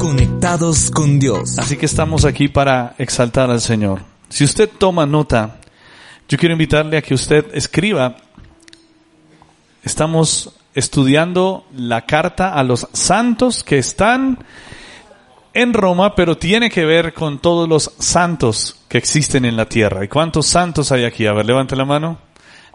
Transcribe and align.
Conectados 0.00 0.90
con 0.90 1.18
Dios. 1.18 1.58
Así 1.58 1.76
que 1.76 1.84
estamos 1.84 2.24
aquí 2.24 2.48
para 2.48 2.94
exaltar 2.96 3.50
al 3.50 3.60
Señor. 3.60 4.00
Si 4.30 4.44
usted 4.44 4.70
toma 4.78 5.04
nota, 5.04 5.60
yo 6.26 6.38
quiero 6.38 6.54
invitarle 6.54 6.96
a 6.96 7.02
que 7.02 7.12
usted 7.12 7.44
escriba. 7.52 8.16
Estamos 9.82 10.54
estudiando 10.74 11.66
la 11.76 12.06
carta 12.06 12.54
a 12.54 12.64
los 12.64 12.88
santos 12.94 13.62
que 13.62 13.76
están 13.76 14.38
en 15.52 15.74
Roma, 15.74 16.14
pero 16.14 16.38
tiene 16.38 16.70
que 16.70 16.86
ver 16.86 17.12
con 17.12 17.38
todos 17.38 17.68
los 17.68 17.92
santos 17.98 18.80
que 18.88 18.96
existen 18.96 19.44
en 19.44 19.54
la 19.54 19.66
tierra. 19.66 20.02
¿Y 20.02 20.08
cuántos 20.08 20.46
santos 20.46 20.92
hay 20.92 21.04
aquí? 21.04 21.26
A 21.26 21.34
ver, 21.34 21.44
levante 21.44 21.76
la 21.76 21.84
mano. 21.84 22.16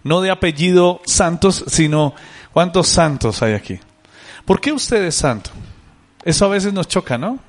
No 0.03 0.21
de 0.21 0.29
apellido 0.29 1.01
santos, 1.07 1.65
sino 1.69 2.13
cuántos 2.53 2.87
santos 2.87 3.41
hay 3.41 3.53
aquí. 3.53 3.79
¿Por 4.45 4.61
qué 4.61 4.71
usted 4.71 5.03
es 5.05 5.15
santo? 5.15 5.49
Eso 6.25 6.45
a 6.45 6.49
veces 6.49 6.73
nos 6.73 6.87
choca, 6.87 7.19
¿no? 7.19 7.39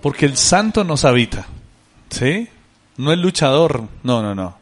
Porque 0.00 0.26
el 0.26 0.36
santo 0.36 0.84
nos 0.84 1.04
habita. 1.04 1.46
¿Sí? 2.08 2.48
No 2.96 3.12
el 3.12 3.20
luchador. 3.20 3.88
No, 4.04 4.22
no, 4.22 4.34
no. 4.34 4.56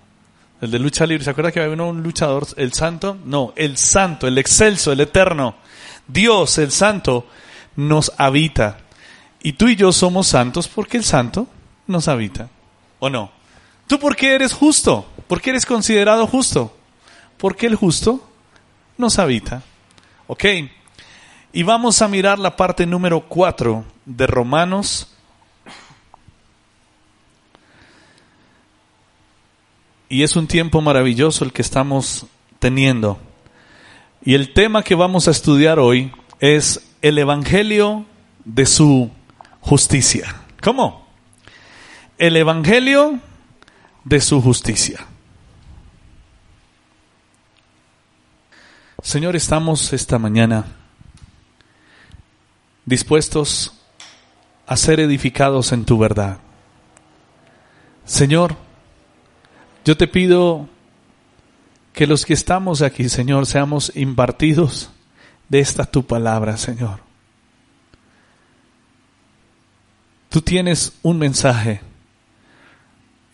El 0.63 0.71
de 0.71 0.79
lucha 0.79 1.07
libre. 1.07 1.25
¿Se 1.25 1.31
acuerda 1.31 1.53
que 1.53 1.61
había 1.61 1.83
un 1.83 2.03
luchador? 2.03 2.47
¿El 2.57 2.73
santo? 2.73 3.19
No, 3.27 3.53
el 3.55 3.77
santo, 3.77 4.27
el 4.27 4.39
excelso, 4.39 4.93
el 4.93 5.01
eterno. 5.01 5.57
Dios, 6.09 6.57
el 6.57 6.73
santo, 6.73 7.27
nos 7.77 8.13
habita. 8.17 8.79
Y 9.43 9.53
tú 9.53 9.69
y 9.69 9.77
yo 9.77 9.93
somos 9.93 10.27
santos 10.27 10.69
porque 10.69 10.97
el 10.97 11.05
santo 11.05 11.47
nos 11.87 12.09
habita. 12.09 12.49
¿O 12.99 13.11
no? 13.11 13.31
¿Tú 13.87 13.99
por 13.99 14.17
qué 14.17 14.35
eres 14.35 14.55
justo? 14.55 15.07
¿Por 15.27 15.43
qué 15.43 15.51
eres 15.51 15.67
considerado 15.67 16.27
justo? 16.27 16.75
Porque 17.37 17.67
el 17.67 17.75
justo 17.75 18.27
nos 18.97 19.19
habita. 19.19 19.63
¿Ok? 20.27 20.45
Y 21.57 21.63
vamos 21.63 22.03
a 22.03 22.09
mirar 22.09 22.41
la 22.41 22.57
parte 22.57 22.85
número 22.85 23.21
4 23.29 23.85
de 24.07 24.27
Romanos. 24.27 25.15
Y 30.09 30.25
es 30.25 30.35
un 30.35 30.49
tiempo 30.49 30.81
maravilloso 30.81 31.45
el 31.45 31.53
que 31.53 31.63
estamos 31.63 32.27
teniendo. 32.59 33.21
Y 34.25 34.35
el 34.35 34.53
tema 34.53 34.83
que 34.83 34.97
vamos 34.97 35.29
a 35.29 35.31
estudiar 35.31 35.79
hoy 35.79 36.11
es 36.41 36.91
el 37.03 37.19
Evangelio 37.19 38.05
de 38.45 38.67
su 38.67 39.13
justicia. 39.61 40.35
¿Cómo? 40.61 41.07
El 42.19 42.37
Evangelio 42.37 43.21
de 44.03 44.21
su 44.21 44.43
justicia. 44.43 45.07
Señor, 49.01 49.37
estamos 49.37 49.93
esta 49.93 50.19
mañana 50.19 50.81
dispuestos 52.87 53.73
a 54.67 54.77
ser 54.77 55.01
edificados 55.01 55.73
en 55.73 55.85
tu 55.85 55.99
verdad. 55.99 56.39
Señor, 58.05 58.57
yo 59.85 59.97
te 59.97 60.09
pido 60.09 60.69
que 61.93 62.07
los 62.07 62.25
que 62.25 62.35
estamos 62.35 62.83
aquí, 62.83 63.09
Señor, 63.09 63.47
seamos 63.47 63.93
impartidos 63.95 64.91
de 65.49 65.61
esta 65.61 65.85
tu 65.85 66.05
palabra, 66.05 66.57
Señor. 66.57 67.01
Tú 70.29 70.41
tienes 70.41 70.95
un 71.03 71.19
mensaje 71.19 71.81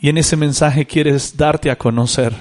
y 0.01 0.09
en 0.09 0.19
ese 0.19 0.37
mensaje 0.37 0.87
quieres 0.87 1.37
darte 1.37 1.71
a 1.71 1.78
conocer. 1.78 2.34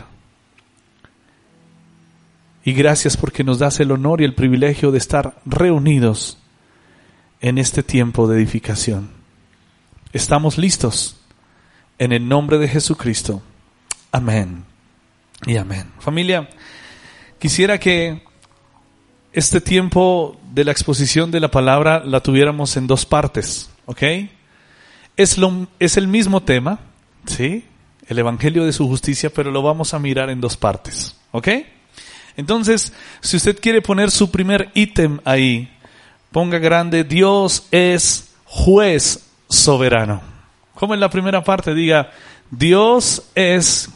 Y 2.65 2.73
gracias 2.73 3.15
porque 3.15 3.43
nos 3.43 3.59
das 3.59 3.79
el 3.79 3.91
honor 3.91 4.21
y 4.21 4.25
el 4.25 4.35
privilegio 4.35 4.91
de 4.91 4.97
estar 4.97 5.39
reunidos 5.45 6.38
en 7.41 7.57
este 7.57 7.83
tiempo 7.83 8.27
de 8.27 8.37
edificación. 8.37 9.11
Estamos 10.11 10.57
listos 10.57 11.17
en 11.97 12.11
el 12.11 12.27
nombre 12.27 12.57
de 12.57 12.67
Jesucristo. 12.67 13.41
Amén 14.11 14.65
y 15.45 15.57
amén. 15.57 15.91
Familia, 15.99 16.49
quisiera 17.39 17.79
que 17.79 18.23
este 19.31 19.61
tiempo 19.61 20.39
de 20.51 20.65
la 20.65 20.71
exposición 20.71 21.31
de 21.31 21.39
la 21.39 21.51
palabra 21.51 22.03
la 22.03 22.21
tuviéramos 22.21 22.75
en 22.77 22.87
dos 22.87 23.05
partes, 23.05 23.69
¿ok? 23.85 24.03
Es, 25.15 25.37
lo, 25.37 25.67
es 25.79 25.97
el 25.97 26.07
mismo 26.07 26.41
tema, 26.41 26.79
¿sí? 27.25 27.65
El 28.07 28.19
Evangelio 28.19 28.65
de 28.65 28.73
su 28.73 28.87
justicia, 28.87 29.29
pero 29.29 29.51
lo 29.51 29.61
vamos 29.61 29.93
a 29.93 29.99
mirar 29.99 30.29
en 30.29 30.41
dos 30.41 30.57
partes, 30.57 31.15
¿ok? 31.31 31.47
Entonces, 32.37 32.93
si 33.21 33.37
usted 33.37 33.59
quiere 33.59 33.81
poner 33.81 34.11
su 34.11 34.31
primer 34.31 34.71
ítem 34.73 35.19
ahí, 35.25 35.69
ponga 36.31 36.59
grande, 36.59 37.03
Dios 37.03 37.67
es 37.71 38.31
juez 38.45 39.25
soberano. 39.47 40.21
Como 40.75 40.93
en 40.93 40.99
la 40.99 41.09
primera 41.09 41.43
parte 41.43 41.73
diga, 41.73 42.11
Dios 42.49 43.23
es 43.35 43.89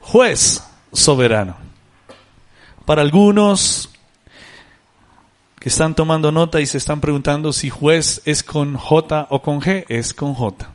juez 0.00 0.62
soberano. 0.92 1.56
Para 2.84 3.02
algunos 3.02 3.90
que 5.58 5.70
están 5.70 5.94
tomando 5.94 6.30
nota 6.30 6.60
y 6.60 6.66
se 6.66 6.76
están 6.76 7.00
preguntando 7.00 7.52
si 7.52 7.70
juez 7.70 8.20
es 8.26 8.42
con 8.42 8.76
J 8.76 9.28
o 9.30 9.40
con 9.40 9.62
G, 9.62 9.86
es 9.88 10.12
con 10.12 10.34
J. 10.34 10.68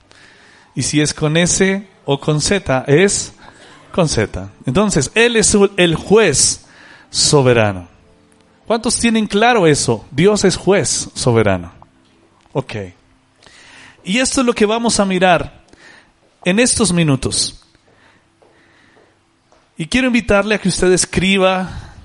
Y 0.73 0.81
si 0.81 0.99
es 1.01 1.13
con 1.13 1.37
S 1.37 1.87
o 2.05 2.19
con 2.19 2.41
Z, 2.41 2.85
es 2.87 3.33
con 3.91 4.09
Z. 4.09 4.49
Entonces, 4.65 5.11
Él 5.13 5.35
es 5.35 5.55
el 5.77 5.95
juez 5.95 6.65
soberano. 7.11 7.87
¿Cuántos 8.69 8.99
tienen 8.99 9.25
claro 9.25 9.65
eso? 9.65 10.05
Dios 10.11 10.45
es 10.45 10.55
juez 10.55 11.09
soberano. 11.15 11.71
Ok. 12.53 12.75
Y 14.03 14.19
esto 14.19 14.41
es 14.41 14.45
lo 14.45 14.53
que 14.53 14.67
vamos 14.67 14.99
a 14.99 15.05
mirar 15.05 15.63
en 16.45 16.59
estos 16.59 16.93
minutos. 16.93 17.65
Y 19.75 19.87
quiero 19.87 20.05
invitarle 20.05 20.53
a 20.53 20.59
que 20.59 20.69
usted 20.69 20.91
escriba 20.91 21.95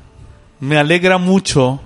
me 0.59 0.79
alegra 0.79 1.19
mucho 1.19 1.83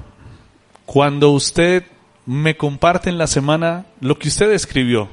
cuando 0.86 1.30
usted 1.30 1.82
me 2.24 2.56
comparte 2.56 3.10
en 3.10 3.18
la 3.18 3.26
semana 3.26 3.84
lo 4.00 4.16
que 4.16 4.28
usted 4.28 4.52
escribió. 4.52 5.08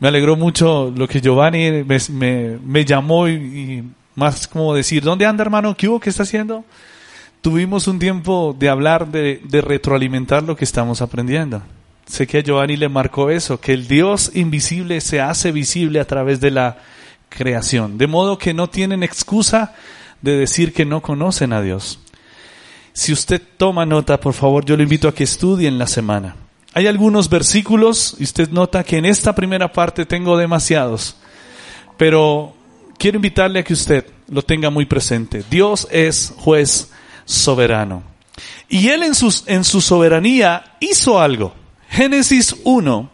Me 0.00 0.08
alegró 0.08 0.34
mucho 0.34 0.92
lo 0.96 1.06
que 1.06 1.20
Giovanni 1.20 1.84
me, 1.84 2.84
llamó 2.84 3.28
y, 3.28 3.84
más 4.16 4.48
como 4.48 4.74
decir, 4.74 5.04
¿dónde 5.04 5.26
anda 5.26 5.42
hermano? 5.42 5.76
¿Qué 5.76 5.86
hubo? 5.86 6.00
¿Qué 6.00 6.10
está 6.10 6.24
haciendo? 6.24 6.64
Tuvimos 7.42 7.88
un 7.88 7.98
tiempo 7.98 8.54
de 8.56 8.68
hablar, 8.68 9.08
de, 9.08 9.40
retroalimentar 9.62 10.44
lo 10.44 10.54
que 10.54 10.64
estamos 10.64 11.02
aprendiendo. 11.02 11.60
Sé 12.06 12.24
que 12.24 12.38
a 12.38 12.40
Giovanni 12.40 12.76
le 12.76 12.88
marcó 12.88 13.30
eso, 13.30 13.60
que 13.60 13.72
el 13.72 13.88
Dios 13.88 14.30
invisible 14.34 15.00
se 15.00 15.20
hace 15.20 15.50
visible 15.50 15.98
a 15.98 16.06
través 16.06 16.40
de 16.40 16.52
la 16.52 16.78
creación. 17.28 17.98
De 17.98 18.06
modo 18.06 18.38
que 18.38 18.54
no 18.54 18.70
tienen 18.70 19.02
excusa 19.02 19.74
de 20.20 20.36
decir 20.36 20.72
que 20.72 20.84
no 20.84 21.02
conocen 21.02 21.52
a 21.52 21.60
Dios. 21.60 21.98
Si 22.92 23.12
usted 23.12 23.42
toma 23.56 23.86
nota, 23.86 24.20
por 24.20 24.34
favor, 24.34 24.64
yo 24.64 24.76
le 24.76 24.84
invito 24.84 25.08
a 25.08 25.14
que 25.14 25.24
estudie 25.24 25.66
en 25.66 25.78
la 25.78 25.88
semana. 25.88 26.36
Hay 26.74 26.86
algunos 26.86 27.28
versículos 27.28 28.14
y 28.20 28.22
usted 28.22 28.50
nota 28.50 28.84
que 28.84 28.98
en 28.98 29.04
esta 29.04 29.34
primera 29.34 29.72
parte 29.72 30.06
tengo 30.06 30.36
demasiados, 30.36 31.16
pero 31.96 32.54
quiero 32.98 33.16
invitarle 33.16 33.58
a 33.58 33.64
que 33.64 33.72
usted 33.72 34.06
lo 34.28 34.42
tenga 34.42 34.70
muy 34.70 34.86
presente. 34.86 35.42
Dios 35.50 35.88
es 35.90 36.32
juez 36.36 36.92
soberano. 37.32 38.02
Y 38.68 38.88
Él 38.88 39.02
en, 39.02 39.14
sus, 39.14 39.44
en 39.46 39.64
su 39.64 39.80
soberanía 39.80 40.76
hizo 40.80 41.20
algo. 41.20 41.54
Génesis 41.88 42.56
1, 42.64 43.10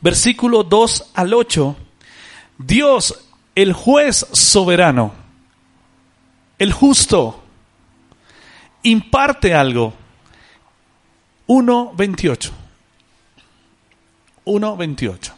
versículo 0.00 0.64
2 0.64 1.12
al 1.14 1.34
8. 1.34 1.76
Dios, 2.58 3.28
el 3.54 3.72
juez 3.72 4.26
soberano, 4.32 5.14
el 6.58 6.72
justo, 6.72 7.42
imparte 8.82 9.54
algo. 9.54 9.94
1.28. 11.46 12.50
1.28. 14.44 15.32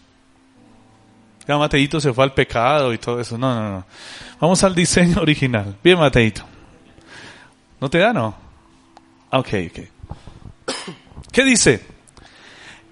Ya 1.47 1.59
Mateito 1.59 2.01
se 2.01 2.13
fue 2.13 2.25
al 2.25 2.33
pecado 2.33 2.93
y 2.93 2.99
todo 2.99 3.21
eso. 3.21 3.37
No, 3.37 3.55
no, 3.55 3.71
no. 3.71 3.87
Vamos 4.41 4.63
al 4.65 4.75
diseño 4.75 5.21
original. 5.21 5.77
Bien, 5.83 5.99
Mateito. 5.99 6.54
¿No 7.85 7.91
te 7.91 7.99
da, 7.99 8.15
no? 8.15 8.35
Ah, 9.31 9.41
ok, 9.41 9.49
ok. 9.69 10.75
¿Qué 11.31 11.45
dice? 11.45 11.83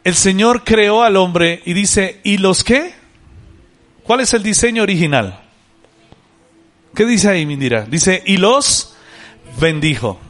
El 0.04 0.14
Señor 0.14 0.64
creó 0.64 1.02
al 1.02 1.16
hombre 1.16 1.62
y 1.64 1.72
dice, 1.72 2.20
¿y 2.24 2.36
los 2.36 2.62
qué? 2.62 2.92
¿Cuál 4.02 4.20
es 4.20 4.34
el 4.34 4.42
diseño 4.42 4.82
original? 4.82 5.40
¿Qué 6.94 7.06
dice 7.06 7.30
ahí, 7.30 7.46
Mindira? 7.46 7.86
Dice, 7.86 8.22
y 8.26 8.36
los 8.36 8.94
bendijo. 9.58 10.20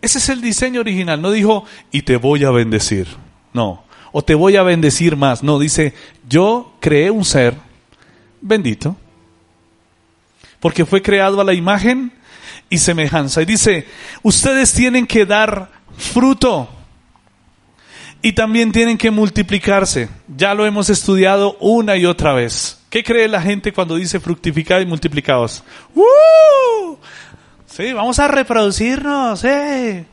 Ese 0.00 0.18
es 0.18 0.28
el 0.28 0.40
diseño 0.40 0.82
original. 0.82 1.20
No 1.20 1.32
dijo, 1.32 1.64
y 1.90 2.02
te 2.02 2.16
voy 2.16 2.44
a 2.44 2.52
bendecir. 2.52 3.08
No. 3.52 3.82
O 4.12 4.22
te 4.22 4.36
voy 4.36 4.54
a 4.54 4.62
bendecir 4.62 5.16
más. 5.16 5.42
No, 5.42 5.58
dice, 5.58 5.94
yo 6.28 6.76
creé 6.78 7.10
un 7.10 7.24
ser 7.24 7.56
bendito. 8.40 8.96
Porque 10.60 10.86
fue 10.86 11.02
creado 11.02 11.40
a 11.40 11.44
la 11.44 11.54
imagen 11.54 12.12
y 12.68 12.78
semejanza. 12.78 13.42
Y 13.42 13.44
dice, 13.44 13.86
ustedes 14.22 14.72
tienen 14.72 15.06
que 15.06 15.26
dar 15.26 15.70
fruto. 15.96 16.68
Y 18.22 18.32
también 18.32 18.72
tienen 18.72 18.98
que 18.98 19.10
multiplicarse. 19.10 20.08
Ya 20.36 20.54
lo 20.54 20.66
hemos 20.66 20.90
estudiado 20.90 21.56
una 21.60 21.96
y 21.96 22.06
otra 22.06 22.32
vez. 22.32 22.80
¿Qué 22.90 23.04
cree 23.04 23.28
la 23.28 23.42
gente 23.42 23.72
cuando 23.72 23.96
dice 23.96 24.20
fructificar 24.20 24.80
y 24.82 24.86
multiplicados? 24.86 25.62
¡Uh! 25.94 26.96
Sí, 27.66 27.92
vamos 27.92 28.18
a 28.18 28.26
reproducirnos. 28.26 29.44
¡eh! 29.44 30.06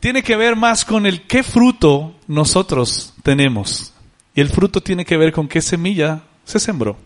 Tiene 0.00 0.22
que 0.22 0.36
ver 0.36 0.56
más 0.56 0.84
con 0.84 1.06
el 1.06 1.22
qué 1.26 1.42
fruto 1.42 2.14
nosotros 2.26 3.14
tenemos. 3.22 3.94
Y 4.34 4.40
el 4.40 4.50
fruto 4.50 4.82
tiene 4.82 5.04
que 5.04 5.16
ver 5.16 5.32
con 5.32 5.48
qué 5.48 5.62
semilla 5.62 6.22
se 6.44 6.60
sembró. 6.60 7.05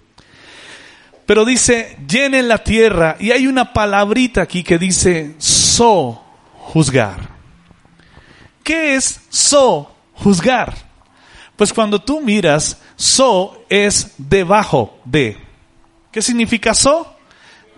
Pero 1.30 1.44
dice, 1.44 1.96
llenen 2.08 2.48
la 2.48 2.58
tierra. 2.58 3.14
Y 3.20 3.30
hay 3.30 3.46
una 3.46 3.72
palabrita 3.72 4.42
aquí 4.42 4.64
que 4.64 4.78
dice, 4.78 5.36
so, 5.38 6.20
juzgar. 6.54 7.30
¿Qué 8.64 8.96
es 8.96 9.20
so, 9.28 9.94
juzgar? 10.14 10.74
Pues 11.54 11.72
cuando 11.72 12.00
tú 12.00 12.20
miras, 12.20 12.78
so 12.96 13.64
es 13.68 14.14
debajo 14.18 14.98
de. 15.04 15.38
¿Qué 16.10 16.20
significa 16.20 16.74
so? 16.74 17.14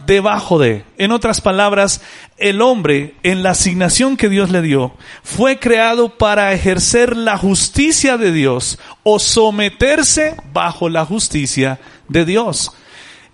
Debajo 0.07 0.59
de. 0.59 0.87
En 0.97 1.13
otras 1.13 1.43
palabras, 1.43 2.01
el 2.39 2.63
hombre, 2.63 3.17
en 3.23 3.43
la 3.43 3.51
asignación 3.51 4.17
que 4.17 4.31
Dios 4.31 4.49
le 4.49 4.63
dio, 4.63 4.95
fue 5.23 5.59
creado 5.59 6.17
para 6.17 6.55
ejercer 6.55 7.19
la 7.19 7.37
justicia 7.37 8.17
de 8.17 8.33
Dios 8.33 8.79
o 9.03 9.19
someterse 9.19 10.37
bajo 10.55 10.89
la 10.89 11.05
justicia 11.05 11.81
de 12.09 12.25
Dios. 12.25 12.73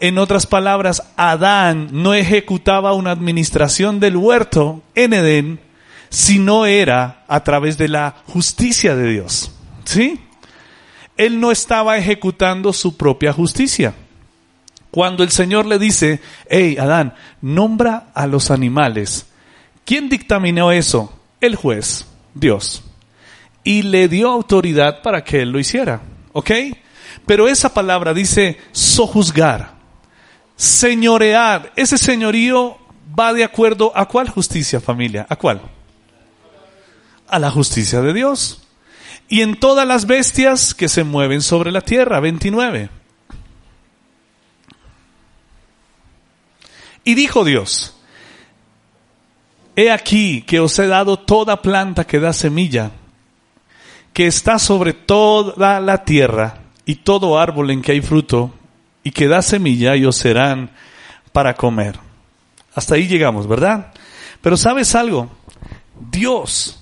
En 0.00 0.18
otras 0.18 0.46
palabras, 0.46 1.02
Adán 1.16 1.88
no 1.90 2.14
ejecutaba 2.14 2.92
una 2.92 3.10
administración 3.10 3.98
del 3.98 4.16
huerto 4.16 4.82
en 4.94 5.12
Edén 5.12 5.60
si 6.08 6.38
no 6.38 6.66
era 6.66 7.24
a 7.26 7.42
través 7.42 7.76
de 7.78 7.88
la 7.88 8.14
justicia 8.26 8.94
de 8.94 9.10
Dios. 9.10 9.50
¿Sí? 9.84 10.20
Él 11.16 11.40
no 11.40 11.50
estaba 11.50 11.98
ejecutando 11.98 12.72
su 12.72 12.96
propia 12.96 13.32
justicia. 13.32 13.94
Cuando 14.92 15.24
el 15.24 15.30
Señor 15.30 15.66
le 15.66 15.80
dice, 15.80 16.20
hey, 16.48 16.76
Adán, 16.78 17.14
nombra 17.42 18.10
a 18.14 18.28
los 18.28 18.52
animales. 18.52 19.26
¿Quién 19.84 20.08
dictaminó 20.08 20.70
eso? 20.70 21.12
El 21.40 21.56
juez, 21.56 22.06
Dios. 22.34 22.84
Y 23.64 23.82
le 23.82 24.06
dio 24.06 24.30
autoridad 24.30 25.02
para 25.02 25.24
que 25.24 25.42
él 25.42 25.50
lo 25.50 25.58
hiciera. 25.58 26.02
¿Ok? 26.32 26.52
Pero 27.26 27.48
esa 27.48 27.74
palabra 27.74 28.14
dice 28.14 28.58
sojuzgar 28.70 29.77
señorear. 30.58 31.72
Ese 31.76 31.96
señorío 31.96 32.76
va 33.18 33.32
de 33.32 33.44
acuerdo 33.44 33.92
a 33.94 34.06
cuál 34.06 34.28
justicia, 34.28 34.80
familia? 34.80 35.24
¿A 35.30 35.36
cuál? 35.36 35.62
A 37.28 37.38
la 37.38 37.50
justicia 37.50 38.02
de 38.02 38.12
Dios. 38.12 38.62
Y 39.28 39.40
en 39.42 39.58
todas 39.58 39.86
las 39.86 40.06
bestias 40.06 40.74
que 40.74 40.88
se 40.88 41.04
mueven 41.04 41.40
sobre 41.40 41.70
la 41.70 41.80
tierra, 41.80 42.20
29. 42.20 42.90
Y 47.04 47.14
dijo 47.14 47.44
Dios, 47.44 47.94
He 49.76 49.92
aquí 49.92 50.42
que 50.42 50.58
os 50.58 50.76
he 50.80 50.88
dado 50.88 51.20
toda 51.20 51.62
planta 51.62 52.04
que 52.04 52.18
da 52.18 52.32
semilla, 52.32 52.90
que 54.12 54.26
está 54.26 54.58
sobre 54.58 54.92
toda 54.92 55.78
la 55.80 56.04
tierra, 56.04 56.62
y 56.84 56.96
todo 56.96 57.38
árbol 57.38 57.70
en 57.70 57.82
que 57.82 57.92
hay 57.92 58.00
fruto, 58.00 58.57
y 59.02 59.10
que 59.10 59.28
da 59.28 59.42
semilla 59.42 59.96
y 59.96 60.04
os 60.04 60.16
serán 60.16 60.70
para 61.32 61.54
comer. 61.54 61.98
Hasta 62.74 62.94
ahí 62.94 63.06
llegamos, 63.06 63.46
¿verdad? 63.46 63.92
Pero 64.40 64.56
sabes 64.56 64.94
algo, 64.94 65.30
Dios 66.10 66.80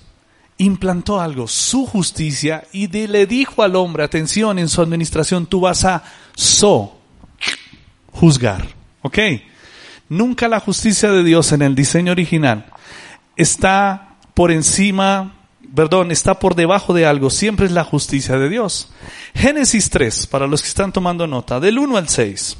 implantó 0.57 1.19
algo, 1.21 1.47
su 1.47 1.85
justicia, 1.85 2.63
y 2.71 2.87
le 2.87 3.25
dijo 3.25 3.63
al 3.63 3.75
hombre, 3.75 4.03
atención, 4.03 4.59
en 4.59 4.69
su 4.69 4.81
administración 4.81 5.45
tú 5.45 5.61
vas 5.61 5.85
a 5.85 6.03
so, 6.35 6.97
juzgar, 8.11 8.67
¿ok? 9.01 9.19
Nunca 10.09 10.47
la 10.47 10.59
justicia 10.59 11.11
de 11.11 11.23
Dios 11.23 11.51
en 11.51 11.61
el 11.61 11.75
diseño 11.75 12.11
original 12.11 12.65
está 13.35 14.15
por 14.33 14.51
encima, 14.51 15.36
perdón, 15.75 16.11
está 16.11 16.39
por 16.39 16.55
debajo 16.55 16.93
de 16.93 17.05
algo, 17.05 17.29
siempre 17.29 17.65
es 17.65 17.71
la 17.71 17.83
justicia 17.83 18.37
de 18.37 18.49
Dios. 18.49 18.91
Génesis 19.33 19.89
3, 19.89 20.27
para 20.27 20.47
los 20.47 20.61
que 20.61 20.67
están 20.67 20.91
tomando 20.91 21.27
nota, 21.27 21.59
del 21.59 21.79
1 21.79 21.97
al 21.97 22.09
6. 22.09 22.57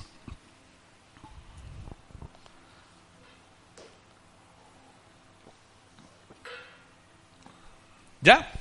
¿Ya? 8.21 8.51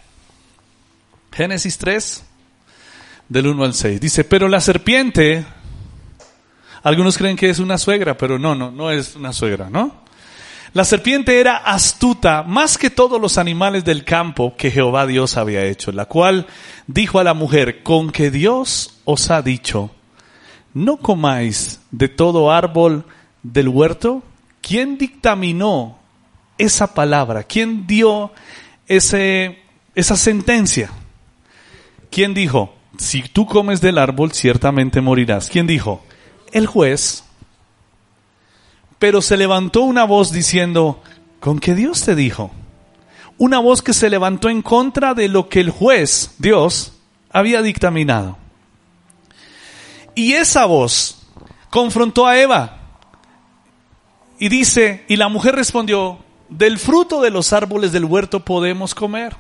Génesis 1.33 1.77
3, 1.79 2.25
del 3.29 3.49
1 3.49 3.65
al 3.65 3.75
6. 3.75 4.01
Dice, 4.01 4.25
pero 4.25 4.49
la 4.49 4.61
serpiente, 4.61 5.45
algunos 6.83 7.19
creen 7.19 7.37
que 7.37 7.51
es 7.51 7.59
una 7.59 7.79
suegra, 7.79 8.17
pero 8.17 8.39
no, 8.39 8.55
no, 8.55 8.71
no 8.71 8.91
es 8.91 9.17
una 9.17 9.33
suegra, 9.33 9.69
¿no? 9.69 10.06
La 10.73 10.85
serpiente 10.85 11.41
era 11.41 11.57
astuta 11.57 12.43
más 12.43 12.77
que 12.77 12.91
todos 12.91 13.21
los 13.21 13.39
animales 13.39 13.85
del 13.85 14.05
campo 14.05 14.55
que 14.57 14.71
Jehová 14.71 15.07
Dios 15.07 15.37
había 15.37 15.65
hecho, 15.65 15.93
la 15.93 16.07
cual 16.07 16.47
dijo 16.87 17.19
a 17.19 17.25
la 17.25 17.35
mujer, 17.35 17.83
con 17.83 18.11
que 18.11 18.31
Dios 18.31 19.01
os 19.05 19.31
ha 19.31 19.43
dicho, 19.43 19.91
no 20.75 20.99
comáis 20.99 21.81
de 21.91 22.09
todo 22.09 22.53
árbol 22.53 23.05
del 23.43 23.69
huerto. 23.69 24.23
¿Quién 24.61 24.99
dictaminó 24.99 25.99
esa 26.59 26.93
palabra? 26.93 27.45
¿Quién 27.45 27.87
dio 27.87 28.33
ese, 28.87 29.63
esa 29.95 30.17
sentencia? 30.17 30.91
¿Quién 32.11 32.35
dijo, 32.35 32.75
si 32.99 33.23
tú 33.23 33.47
comes 33.47 33.81
del 33.81 33.99
árbol 33.99 34.33
ciertamente 34.33 35.01
morirás? 35.01 35.49
¿Quién 35.49 35.67
dijo? 35.67 36.05
El 36.53 36.67
juez 36.67 37.25
pero 38.99 39.21
se 39.23 39.37
levantó 39.37 39.83
una 39.83 40.05
voz 40.05 40.33
diciendo, 40.33 41.03
¿con 41.41 41.59
qué 41.59 41.75
Dios 41.75 42.03
te 42.03 42.15
dijo? 42.15 42.51
Una 43.39 43.59
voz 43.59 43.83
que 43.83 43.93
se 43.93 44.09
levantó 44.09 44.49
en 44.49 44.63
contra 44.63 45.15
de 45.15 45.29
lo 45.29 45.49
que 45.49 45.61
el 45.61 45.71
juez, 45.71 46.35
Dios, 46.39 46.95
había 47.31 47.61
dictaminado. 47.61 48.39
Y 50.15 50.33
esa 50.33 50.65
voz 50.65 51.19
confrontó 51.69 52.27
a 52.27 52.39
Eva 52.39 52.79
y 54.39 54.49
dice, 54.49 55.05
y 55.09 55.17
la 55.17 55.29
mujer 55.29 55.55
respondió, 55.55 56.19
del 56.49 56.79
fruto 56.79 57.21
de 57.21 57.31
los 57.31 57.53
árboles 57.53 57.93
del 57.93 58.05
huerto 58.05 58.45
podemos 58.45 58.95
comer. 58.95 59.37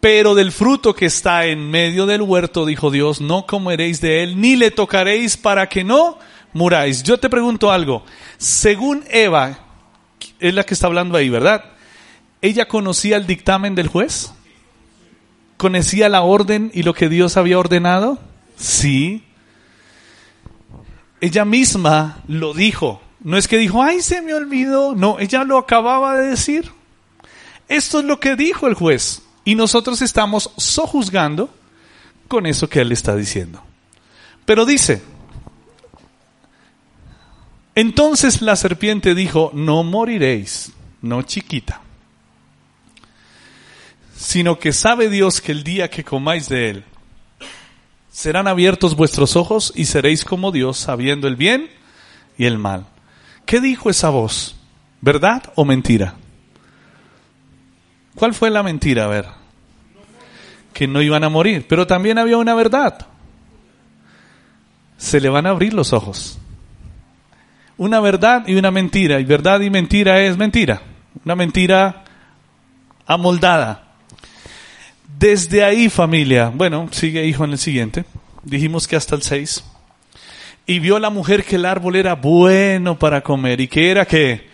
Pero 0.00 0.34
del 0.34 0.50
fruto 0.50 0.94
que 0.94 1.06
está 1.06 1.46
en 1.46 1.70
medio 1.70 2.06
del 2.06 2.22
huerto, 2.22 2.66
dijo 2.66 2.90
Dios, 2.90 3.20
no 3.20 3.46
comeréis 3.46 4.00
de 4.00 4.24
él, 4.24 4.40
ni 4.40 4.56
le 4.56 4.70
tocaréis 4.70 5.36
para 5.36 5.68
que 5.68 5.84
no 5.84 6.18
muráis. 6.52 7.02
Yo 7.02 7.18
te 7.18 7.30
pregunto 7.30 7.70
algo. 7.70 8.04
Según 8.38 9.04
Eva, 9.10 9.58
es 10.40 10.54
la 10.54 10.64
que 10.64 10.74
está 10.74 10.86
hablando 10.86 11.16
ahí, 11.16 11.28
¿verdad? 11.28 11.64
¿Ella 12.40 12.66
conocía 12.66 13.16
el 13.16 13.26
dictamen 13.26 13.74
del 13.74 13.88
juez? 13.88 14.32
¿Conocía 15.56 16.08
la 16.08 16.22
orden 16.22 16.70
y 16.74 16.82
lo 16.82 16.94
que 16.94 17.08
Dios 17.08 17.36
había 17.36 17.58
ordenado? 17.58 18.18
Sí. 18.56 19.24
Ella 21.20 21.44
misma 21.44 22.22
lo 22.26 22.52
dijo. 22.52 23.00
No 23.20 23.36
es 23.36 23.46
que 23.46 23.58
dijo, 23.58 23.82
ay, 23.82 24.02
se 24.02 24.22
me 24.22 24.34
olvidó. 24.34 24.94
No, 24.96 25.20
ella 25.20 25.44
lo 25.44 25.58
acababa 25.58 26.16
de 26.16 26.28
decir. 26.28 26.72
Esto 27.68 28.00
es 28.00 28.04
lo 28.04 28.18
que 28.18 28.34
dijo 28.34 28.66
el 28.66 28.74
juez. 28.74 29.22
Y 29.44 29.54
nosotros 29.54 30.02
estamos 30.02 30.50
sojuzgando 30.56 31.48
con 32.26 32.46
eso 32.46 32.68
que 32.68 32.80
él 32.80 32.90
está 32.90 33.14
diciendo. 33.14 33.62
Pero 34.44 34.66
dice, 34.66 35.02
entonces 37.74 38.42
la 38.42 38.56
serpiente 38.56 39.14
dijo, 39.14 39.50
no 39.54 39.82
moriréis, 39.82 40.72
no 41.00 41.22
chiquita, 41.22 41.80
sino 44.14 44.58
que 44.58 44.72
sabe 44.72 45.08
Dios 45.08 45.40
que 45.40 45.52
el 45.52 45.64
día 45.64 45.88
que 45.88 46.04
comáis 46.04 46.48
de 46.48 46.70
él, 46.70 46.84
serán 48.10 48.46
abiertos 48.46 48.94
vuestros 48.94 49.36
ojos 49.36 49.72
y 49.74 49.86
seréis 49.86 50.24
como 50.24 50.52
Dios, 50.52 50.76
sabiendo 50.76 51.28
el 51.28 51.36
bien 51.36 51.70
y 52.36 52.44
el 52.44 52.58
mal. 52.58 52.86
¿Qué 53.46 53.58
dijo 53.60 53.88
esa 53.88 54.10
voz? 54.10 54.54
¿Verdad 55.00 55.50
o 55.54 55.64
mentira? 55.64 56.16
¿Cuál 58.14 58.34
fue 58.34 58.50
la 58.50 58.62
mentira? 58.62 59.04
A 59.04 59.08
ver. 59.08 59.26
Que 60.74 60.86
no 60.86 61.00
iban 61.00 61.24
a 61.24 61.30
morir, 61.30 61.66
pero 61.66 61.86
también 61.86 62.18
había 62.18 62.36
una 62.36 62.54
verdad. 62.54 63.06
Se 64.98 65.20
le 65.20 65.30
van 65.30 65.46
a 65.46 65.50
abrir 65.50 65.72
los 65.72 65.94
ojos 65.94 66.38
una 67.82 67.98
verdad 67.98 68.46
y 68.46 68.54
una 68.54 68.70
mentira. 68.70 69.18
Y 69.18 69.24
verdad 69.24 69.60
y 69.60 69.68
mentira 69.68 70.20
es 70.20 70.36
mentira. 70.36 70.82
Una 71.24 71.34
mentira 71.34 72.04
amoldada. 73.06 73.88
Desde 75.18 75.64
ahí, 75.64 75.88
familia, 75.88 76.52
bueno, 76.54 76.88
sigue 76.92 77.26
hijo 77.26 77.44
en 77.44 77.52
el 77.52 77.58
siguiente. 77.58 78.04
Dijimos 78.44 78.86
que 78.86 78.94
hasta 78.94 79.16
el 79.16 79.22
6. 79.22 79.64
Y 80.66 80.78
vio 80.78 81.00
la 81.00 81.10
mujer 81.10 81.44
que 81.44 81.56
el 81.56 81.64
árbol 81.64 81.96
era 81.96 82.14
bueno 82.14 82.96
para 82.98 83.20
comer 83.20 83.60
y 83.60 83.66
que 83.66 83.90
era 83.90 84.04
que 84.04 84.50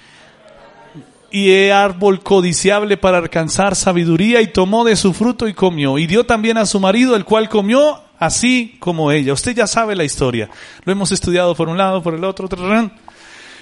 y 1.30 1.68
árbol 1.68 2.22
codiciable 2.22 2.96
para 2.96 3.18
alcanzar 3.18 3.76
sabiduría 3.76 4.40
y 4.40 4.46
tomó 4.46 4.84
de 4.84 4.96
su 4.96 5.12
fruto 5.12 5.46
y 5.46 5.52
comió 5.52 5.98
y 5.98 6.06
dio 6.06 6.24
también 6.24 6.56
a 6.56 6.64
su 6.64 6.80
marido 6.80 7.14
el 7.14 7.26
cual 7.26 7.50
comió 7.50 8.00
así 8.18 8.76
como 8.80 9.12
ella. 9.12 9.34
Usted 9.34 9.54
ya 9.54 9.66
sabe 9.66 9.94
la 9.94 10.04
historia. 10.04 10.48
Lo 10.84 10.92
hemos 10.92 11.12
estudiado 11.12 11.54
por 11.54 11.68
un 11.68 11.76
lado, 11.76 12.02
por 12.02 12.14
el 12.14 12.24
otro. 12.24 12.48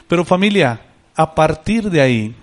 Pero 0.08 0.24
familia, 0.24 0.80
a 1.14 1.34
partir 1.34 1.90
de 1.90 2.00
ahí, 2.00 2.34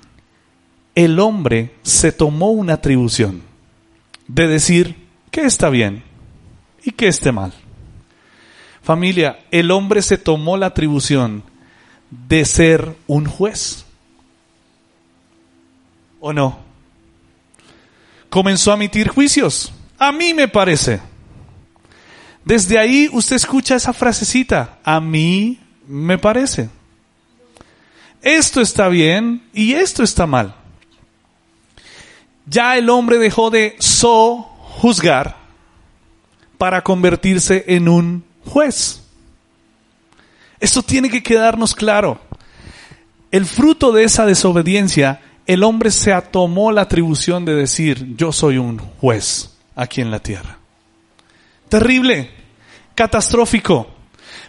el 0.96 1.20
hombre 1.20 1.75
se 1.82 2.12
tomó 2.12 2.51
una 2.51 2.74
atribución 2.74 3.41
de 4.27 4.48
decir 4.48 4.96
qué 5.32 5.41
está 5.41 5.70
bien 5.70 6.03
y 6.84 6.91
qué 6.91 7.08
esté 7.08 7.32
mal. 7.32 7.53
Familia, 8.82 9.39
el 9.50 9.72
hombre 9.72 10.01
se 10.01 10.17
tomó 10.17 10.58
la 10.58 10.67
atribución 10.67 11.43
de 12.10 12.43
ser 12.46 12.96
un 13.08 13.25
juez. 13.25 13.86
¿O 16.20 16.34
no? 16.34 16.60
Comenzó 18.29 18.72
a 18.72 18.75
emitir 18.75 19.08
juicios. 19.08 19.74
A 19.98 20.12
mí 20.12 20.34
me 20.34 20.48
parece. 20.48 21.00
Desde 22.43 22.77
ahí 22.77 23.10
usted 23.12 23.38
escucha 23.38 23.75
esa 23.75 23.93
frasecita. 23.93 24.79
A 24.84 25.00
mí 25.00 25.60
me 25.88 26.17
parece. 26.17 26.70
Esto 28.24 28.62
está 28.62 28.88
bien 28.88 29.44
y 29.53 29.74
esto 29.74 30.01
está 30.01 30.25
mal. 30.25 30.56
Ya 32.46 32.77
el 32.77 32.89
hombre 32.89 33.18
dejó 33.18 33.50
de 33.50 33.75
so 33.80 34.38
juzgar 34.80 35.38
para 36.58 36.82
convertirse 36.82 37.65
en 37.68 37.89
un 37.89 38.24
juez. 38.46 39.03
Esto 40.60 40.82
tiene 40.82 41.10
que 41.10 41.22
quedarnos 41.22 41.75
claro. 41.75 42.20
El 43.30 43.46
fruto 43.46 43.92
de 43.92 44.06
esa 44.06 44.25
desobediencia, 44.25 45.22
el 45.46 45.62
hombre 45.63 45.92
se 45.92 46.13
tomó 46.32 46.72
la 46.72 46.84
atribución 46.84 47.44
de 47.44 47.56
decir, 47.56 48.15
yo 48.15 48.32
soy 48.32 48.58
un 48.58 48.77
juez 48.77 49.53
aquí 49.75 50.00
en 50.00 50.12
la 50.12 50.20
tierra. 50.20 50.58
Terrible, 51.68 52.30
catastrófico. 52.96 53.93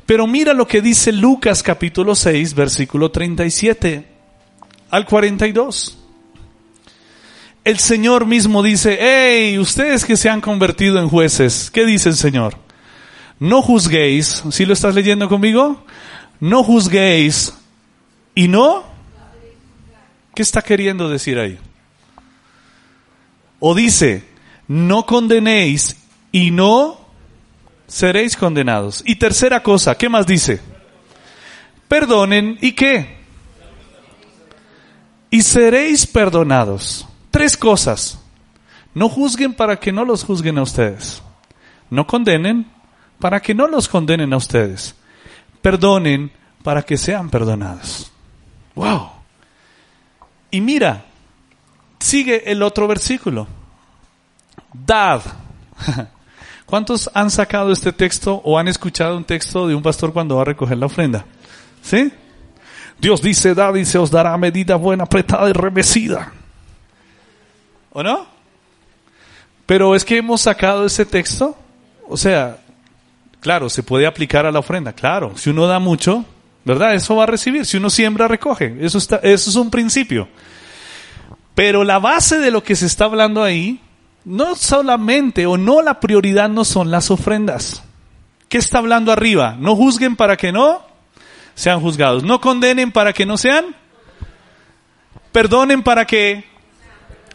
Pero 0.06 0.26
mira 0.26 0.52
lo 0.52 0.66
que 0.66 0.80
dice 0.80 1.12
Lucas 1.12 1.62
capítulo 1.62 2.14
6, 2.14 2.54
versículo 2.54 3.10
37 3.10 4.06
al 4.90 5.06
42 5.06 5.98
el 7.64 7.78
Señor 7.78 8.26
mismo 8.26 8.62
dice, 8.62 8.98
hey, 9.00 9.58
ustedes 9.58 10.04
que 10.04 10.18
se 10.18 10.28
han 10.28 10.42
convertido 10.42 10.98
en 10.98 11.08
jueces, 11.08 11.70
¿qué 11.70 11.86
dice 11.86 12.10
el 12.10 12.16
Señor? 12.16 12.58
No 13.40 13.62
juzguéis, 13.62 14.44
¿sí 14.50 14.66
lo 14.66 14.74
estás 14.74 14.94
leyendo 14.94 15.28
conmigo? 15.30 15.82
No 16.40 16.62
juzguéis 16.62 17.54
y 18.34 18.48
no. 18.48 18.84
¿Qué 20.34 20.42
está 20.42 20.60
queriendo 20.60 21.08
decir 21.08 21.38
ahí? 21.38 21.58
O 23.60 23.74
dice, 23.74 24.24
no 24.68 25.06
condenéis 25.06 25.96
y 26.32 26.50
no 26.50 27.00
seréis 27.86 28.36
condenados. 28.36 29.02
Y 29.06 29.16
tercera 29.16 29.62
cosa, 29.62 29.96
¿qué 29.96 30.08
más 30.08 30.26
dice? 30.26 30.60
Perdonen 31.88 32.58
y 32.60 32.72
qué? 32.72 33.16
Y 35.30 35.42
seréis 35.42 36.06
perdonados. 36.06 37.06
Tres 37.30 37.56
cosas. 37.56 38.20
No 38.94 39.08
juzguen 39.08 39.54
para 39.54 39.78
que 39.78 39.92
no 39.92 40.04
los 40.04 40.24
juzguen 40.24 40.58
a 40.58 40.62
ustedes. 40.62 41.22
No 41.90 42.06
condenen 42.06 42.70
para 43.18 43.40
que 43.40 43.54
no 43.54 43.66
los 43.66 43.88
condenen 43.88 44.32
a 44.32 44.36
ustedes. 44.36 44.94
Perdonen 45.60 46.30
para 46.62 46.82
que 46.82 46.96
sean 46.96 47.30
perdonados. 47.30 48.12
Wow. 48.74 49.10
Y 50.50 50.60
mira, 50.60 51.04
sigue 51.98 52.50
el 52.50 52.62
otro 52.62 52.86
versículo. 52.86 53.46
Dad. 54.72 55.20
¿Cuántos 56.74 57.08
han 57.14 57.30
sacado 57.30 57.70
este 57.70 57.92
texto 57.92 58.42
o 58.42 58.58
han 58.58 58.66
escuchado 58.66 59.16
un 59.16 59.22
texto 59.22 59.68
de 59.68 59.76
un 59.76 59.82
pastor 59.84 60.12
cuando 60.12 60.34
va 60.34 60.42
a 60.42 60.46
recoger 60.46 60.76
la 60.76 60.86
ofrenda? 60.86 61.24
¿Sí? 61.80 62.12
Dios 62.98 63.22
dice, 63.22 63.54
dad 63.54 63.76
y 63.76 63.84
se 63.84 63.96
os 63.96 64.10
dará 64.10 64.36
medida 64.36 64.74
buena, 64.74 65.04
apretada 65.04 65.48
y 65.48 65.52
remecida. 65.52 66.32
¿O 67.92 68.02
no? 68.02 68.26
Pero 69.66 69.94
es 69.94 70.04
que 70.04 70.16
hemos 70.16 70.40
sacado 70.40 70.84
ese 70.84 71.06
texto. 71.06 71.56
O 72.08 72.16
sea, 72.16 72.58
claro, 73.38 73.70
se 73.70 73.84
puede 73.84 74.04
aplicar 74.04 74.44
a 74.44 74.50
la 74.50 74.58
ofrenda. 74.58 74.92
Claro, 74.92 75.36
si 75.36 75.50
uno 75.50 75.68
da 75.68 75.78
mucho, 75.78 76.24
¿verdad? 76.64 76.96
Eso 76.96 77.14
va 77.14 77.22
a 77.22 77.26
recibir. 77.26 77.66
Si 77.66 77.76
uno 77.76 77.88
siembra, 77.88 78.26
recoge. 78.26 78.78
Eso, 78.80 78.98
está, 78.98 79.20
eso 79.22 79.48
es 79.48 79.54
un 79.54 79.70
principio. 79.70 80.26
Pero 81.54 81.84
la 81.84 82.00
base 82.00 82.40
de 82.40 82.50
lo 82.50 82.64
que 82.64 82.74
se 82.74 82.86
está 82.86 83.04
hablando 83.04 83.44
ahí, 83.44 83.80
no 84.24 84.54
solamente 84.54 85.46
o 85.46 85.56
no 85.56 85.82
la 85.82 86.00
prioridad 86.00 86.48
no 86.48 86.64
son 86.64 86.90
las 86.90 87.10
ofrendas. 87.10 87.82
¿Qué 88.48 88.58
está 88.58 88.78
hablando 88.78 89.12
arriba? 89.12 89.56
No 89.58 89.76
juzguen 89.76 90.16
para 90.16 90.36
que 90.36 90.52
no 90.52 90.84
sean 91.54 91.80
juzgados. 91.80 92.22
No 92.22 92.40
condenen 92.40 92.92
para 92.92 93.12
que 93.12 93.26
no 93.26 93.36
sean. 93.36 93.76
Perdonen 95.32 95.82
para 95.82 96.06
que 96.06 96.44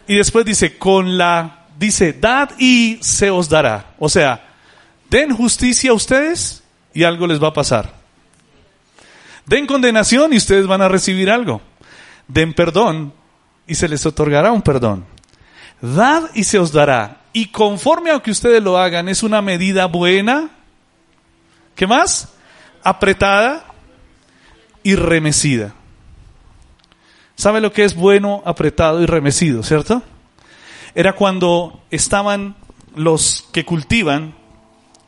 y 0.09 0.15
después 0.15 0.43
dice, 0.43 0.75
con 0.75 1.19
la, 1.19 1.67
dice, 1.77 2.13
dad 2.13 2.49
y 2.57 2.97
se 2.99 3.29
os 3.29 3.47
dará. 3.47 3.93
O 3.99 4.09
sea, 4.09 4.43
den 5.07 5.35
justicia 5.35 5.91
a 5.91 5.93
ustedes 5.93 6.63
y 6.95 7.03
algo 7.03 7.27
les 7.27 7.41
va 7.41 7.49
a 7.49 7.53
pasar. 7.53 7.93
Den 9.45 9.67
condenación 9.67 10.33
y 10.33 10.37
ustedes 10.37 10.65
van 10.65 10.81
a 10.81 10.87
recibir 10.87 11.29
algo. 11.29 11.61
Den 12.27 12.55
perdón 12.55 13.13
y 13.67 13.75
se 13.75 13.87
les 13.87 14.03
otorgará 14.03 14.51
un 14.51 14.63
perdón. 14.63 15.05
Dad 15.81 16.29
y 16.33 16.43
se 16.43 16.59
os 16.59 16.71
dará. 16.71 17.21
Y 17.33 17.47
conforme 17.47 18.11
a 18.11 18.19
que 18.19 18.31
ustedes 18.31 18.61
lo 18.61 18.77
hagan, 18.77 19.07
es 19.09 19.23
una 19.23 19.41
medida 19.41 19.85
buena. 19.85 20.49
¿Qué 21.75 21.87
más? 21.87 22.33
Apretada 22.83 23.65
y 24.83 24.95
remecida. 24.95 25.73
¿Sabe 27.35 27.61
lo 27.61 27.71
que 27.71 27.85
es 27.85 27.95
bueno, 27.95 28.43
apretado 28.45 29.01
y 29.01 29.05
remecido, 29.05 29.63
cierto? 29.63 30.03
Era 30.93 31.13
cuando 31.13 31.81
estaban 31.89 32.55
los 32.95 33.47
que 33.53 33.63
cultivan 33.63 34.35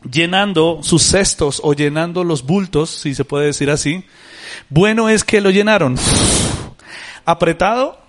llenando 0.09 0.79
sus 0.81 1.03
cestos 1.03 1.59
o 1.63 1.73
llenando 1.73 2.23
los 2.23 2.43
bultos, 2.43 2.89
si 2.89 3.15
se 3.15 3.25
puede 3.25 3.47
decir 3.47 3.69
así. 3.69 4.05
Bueno 4.69 5.09
es 5.09 5.23
que 5.23 5.41
lo 5.41 5.49
llenaron. 5.49 5.97
Apretado, 7.25 8.00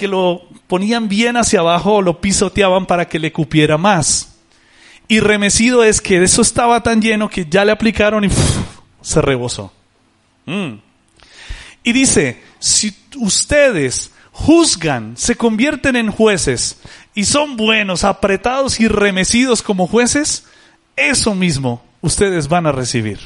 que 0.00 0.08
lo 0.08 0.48
ponían 0.66 1.10
bien 1.10 1.36
hacia 1.36 1.60
abajo 1.60 1.96
o 1.96 2.00
lo 2.02 2.22
pisoteaban 2.22 2.86
para 2.86 3.06
que 3.06 3.18
le 3.18 3.32
cupiera 3.32 3.76
más. 3.76 4.38
Y 5.08 5.20
remecido 5.20 5.84
es 5.84 6.00
que 6.00 6.22
eso 6.22 6.40
estaba 6.40 6.82
tan 6.82 7.02
lleno 7.02 7.28
que 7.28 7.44
ya 7.44 7.66
le 7.66 7.72
aplicaron 7.72 8.24
y 8.24 8.30
se 9.02 9.20
rebosó. 9.20 9.74
Mm. 10.46 10.76
Y 11.84 11.92
dice, 11.92 12.42
si 12.58 12.96
ustedes 13.18 14.12
juzgan, 14.32 15.18
se 15.18 15.34
convierten 15.34 15.96
en 15.96 16.10
jueces 16.10 16.80
y 17.14 17.26
son 17.26 17.58
buenos, 17.58 18.02
apretados 18.02 18.80
y 18.80 18.88
remecidos 18.88 19.60
como 19.60 19.86
jueces, 19.86 20.46
eso 20.96 21.34
mismo 21.34 21.84
ustedes 22.00 22.48
van 22.48 22.66
a 22.66 22.72
recibir. 22.72 23.18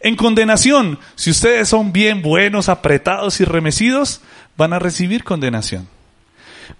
En 0.00 0.16
condenación, 0.16 0.98
si 1.14 1.30
ustedes 1.30 1.68
son 1.68 1.92
bien 1.92 2.22
buenos, 2.22 2.68
apretados 2.68 3.40
y 3.40 3.44
remecidos, 3.44 4.20
van 4.56 4.72
a 4.72 4.78
recibir 4.78 5.24
condenación. 5.24 5.88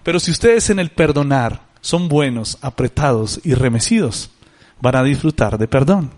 Pero 0.03 0.21
si 0.21 0.31
ustedes 0.31 0.71
en 0.71 0.79
el 0.79 0.91
perdonar 0.91 1.63
son 1.81 2.09
buenos, 2.09 2.59
apretados 2.63 3.41
y 3.45 3.55
remecidos, 3.55 4.31
van 4.81 4.97
a 4.97 5.03
disfrutar 5.03 5.59
de 5.59 5.69
perdón. 5.69 6.11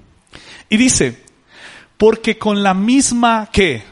Y 0.68 0.76
dice, 0.76 1.22
porque 1.96 2.38
con 2.38 2.62
la 2.62 2.74
misma 2.74 3.48
que 3.52 3.82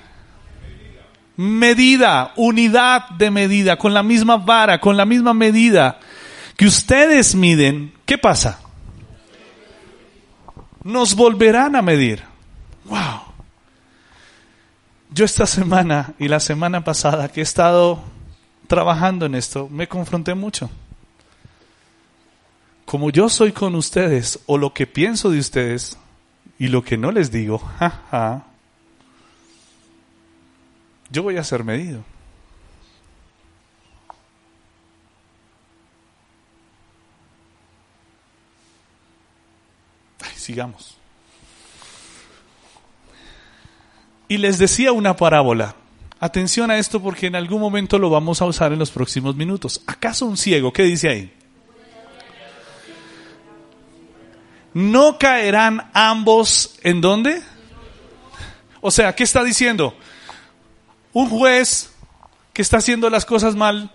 medida, 1.37 2.33
unidad 2.37 3.11
de 3.11 3.31
medida, 3.31 3.77
con 3.77 3.93
la 3.93 4.03
misma 4.03 4.37
vara, 4.37 4.81
con 4.81 4.97
la 4.97 5.05
misma 5.05 5.35
medida 5.35 5.99
que 6.57 6.67
ustedes 6.67 7.35
miden, 7.35 7.93
¿qué 8.07 8.17
pasa? 8.17 8.61
Nos 10.83 11.15
volverán 11.15 11.77
a 11.77 11.83
medir. 11.83 12.23
Wow. 12.85 13.26
Yo 15.17 15.25
esta 15.25 15.47
semana 15.47 16.13
y 16.19 16.29
la 16.29 16.41
semana 16.41 16.85
pasada 16.85 17.31
que 17.31 17.41
he 17.41 17.43
estado 17.43 18.05
trabajando 18.67 19.25
en 19.25 19.35
esto, 19.35 19.67
me 19.71 19.89
confronté 19.89 20.35
mucho. 20.35 20.69
Como 22.85 23.09
yo 23.09 23.31
soy 23.31 23.53
con 23.53 23.75
ustedes, 23.77 24.39
o 24.45 24.59
lo 24.59 24.75
que 24.75 24.87
pienso 24.87 25.31
de 25.31 25.39
ustedes, 25.39 25.97
y 26.59 26.69
lo 26.69 26.85
que 26.85 26.99
no 26.99 27.13
les 27.13 27.31
digo, 27.31 27.57
jaja, 27.57 28.45
yo 31.09 31.23
voy 31.23 31.39
a 31.39 31.45
ser 31.45 31.65
medido. 31.65 32.05
sigamos. 40.35 40.96
Y 44.29 44.39
les 44.39 44.59
decía 44.59 44.93
una 44.93 45.17
parábola. 45.17 45.77
Atención 46.19 46.71
a 46.71 46.79
esto 46.79 47.01
porque 47.01 47.27
en 47.27 47.37
algún 47.37 47.61
momento 47.61 47.99
lo 47.99 48.11
vamos 48.11 48.41
a 48.41 48.47
usar 48.47 48.73
en 48.73 48.79
los 48.79 48.91
próximos 48.91 49.37
minutos. 49.37 49.83
¿Acaso 49.87 50.27
un 50.27 50.37
ciego? 50.37 50.73
¿Qué 50.73 50.83
dice 50.83 51.09
ahí? 51.09 51.33
¿No 54.73 55.19
caerán 55.19 55.91
ambos 55.95 56.77
en 56.83 57.01
dónde? 57.01 57.43
O 58.81 58.91
sea, 58.91 59.15
¿qué 59.15 59.25
está 59.25 59.43
diciendo? 59.43 59.95
Un 61.13 61.29
juez 61.29 61.93
que 62.53 62.63
está 62.63 62.79
haciendo 62.79 63.09
las 63.11 63.25
cosas 63.25 63.55
mal 63.57 63.91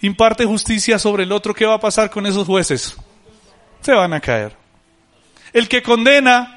imparte 0.00 0.44
justicia 0.44 0.98
sobre 0.98 1.24
el 1.24 1.32
otro. 1.32 1.54
¿Qué 1.54 1.66
va 1.66 1.74
a 1.74 1.80
pasar 1.80 2.10
con 2.10 2.26
esos 2.26 2.46
jueces? 2.46 2.96
Se 3.80 3.92
van 3.92 4.12
a 4.12 4.20
caer. 4.20 4.56
El 5.52 5.68
que 5.68 5.82
condena 5.82 6.55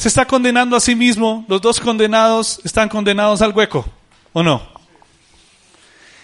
se 0.00 0.08
está 0.08 0.24
condenando 0.24 0.76
a 0.76 0.80
sí 0.80 0.94
mismo. 0.94 1.44
Los 1.46 1.60
dos 1.60 1.78
condenados 1.78 2.58
están 2.64 2.88
condenados 2.88 3.42
al 3.42 3.52
hueco. 3.52 3.84
¿O 4.32 4.42
no? 4.42 4.66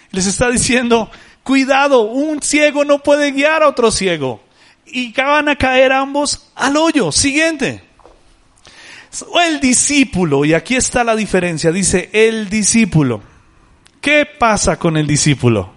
Les 0.09 0.25
está 0.25 0.49
diciendo, 0.49 1.11
cuidado, 1.43 2.01
un 2.01 2.41
ciego 2.41 2.83
no 2.85 3.03
puede 3.03 3.29
guiar 3.29 3.61
a 3.61 3.67
otro 3.67 3.91
ciego. 3.91 4.41
Y 4.87 5.13
van 5.13 5.47
a 5.47 5.55
caer 5.55 5.91
ambos 5.91 6.49
al 6.55 6.75
hoyo. 6.75 7.11
Siguiente. 7.11 7.83
El 9.45 9.59
discípulo, 9.59 10.43
y 10.43 10.55
aquí 10.55 10.75
está 10.75 11.03
la 11.03 11.15
diferencia, 11.15 11.71
dice 11.71 12.09
el 12.13 12.49
discípulo. 12.49 13.21
¿Qué 14.01 14.25
pasa 14.25 14.79
con 14.79 14.97
el 14.97 15.05
discípulo? 15.05 15.71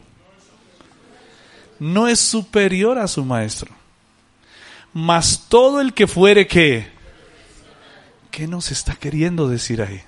No 1.78 2.08
es 2.08 2.18
superior 2.18 2.98
a 2.98 3.06
su 3.06 3.26
maestro. 3.26 3.70
Mas 4.94 5.48
todo 5.50 5.82
el 5.82 5.92
que 5.92 6.06
fuere 6.06 6.46
que, 6.46 6.98
¿qué 8.30 8.46
nos 8.46 8.70
está 8.70 8.94
queriendo 8.94 9.48
decir 9.48 9.82
ahí? 9.82 10.02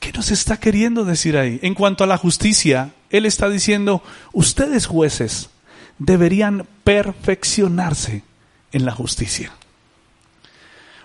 ¿Qué 0.00 0.12
nos 0.12 0.30
está 0.30 0.58
queriendo 0.58 1.04
decir 1.04 1.36
ahí? 1.36 1.60
En 1.62 1.74
cuanto 1.74 2.02
a 2.02 2.06
la 2.06 2.18
justicia, 2.18 2.92
Él 3.10 3.24
está 3.24 3.48
diciendo, 3.48 4.02
ustedes 4.32 4.86
jueces 4.86 5.50
deberían 5.98 6.66
perfeccionarse 6.82 8.24
en 8.72 8.84
la 8.84 8.92
justicia. 8.92 9.52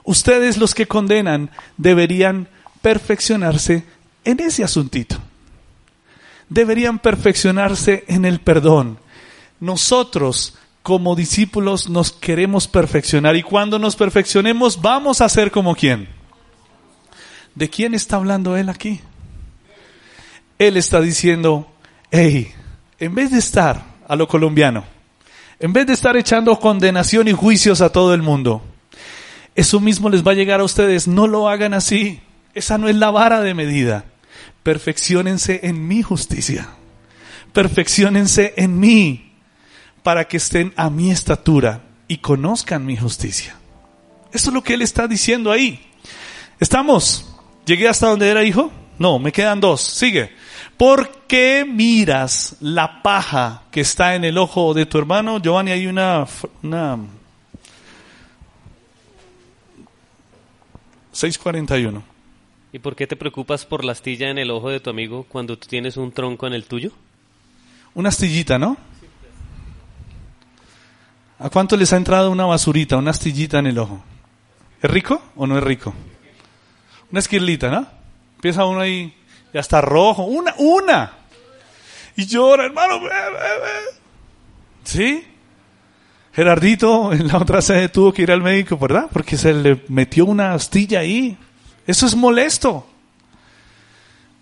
Ustedes 0.04 0.58
los 0.58 0.74
que 0.74 0.88
condenan 0.88 1.52
deberían 1.78 2.48
perfeccionarse 2.82 3.84
en 4.24 4.40
ese 4.40 4.64
asuntito. 4.64 5.18
Deberían 6.50 7.00
perfeccionarse 7.00 8.06
en 8.08 8.26
el 8.26 8.40
perdón. 8.40 9.00
Nosotros 9.60 10.56
como 10.88 11.18
discípulos 11.18 11.90
nos 11.90 12.14
queremos 12.14 12.66
perfeccionar 12.66 13.36
y 13.36 13.44
cuando 13.44 13.78
nos 13.78 13.98
perfeccionemos 13.98 14.82
vamos 14.82 15.20
a 15.20 15.28
ser 15.28 15.52
como 15.52 15.76
quién 15.76 16.08
¿De 17.56 17.70
quién 17.70 17.94
está 17.94 18.16
hablando 18.16 18.56
él 18.56 18.70
aquí? 18.70 19.02
Él 20.58 20.78
está 20.78 21.02
diciendo, 21.02 21.70
hey, 22.10 22.54
en 23.00 23.16
vez 23.16 23.32
de 23.32 23.40
estar 23.40 23.84
a 24.08 24.16
lo 24.16 24.30
colombiano, 24.30 24.86
en 25.60 25.74
vez 25.74 25.88
de 25.88 25.92
estar 25.92 26.16
echando 26.16 26.58
condenación 26.58 27.28
y 27.28 27.34
juicios 27.34 27.82
a 27.82 27.92
todo 27.92 28.14
el 28.14 28.22
mundo, 28.22 28.64
eso 29.56 29.82
mismo 29.82 30.10
les 30.10 30.26
va 30.26 30.32
a 30.32 30.36
llegar 30.36 30.62
a 30.62 30.64
ustedes. 30.64 31.06
No 31.06 31.28
lo 31.28 31.50
hagan 31.50 31.74
así. 31.74 32.22
Esa 32.54 32.78
no 32.78 32.88
es 32.88 32.96
la 32.96 33.12
vara 33.12 33.42
de 33.42 33.54
medida. 33.54 34.06
Perfeccionense 34.64 35.60
en 35.64 35.86
mi 35.86 36.02
justicia. 36.02 36.70
Perfeccionense 37.52 38.54
en 38.56 38.80
mí 38.80 39.27
para 40.08 40.26
que 40.26 40.38
estén 40.38 40.72
a 40.78 40.90
mi 40.90 41.12
estatura 41.12 41.82
y 42.08 42.20
conozcan 42.20 42.86
mi 42.86 42.96
justicia. 42.96 43.58
Eso 44.32 44.50
es 44.50 44.54
lo 44.54 44.64
que 44.64 44.76
él 44.76 44.82
está 44.82 45.06
diciendo 45.06 45.52
ahí. 45.52 45.86
¿Estamos? 46.62 47.38
¿Llegué 47.66 47.90
hasta 47.90 48.08
donde 48.08 48.30
era 48.30 48.46
hijo? 48.46 48.72
No, 48.98 49.20
me 49.20 49.34
quedan 49.34 49.60
dos. 49.60 49.82
Sigue. 49.82 50.32
¿Por 50.78 51.26
qué 51.28 51.66
miras 51.70 52.56
la 52.62 53.04
paja 53.04 53.64
que 53.70 53.82
está 53.82 54.16
en 54.16 54.24
el 54.24 54.38
ojo 54.38 54.74
de 54.74 54.86
tu 54.86 54.98
hermano? 54.98 55.42
Giovanni, 55.42 55.72
hay 55.72 55.88
una, 55.88 56.26
una 56.64 57.00
641. 61.12 62.02
¿Y 62.72 62.80
por 62.80 62.96
qué 62.96 63.08
te 63.08 63.18
preocupas 63.18 63.66
por 63.66 63.84
la 63.84 63.92
astilla 63.92 64.30
en 64.30 64.38
el 64.38 64.52
ojo 64.52 64.70
de 64.70 64.80
tu 64.80 64.90
amigo 64.90 65.26
cuando 65.28 65.58
tú 65.58 65.68
tienes 65.68 65.98
un 65.98 66.14
tronco 66.14 66.48
en 66.48 66.54
el 66.54 66.64
tuyo? 66.64 66.94
Una 67.94 68.08
astillita, 68.08 68.58
¿no? 68.58 68.78
¿A 71.40 71.50
cuánto 71.50 71.78
les 71.78 71.94
ha 71.94 71.98
entrado 71.98 72.32
una 72.32 72.46
basurita, 72.46 72.98
una 72.98 73.12
astillita 73.12 73.60
en 73.60 73.68
el 73.68 73.78
ojo? 73.78 74.04
¿Es 74.82 74.90
rico 74.90 75.22
o 75.36 75.46
no 75.46 75.58
es 75.58 75.64
rico? 75.64 75.94
Una 77.12 77.20
esquirlita, 77.20 77.70
¿no? 77.70 77.88
Empieza 78.36 78.66
uno 78.66 78.82
ahí, 78.82 79.14
ya 79.54 79.60
está 79.60 79.82
rojo. 79.82 80.24
Una, 80.24 80.54
una. 80.58 81.12
Y 82.16 82.26
llora, 82.26 82.66
hermano. 82.66 83.00
¿Sí? 84.84 85.24
Gerardito 86.34 87.14
en 87.14 87.28
la 87.28 87.38
otra 87.38 87.62
sede 87.62 87.90
tuvo 87.90 88.12
que 88.12 88.24
ir 88.24 88.32
al 88.32 88.42
médico, 88.42 88.78
¿verdad? 88.78 89.08
Porque 89.12 89.38
se 89.38 89.54
le 89.54 89.84
metió 89.88 90.26
una 90.26 90.54
astilla 90.54 91.00
ahí. 91.00 91.38
Eso 91.86 92.06
es 92.06 92.16
molesto. 92.16 92.88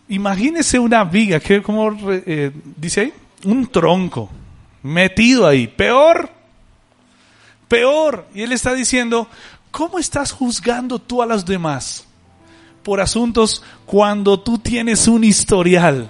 Imagínese 0.07 0.79
una 0.79 1.03
viga, 1.03 1.39
que 1.39 1.61
como 1.61 1.97
eh, 2.09 2.51
dice 2.75 3.01
ahí, 3.01 3.13
un 3.43 3.67
tronco 3.67 4.29
metido 4.83 5.47
ahí, 5.47 5.67
peor, 5.67 6.29
peor. 7.67 8.27
Y 8.33 8.41
él 8.41 8.51
está 8.51 8.73
diciendo, 8.73 9.27
¿cómo 9.71 9.99
estás 9.99 10.31
juzgando 10.31 10.99
tú 10.99 11.21
a 11.21 11.25
los 11.25 11.45
demás? 11.45 12.05
por 12.85 13.01
asuntos 13.01 13.63
cuando 13.87 14.39
tú 14.39 14.59
tienes 14.59 15.07
un 15.07 15.23
historial 15.23 16.07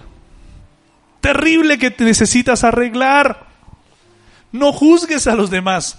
terrible 1.25 1.79
que 1.79 1.89
te 1.89 2.03
necesitas 2.03 2.63
arreglar. 2.63 3.47
No 4.51 4.71
juzgues 4.71 5.25
a 5.25 5.33
los 5.33 5.49
demás. 5.49 5.97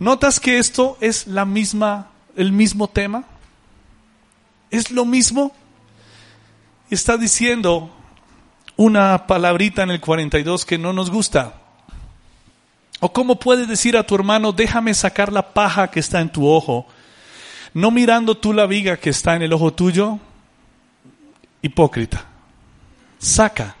¿Notas 0.00 0.40
que 0.40 0.58
esto 0.58 0.98
es 1.00 1.28
la 1.28 1.44
misma, 1.44 2.08
el 2.34 2.50
mismo 2.50 2.88
tema? 2.88 3.22
¿Es 4.72 4.90
lo 4.90 5.04
mismo? 5.04 5.54
Está 6.90 7.16
diciendo 7.16 7.94
una 8.76 9.28
palabrita 9.28 9.84
en 9.84 9.92
el 9.92 10.00
42 10.00 10.64
que 10.64 10.76
no 10.76 10.92
nos 10.92 11.08
gusta. 11.08 11.54
¿O 13.04 13.12
cómo 13.12 13.38
puedes 13.38 13.68
decir 13.68 13.98
a 13.98 14.06
tu 14.06 14.14
hermano, 14.14 14.50
déjame 14.50 14.94
sacar 14.94 15.30
la 15.30 15.52
paja 15.52 15.90
que 15.90 16.00
está 16.00 16.22
en 16.22 16.32
tu 16.32 16.48
ojo 16.48 16.86
no 17.74 17.90
mirando 17.90 18.36
tú 18.36 18.52
la 18.52 18.66
viga 18.66 18.96
que 18.96 19.10
está 19.10 19.34
en 19.34 19.42
el 19.42 19.52
ojo 19.52 19.74
tuyo, 19.74 20.18
hipócrita. 21.60 22.24
Saca 23.18 23.76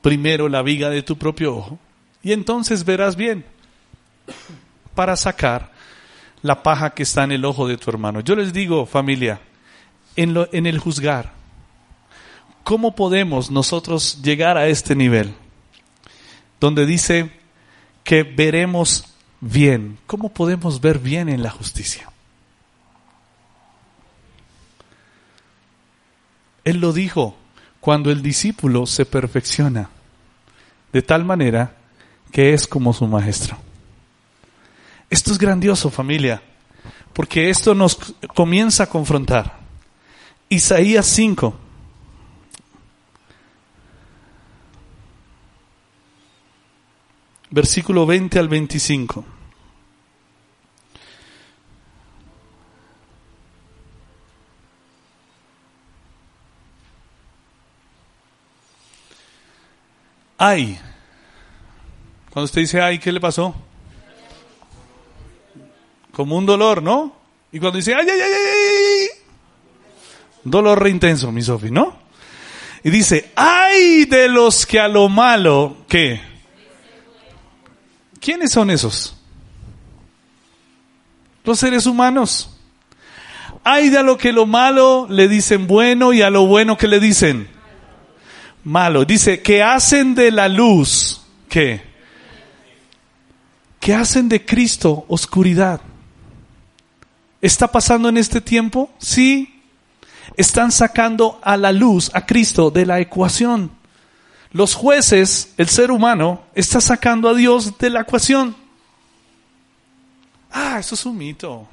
primero 0.00 0.48
la 0.48 0.62
viga 0.62 0.88
de 0.88 1.02
tu 1.02 1.16
propio 1.18 1.54
ojo 1.54 1.78
y 2.22 2.32
entonces 2.32 2.84
verás 2.84 3.14
bien 3.14 3.44
para 4.94 5.16
sacar 5.16 5.70
la 6.42 6.62
paja 6.62 6.90
que 6.90 7.02
está 7.02 7.24
en 7.24 7.32
el 7.32 7.44
ojo 7.44 7.68
de 7.68 7.76
tu 7.76 7.90
hermano. 7.90 8.20
Yo 8.20 8.34
les 8.34 8.52
digo, 8.52 8.86
familia, 8.86 9.40
en, 10.16 10.32
lo, 10.32 10.48
en 10.52 10.66
el 10.66 10.78
juzgar, 10.78 11.32
¿cómo 12.64 12.96
podemos 12.96 13.50
nosotros 13.50 14.22
llegar 14.22 14.56
a 14.56 14.66
este 14.66 14.96
nivel? 14.96 15.34
Donde 16.58 16.86
dice 16.86 17.30
que 18.06 18.22
veremos 18.22 19.04
bien. 19.40 19.98
¿Cómo 20.06 20.28
podemos 20.28 20.80
ver 20.80 21.00
bien 21.00 21.28
en 21.28 21.42
la 21.42 21.50
justicia? 21.50 22.08
Él 26.64 26.78
lo 26.78 26.92
dijo 26.92 27.36
cuando 27.80 28.12
el 28.12 28.22
discípulo 28.22 28.86
se 28.86 29.06
perfecciona 29.06 29.90
de 30.92 31.02
tal 31.02 31.24
manera 31.24 31.74
que 32.30 32.54
es 32.54 32.68
como 32.68 32.92
su 32.92 33.08
maestro. 33.08 33.58
Esto 35.10 35.32
es 35.32 35.38
grandioso 35.38 35.90
familia, 35.90 36.40
porque 37.12 37.50
esto 37.50 37.74
nos 37.74 37.98
comienza 38.34 38.84
a 38.84 38.88
confrontar. 38.88 39.58
Isaías 40.48 41.06
5. 41.06 41.58
Versículo 47.56 48.04
20 48.04 48.38
al 48.38 48.48
25. 48.48 49.24
ay. 60.36 60.78
Cuando 62.28 62.44
usted 62.44 62.60
dice 62.60 62.82
ay, 62.82 62.98
¿qué 62.98 63.10
le 63.10 63.20
pasó? 63.20 63.54
Como 66.12 66.36
un 66.36 66.44
dolor, 66.44 66.82
¿no? 66.82 67.16
Y 67.52 67.58
cuando 67.58 67.78
dice 67.78 67.94
ay, 67.94 68.06
ay, 68.06 68.20
ay, 68.20 68.32
ay, 68.32 69.08
dolor 70.44 70.82
re 70.82 70.90
intenso, 70.90 71.32
mi 71.32 71.40
Sofi, 71.40 71.70
¿no? 71.70 71.96
Y 72.84 72.90
dice, 72.90 73.32
ay 73.34 74.04
de 74.04 74.28
los 74.28 74.66
que 74.66 74.78
a 74.78 74.88
lo 74.88 75.08
malo, 75.08 75.78
¿qué? 75.88 76.35
¿Quiénes 78.26 78.50
son 78.50 78.70
esos? 78.70 79.14
Los 81.44 81.60
seres 81.60 81.86
humanos. 81.86 82.50
Hay 83.62 83.88
de 83.88 83.98
a 83.98 84.02
lo 84.02 84.18
que 84.18 84.32
lo 84.32 84.46
malo 84.46 85.06
le 85.08 85.28
dicen 85.28 85.68
bueno 85.68 86.12
y 86.12 86.22
a 86.22 86.30
lo 86.30 86.44
bueno 86.44 86.76
que 86.76 86.88
le 86.88 86.98
dicen 86.98 87.48
malo. 88.64 89.04
Dice 89.04 89.42
que 89.42 89.62
hacen 89.62 90.16
de 90.16 90.32
la 90.32 90.48
luz, 90.48 91.20
¿qué? 91.48 91.82
Que 93.78 93.94
hacen 93.94 94.28
de 94.28 94.44
Cristo 94.44 95.04
oscuridad. 95.06 95.80
¿Está 97.40 97.70
pasando 97.70 98.08
en 98.08 98.16
este 98.16 98.40
tiempo? 98.40 98.90
Sí. 98.98 99.62
Están 100.36 100.72
sacando 100.72 101.38
a 101.44 101.56
la 101.56 101.70
luz 101.70 102.10
a 102.12 102.26
Cristo 102.26 102.72
de 102.72 102.86
la 102.86 102.98
ecuación. 102.98 103.70
Los 104.52 104.74
jueces, 104.74 105.52
el 105.56 105.68
ser 105.68 105.90
humano, 105.90 106.42
está 106.54 106.80
sacando 106.80 107.28
a 107.28 107.34
Dios 107.34 107.76
de 107.78 107.90
la 107.90 108.02
ecuación. 108.02 108.56
Ah, 110.50 110.78
eso 110.78 110.94
es 110.94 111.04
un 111.04 111.18
mito. 111.18 111.66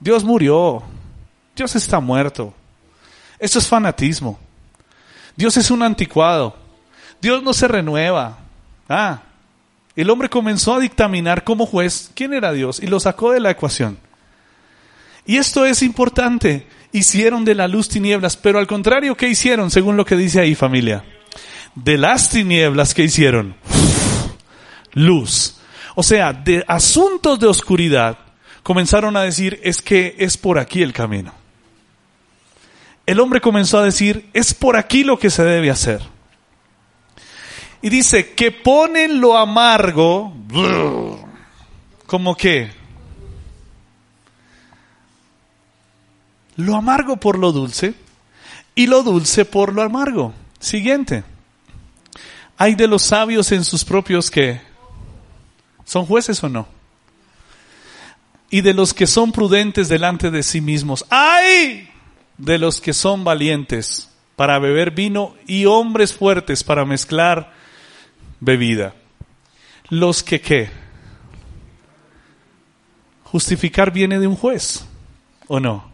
Dios 0.00 0.24
murió. 0.24 0.82
Dios 1.54 1.74
está 1.76 2.00
muerto. 2.00 2.54
Eso 3.38 3.58
es 3.58 3.66
fanatismo. 3.66 4.38
Dios 5.36 5.56
es 5.56 5.70
un 5.70 5.82
anticuado. 5.82 6.56
Dios 7.20 7.42
no 7.42 7.52
se 7.52 7.68
renueva. 7.68 8.38
Ah, 8.88 9.22
el 9.94 10.10
hombre 10.10 10.28
comenzó 10.28 10.74
a 10.74 10.80
dictaminar 10.80 11.44
como 11.44 11.66
juez 11.66 12.10
quién 12.14 12.32
era 12.32 12.52
Dios 12.52 12.80
y 12.80 12.86
lo 12.86 13.00
sacó 13.00 13.32
de 13.32 13.40
la 13.40 13.50
ecuación. 13.50 13.98
Y 15.26 15.36
esto 15.36 15.66
es 15.66 15.82
importante. 15.82 16.66
Hicieron 16.92 17.44
de 17.44 17.54
la 17.54 17.68
luz 17.68 17.88
tinieblas, 17.88 18.36
pero 18.36 18.58
al 18.58 18.66
contrario, 18.66 19.16
¿qué 19.16 19.28
hicieron 19.28 19.70
según 19.70 19.96
lo 19.96 20.04
que 20.04 20.16
dice 20.16 20.40
ahí 20.40 20.54
familia? 20.54 21.04
De 21.84 21.96
las 21.96 22.28
tinieblas, 22.30 22.92
¿qué 22.92 23.04
hicieron? 23.04 23.54
Luz. 24.94 25.58
O 25.94 26.02
sea, 26.02 26.32
de 26.32 26.64
asuntos 26.66 27.38
de 27.38 27.46
oscuridad 27.46 28.18
comenzaron 28.64 29.16
a 29.16 29.22
decir, 29.22 29.60
es 29.62 29.80
que 29.80 30.16
es 30.18 30.36
por 30.36 30.58
aquí 30.58 30.82
el 30.82 30.92
camino. 30.92 31.32
El 33.06 33.20
hombre 33.20 33.40
comenzó 33.40 33.78
a 33.78 33.84
decir, 33.84 34.28
es 34.34 34.54
por 34.54 34.76
aquí 34.76 35.04
lo 35.04 35.20
que 35.20 35.30
se 35.30 35.44
debe 35.44 35.70
hacer. 35.70 36.02
Y 37.80 37.90
dice, 37.90 38.34
que 38.34 38.50
ponen 38.50 39.20
lo 39.20 39.36
amargo, 39.36 40.34
como 42.06 42.34
que, 42.36 42.72
lo 46.56 46.74
amargo 46.74 47.18
por 47.18 47.38
lo 47.38 47.52
dulce 47.52 47.94
y 48.74 48.88
lo 48.88 49.04
dulce 49.04 49.44
por 49.44 49.72
lo 49.72 49.82
amargo. 49.82 50.34
Siguiente. 50.58 51.22
Hay 52.58 52.74
de 52.74 52.88
los 52.88 53.02
sabios 53.02 53.52
en 53.52 53.64
sus 53.64 53.84
propios 53.84 54.30
que 54.30 54.60
son 55.84 56.04
jueces 56.04 56.42
o 56.42 56.48
no. 56.48 56.66
Y 58.50 58.62
de 58.62 58.74
los 58.74 58.92
que 58.92 59.06
son 59.06 59.30
prudentes 59.30 59.88
delante 59.88 60.32
de 60.32 60.42
sí 60.42 60.60
mismos. 60.60 61.06
¡Ay! 61.08 61.88
De 62.36 62.58
los 62.58 62.80
que 62.80 62.92
son 62.92 63.22
valientes 63.22 64.10
para 64.34 64.58
beber 64.58 64.90
vino 64.90 65.36
y 65.46 65.66
hombres 65.66 66.12
fuertes 66.12 66.64
para 66.64 66.84
mezclar 66.84 67.52
bebida. 68.40 68.94
Los 69.88 70.24
que 70.24 70.40
qué? 70.40 70.70
Justificar 73.24 73.92
viene 73.92 74.18
de 74.18 74.26
un 74.26 74.36
juez, 74.36 74.84
¿o 75.46 75.60
no? 75.60 75.90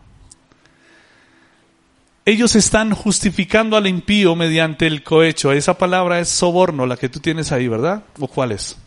Ellos 2.26 2.56
están 2.56 2.94
justificando 2.94 3.76
al 3.76 3.87
impío 3.87 4.34
mediante 4.34 4.87
el 4.87 5.02
cohecho. 5.02 5.52
Esa 5.52 5.76
palabra 5.76 6.20
es 6.20 6.30
soborno, 6.30 6.87
la 6.87 6.96
que 6.96 7.10
tú 7.10 7.20
tienes 7.20 7.52
ahí, 7.52 7.68
¿verdad? 7.68 8.02
¿O 8.18 8.26
cuál 8.28 8.52
es? 8.52 8.78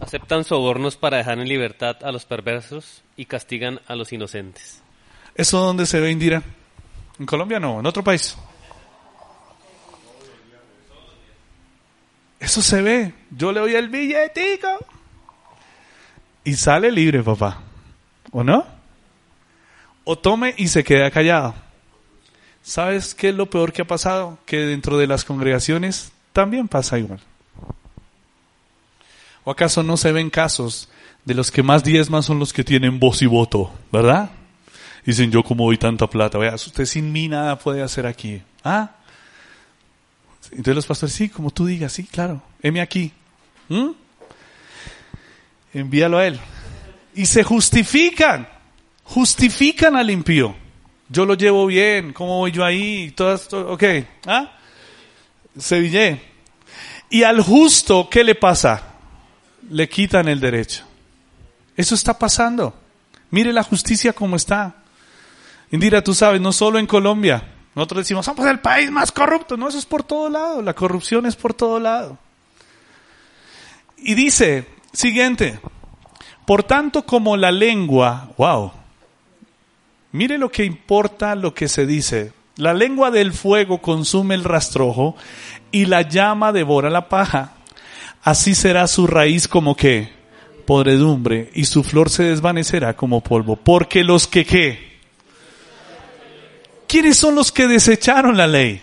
Aceptan 0.00 0.44
sobornos 0.44 0.96
para 0.96 1.18
dejar 1.18 1.38
en 1.38 1.46
libertad 1.46 1.96
a 2.02 2.12
los 2.12 2.24
perversos 2.24 3.02
y 3.14 3.26
castigan 3.26 3.80
a 3.86 3.94
los 3.94 4.10
inocentes. 4.14 4.82
¿Eso 5.34 5.60
dónde 5.60 5.84
se 5.84 6.00
ve, 6.00 6.10
Indira? 6.10 6.42
¿En 7.18 7.26
Colombia 7.26 7.60
no? 7.60 7.80
¿En 7.80 7.86
otro 7.86 8.02
país? 8.02 8.34
Eso 12.38 12.62
se 12.62 12.80
ve. 12.80 13.12
Yo 13.30 13.52
le 13.52 13.60
doy 13.60 13.74
el 13.74 13.90
billetico. 13.90 14.78
Y 16.42 16.54
sale 16.54 16.90
libre, 16.90 17.22
papá. 17.22 17.60
¿O 18.32 18.42
no? 18.42 18.79
O 20.10 20.18
tome 20.18 20.56
y 20.58 20.66
se 20.66 20.82
queda 20.82 21.08
callado. 21.12 21.54
¿Sabes 22.64 23.14
qué 23.14 23.28
es 23.28 23.34
lo 23.36 23.48
peor 23.48 23.72
que 23.72 23.82
ha 23.82 23.86
pasado? 23.86 24.38
Que 24.44 24.56
dentro 24.56 24.98
de 24.98 25.06
las 25.06 25.24
congregaciones 25.24 26.10
también 26.32 26.66
pasa 26.66 26.98
igual. 26.98 27.20
¿O 29.44 29.52
acaso 29.52 29.84
no 29.84 29.96
se 29.96 30.10
ven 30.10 30.28
casos 30.28 30.88
de 31.24 31.34
los 31.34 31.52
que 31.52 31.62
más 31.62 31.84
diezman 31.84 32.24
son 32.24 32.40
los 32.40 32.52
que 32.52 32.64
tienen 32.64 32.98
voz 32.98 33.22
y 33.22 33.26
voto, 33.26 33.72
verdad? 33.92 34.32
Dicen, 35.06 35.30
yo 35.30 35.44
como 35.44 35.66
doy 35.66 35.78
tanta 35.78 36.08
plata, 36.08 36.38
vea, 36.38 36.56
usted 36.56 36.86
sin 36.86 37.12
mí 37.12 37.28
nada 37.28 37.56
puede 37.56 37.80
hacer 37.80 38.04
aquí. 38.04 38.42
¿Ah? 38.64 38.90
Entonces 40.50 40.74
los 40.74 40.86
pastores, 40.86 41.14
sí, 41.14 41.28
como 41.28 41.52
tú 41.52 41.66
digas, 41.66 41.92
sí, 41.92 42.02
claro, 42.02 42.42
heme 42.64 42.80
aquí. 42.80 43.12
¿Mm? 43.68 43.90
Envíalo 45.72 46.18
a 46.18 46.26
él. 46.26 46.40
Y 47.14 47.26
se 47.26 47.44
justifican 47.44 48.48
justifican 49.10 49.96
al 49.96 50.10
impío. 50.10 50.54
Yo 51.08 51.26
lo 51.26 51.34
llevo 51.34 51.66
bien, 51.66 52.12
¿cómo 52.12 52.38
voy 52.38 52.52
yo 52.52 52.64
ahí? 52.64 53.10
Todo 53.10 53.34
esto, 53.34 53.72
ok, 53.72 53.82
¿ah? 54.26 54.52
Sevillé. 55.58 56.22
Y 57.10 57.24
al 57.24 57.40
justo, 57.40 58.08
¿qué 58.08 58.22
le 58.22 58.36
pasa? 58.36 58.94
Le 59.68 59.88
quitan 59.88 60.28
el 60.28 60.38
derecho. 60.38 60.84
Eso 61.76 61.96
está 61.96 62.16
pasando. 62.16 62.72
Mire 63.30 63.52
la 63.52 63.64
justicia 63.64 64.12
como 64.12 64.36
está. 64.36 64.76
Indira, 65.72 66.04
tú 66.04 66.14
sabes, 66.14 66.40
no 66.40 66.52
solo 66.52 66.78
en 66.78 66.86
Colombia. 66.86 67.42
Nosotros 67.74 68.04
decimos, 68.04 68.24
somos 68.24 68.46
el 68.46 68.60
país 68.60 68.92
más 68.92 69.10
corrupto. 69.10 69.56
No, 69.56 69.68
eso 69.68 69.78
es 69.78 69.86
por 69.86 70.04
todo 70.04 70.28
lado. 70.28 70.62
La 70.62 70.74
corrupción 70.74 71.26
es 71.26 71.34
por 71.34 71.52
todo 71.52 71.80
lado. 71.80 72.16
Y 73.96 74.14
dice, 74.14 74.68
siguiente, 74.92 75.58
por 76.46 76.62
tanto 76.62 77.04
como 77.04 77.36
la 77.36 77.50
lengua, 77.50 78.30
wow, 78.36 78.72
Mire 80.12 80.38
lo 80.38 80.50
que 80.50 80.64
importa 80.64 81.34
lo 81.34 81.54
que 81.54 81.68
se 81.68 81.86
dice. 81.86 82.32
La 82.56 82.74
lengua 82.74 83.10
del 83.10 83.32
fuego 83.32 83.80
consume 83.80 84.34
el 84.34 84.44
rastrojo 84.44 85.16
y 85.70 85.86
la 85.86 86.02
llama 86.02 86.52
devora 86.52 86.90
la 86.90 87.08
paja. 87.08 87.54
Así 88.22 88.54
será 88.54 88.86
su 88.86 89.06
raíz 89.06 89.48
como 89.48 89.76
que 89.76 90.12
podredumbre 90.66 91.50
y 91.54 91.64
su 91.64 91.84
flor 91.84 92.10
se 92.10 92.24
desvanecerá 92.24 92.96
como 92.96 93.22
polvo. 93.22 93.56
Porque 93.56 94.04
los 94.04 94.26
que 94.26 94.44
qué? 94.44 94.90
¿Quiénes 96.88 97.16
son 97.16 97.36
los 97.36 97.52
que 97.52 97.68
desecharon 97.68 98.36
la 98.36 98.48
ley? 98.48 98.82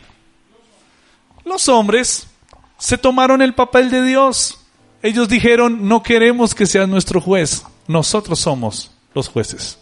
Los 1.43 1.67
hombres 1.67 2.27
se 2.77 2.97
tomaron 2.97 3.41
el 3.41 3.53
papel 3.53 3.91
de 3.91 4.01
Dios. 4.01 4.59
Ellos 5.03 5.27
dijeron, 5.27 5.87
no 5.89 6.03
queremos 6.03 6.55
que 6.55 6.65
seas 6.65 6.87
nuestro 6.87 7.21
juez, 7.21 7.63
nosotros 7.87 8.39
somos 8.39 8.91
los 9.13 9.27
jueces 9.27 9.77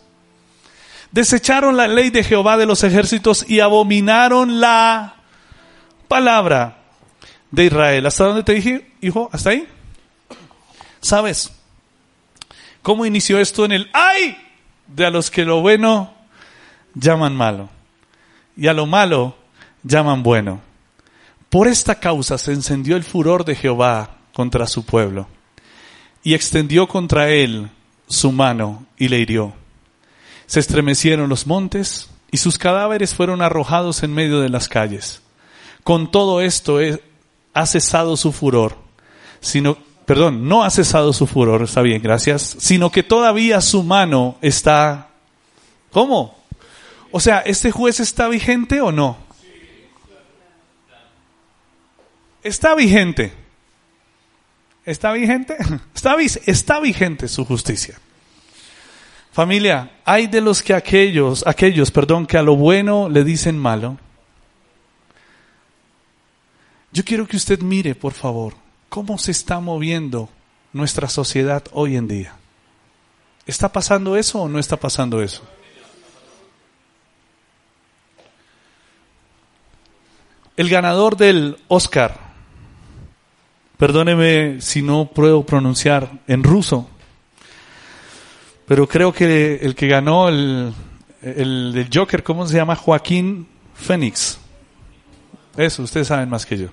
desecharon 1.11 1.77
la 1.77 1.87
ley 1.87 2.09
de 2.09 2.23
Jehová 2.23 2.57
de 2.57 2.65
los 2.65 2.83
ejércitos 2.83 3.45
y 3.47 3.59
abominaron 3.59 4.59
la 4.59 5.15
palabra 6.07 6.77
de 7.51 7.65
Israel. 7.65 8.05
¿Hasta 8.05 8.25
dónde 8.25 8.43
te 8.43 8.53
dije, 8.53 8.91
hijo? 9.01 9.29
¿Hasta 9.31 9.51
ahí? 9.51 9.67
¿Sabes 11.01 11.51
cómo 12.81 13.05
inició 13.05 13.39
esto 13.39 13.65
en 13.65 13.71
el 13.71 13.89
ay 13.93 14.37
de 14.87 15.05
a 15.05 15.09
los 15.09 15.31
que 15.31 15.45
lo 15.45 15.61
bueno 15.61 16.13
llaman 16.93 17.35
malo 17.35 17.69
y 18.57 18.67
a 18.67 18.73
lo 18.73 18.85
malo 18.85 19.35
llaman 19.83 20.23
bueno? 20.23 20.61
Por 21.49 21.67
esta 21.67 21.99
causa 21.99 22.37
se 22.37 22.51
encendió 22.51 22.97
el 22.97 23.03
furor 23.03 23.45
de 23.45 23.55
Jehová 23.55 24.17
contra 24.33 24.67
su 24.67 24.85
pueblo 24.85 25.27
y 26.23 26.33
extendió 26.33 26.87
contra 26.87 27.29
él 27.29 27.69
su 28.07 28.31
mano 28.31 28.85
y 28.97 29.07
le 29.07 29.19
hirió 29.19 29.53
se 30.47 30.59
estremecieron 30.59 31.29
los 31.29 31.47
montes 31.47 32.09
y 32.31 32.37
sus 32.37 32.57
cadáveres 32.57 33.13
fueron 33.13 33.41
arrojados 33.41 34.03
en 34.03 34.13
medio 34.13 34.41
de 34.41 34.49
las 34.49 34.67
calles. 34.67 35.21
Con 35.83 36.11
todo 36.11 36.41
esto 36.41 36.79
ha 37.53 37.65
cesado 37.65 38.17
su 38.17 38.31
furor, 38.31 38.77
sino, 39.39 39.77
perdón, 40.05 40.47
no 40.47 40.63
ha 40.63 40.69
cesado 40.69 41.13
su 41.13 41.27
furor, 41.27 41.63
está 41.63 41.81
bien, 41.81 42.01
gracias, 42.01 42.55
sino 42.59 42.91
que 42.91 43.03
todavía 43.03 43.61
su 43.61 43.83
mano 43.83 44.37
está, 44.41 45.09
¿cómo? 45.91 46.37
O 47.11 47.19
sea, 47.19 47.39
¿este 47.39 47.71
juez 47.71 47.99
está 47.99 48.27
vigente 48.27 48.81
o 48.81 48.91
no? 48.91 49.17
Está 52.43 52.75
vigente. 52.75 53.33
¿Está 54.85 55.13
vigente? 55.13 55.55
Está, 55.95 56.15
está 56.45 56.79
vigente 56.79 57.27
su 57.27 57.43
justicia. 57.45 57.97
Familia, 59.35 59.91
hay 60.05 60.27
de 60.27 60.39
los 60.39 60.63
que 60.63 60.73
aquellos, 60.73 61.45
aquellos, 61.45 61.91
perdón, 61.91 62.25
que 62.25 62.37
a 62.37 62.41
lo 62.41 62.55
bueno 62.55 63.09
le 63.09 63.25
dicen 63.25 63.59
malo. 63.59 63.97
Yo 66.93 67.03
quiero 67.03 67.27
que 67.27 67.35
usted 67.35 67.59
mire, 67.59 67.95
por 67.95 68.13
favor, 68.13 68.53
cómo 68.87 69.17
se 69.17 69.31
está 69.31 69.59
moviendo 69.59 70.29
nuestra 70.71 71.09
sociedad 71.09 71.65
hoy 71.73 71.97
en 71.97 72.07
día. 72.07 72.35
¿Está 73.45 73.73
pasando 73.73 74.15
eso 74.15 74.43
o 74.43 74.47
no 74.47 74.57
está 74.57 74.77
pasando 74.77 75.21
eso? 75.21 75.43
El 80.55 80.69
ganador 80.69 81.17
del 81.17 81.57
Oscar, 81.67 82.17
perdóneme 83.75 84.61
si 84.61 84.81
no 84.81 85.11
puedo 85.13 85.45
pronunciar 85.45 86.21
en 86.25 86.41
ruso, 86.41 86.89
pero 88.67 88.87
creo 88.87 89.13
que 89.13 89.55
el 89.61 89.75
que 89.75 89.87
ganó 89.87 90.29
el, 90.29 90.73
el 91.21 91.89
Joker, 91.93 92.23
¿cómo 92.23 92.47
se 92.47 92.55
llama? 92.55 92.75
Joaquín 92.75 93.47
Phoenix. 93.75 94.39
Eso, 95.57 95.83
ustedes 95.83 96.07
saben 96.07 96.29
más 96.29 96.45
que 96.45 96.57
yo. 96.57 96.67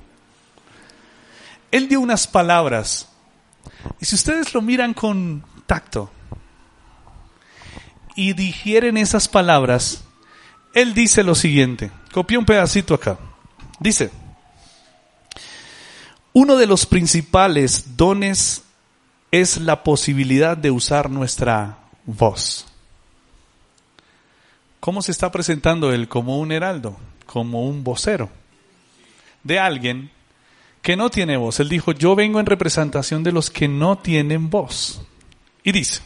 Él 1.70 1.88
dio 1.88 2.00
unas 2.00 2.26
palabras, 2.26 3.09
y 4.00 4.05
si 4.05 4.14
ustedes 4.14 4.52
lo 4.55 4.61
miran 4.61 4.92
con 4.92 5.44
tacto 5.66 6.11
y 8.14 8.35
digieren 8.35 8.96
esas 8.96 9.28
palabras, 9.28 10.05
él 10.74 10.94
dice 10.94 11.22
lo 11.22 11.35
siguiente, 11.35 11.90
copié 12.12 12.37
un 12.37 12.44
pedacito 12.44 12.94
acá. 12.94 13.18
Dice, 13.78 14.11
uno 16.33 16.57
de 16.57 16.66
los 16.66 16.87
principales 16.87 17.96
dones 17.96 18.64
es 19.31 19.59
la 19.59 19.83
posibilidad 19.83 20.57
de 20.57 20.70
usar 20.70 21.09
nuestra 21.11 21.78
voz. 22.05 22.67
¿Cómo 24.81 25.03
se 25.03 25.12
está 25.12 25.31
presentando 25.31 25.93
él? 25.93 26.09
Como 26.09 26.38
un 26.38 26.51
heraldo, 26.51 26.97
como 27.27 27.62
un 27.69 27.85
vocero 27.85 28.31
de 29.45 29.59
alguien 29.59 30.11
que 30.83 30.97
no 30.97 31.11
tiene 31.11 31.37
voz. 31.37 31.61
Él 31.61 31.69
dijo, 31.69 31.93
yo 31.93 32.15
vengo 32.15 32.41
en 32.41 32.47
representación 32.47 33.23
de 33.23 33.33
los 33.33 33.51
que 33.51 33.69
no 33.69 33.99
tienen 33.99 34.51
voz. 34.51 35.03
Y 35.62 35.73
dice, 35.73 36.03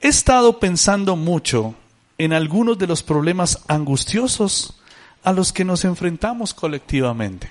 he 0.00 0.08
estado 0.08 0.58
pensando 0.58 1.16
mucho 1.16 1.74
en 2.18 2.34
algunos 2.34 2.78
de 2.78 2.86
los 2.86 3.02
problemas 3.02 3.60
angustiosos 3.66 4.78
a 5.22 5.32
los 5.32 5.52
que 5.52 5.64
nos 5.64 5.84
enfrentamos 5.84 6.52
colectivamente. 6.52 7.50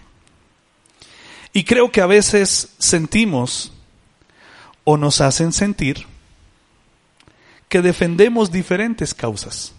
Y 1.54 1.64
creo 1.64 1.92
que 1.92 2.02
a 2.02 2.06
veces 2.06 2.76
sentimos 2.78 3.72
o 4.84 4.98
nos 4.98 5.22
hacen 5.22 5.52
sentir 5.52 6.06
que 7.70 7.82
defendemos 7.82 8.52
diferentes 8.52 9.14
causas. 9.14 9.74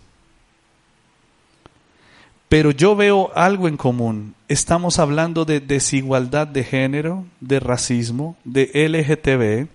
Pero 2.48 2.70
yo 2.70 2.96
veo 2.96 3.30
algo 3.34 3.68
en 3.68 3.76
común. 3.76 4.34
Estamos 4.48 4.98
hablando 4.98 5.44
de 5.44 5.60
desigualdad 5.60 6.46
de 6.46 6.64
género, 6.64 7.26
de 7.40 7.60
racismo, 7.60 8.36
de 8.44 8.70
LGTB, 8.74 9.68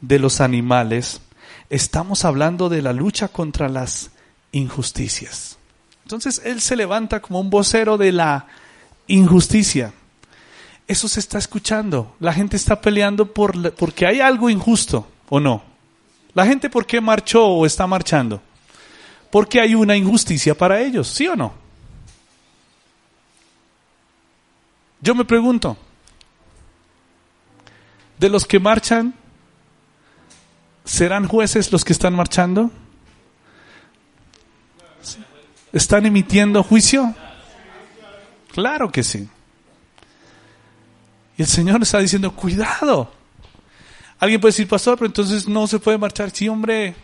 de 0.00 0.18
los 0.18 0.40
animales. 0.40 1.20
Estamos 1.68 2.24
hablando 2.24 2.68
de 2.68 2.82
la 2.82 2.92
lucha 2.92 3.28
contra 3.28 3.68
las 3.68 4.10
injusticias. 4.52 5.58
Entonces 6.04 6.40
él 6.44 6.60
se 6.60 6.74
levanta 6.76 7.20
como 7.20 7.40
un 7.40 7.50
vocero 7.50 7.98
de 7.98 8.12
la 8.12 8.46
injusticia. 9.08 9.92
Eso 10.88 11.06
se 11.06 11.20
está 11.20 11.38
escuchando. 11.38 12.16
La 12.18 12.32
gente 12.32 12.56
está 12.56 12.80
peleando 12.80 13.32
por, 13.32 13.74
porque 13.74 14.06
hay 14.06 14.20
algo 14.20 14.48
injusto, 14.48 15.06
¿o 15.28 15.38
no? 15.38 15.67
La 16.34 16.46
gente, 16.46 16.70
¿por 16.70 16.86
qué 16.86 17.00
marchó 17.00 17.46
o 17.46 17.66
está 17.66 17.86
marchando? 17.86 18.42
Porque 19.30 19.60
hay 19.60 19.74
una 19.74 19.96
injusticia 19.96 20.56
para 20.56 20.80
ellos, 20.80 21.08
¿sí 21.08 21.26
o 21.26 21.36
no? 21.36 21.52
Yo 25.00 25.14
me 25.14 25.24
pregunto, 25.24 25.76
de 28.18 28.28
los 28.28 28.46
que 28.46 28.58
marchan, 28.58 29.14
¿serán 30.84 31.28
jueces 31.28 31.70
los 31.70 31.84
que 31.84 31.92
están 31.92 32.14
marchando? 32.14 32.70
¿Están 35.72 36.06
emitiendo 36.06 36.62
juicio? 36.62 37.14
Claro 38.52 38.90
que 38.90 39.04
sí. 39.04 39.28
Y 41.36 41.42
el 41.42 41.48
Señor 41.48 41.82
está 41.82 41.98
diciendo, 41.98 42.34
cuidado. 42.34 43.12
Alguien 44.20 44.40
puede 44.40 44.50
decir, 44.50 44.66
pastor, 44.66 44.98
pero 44.98 45.06
entonces 45.06 45.46
no 45.46 45.66
se 45.66 45.78
puede 45.78 45.98
marchar. 45.98 46.30
Sí, 46.30 46.48
hombre. 46.48 46.94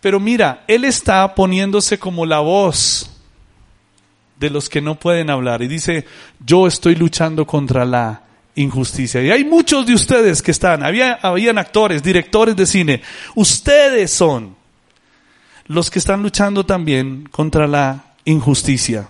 Pero 0.00 0.18
mira, 0.18 0.64
Él 0.66 0.84
está 0.84 1.34
poniéndose 1.34 1.98
como 1.98 2.24
la 2.24 2.40
voz 2.40 3.10
de 4.38 4.48
los 4.48 4.70
que 4.70 4.80
no 4.80 4.98
pueden 4.98 5.28
hablar. 5.28 5.60
Y 5.60 5.68
dice, 5.68 6.06
yo 6.44 6.66
estoy 6.66 6.94
luchando 6.94 7.46
contra 7.46 7.84
la 7.84 8.22
injusticia. 8.54 9.22
Y 9.22 9.30
hay 9.30 9.44
muchos 9.44 9.86
de 9.86 9.92
ustedes 9.92 10.40
que 10.40 10.50
están, 10.50 10.82
había, 10.82 11.18
habían 11.20 11.58
actores, 11.58 12.02
directores 12.02 12.56
de 12.56 12.64
cine. 12.64 13.02
Ustedes 13.34 14.10
son 14.10 14.56
los 15.66 15.90
que 15.90 15.98
están 15.98 16.22
luchando 16.22 16.64
también 16.64 17.28
contra 17.30 17.66
la 17.66 18.14
injusticia. 18.24 19.08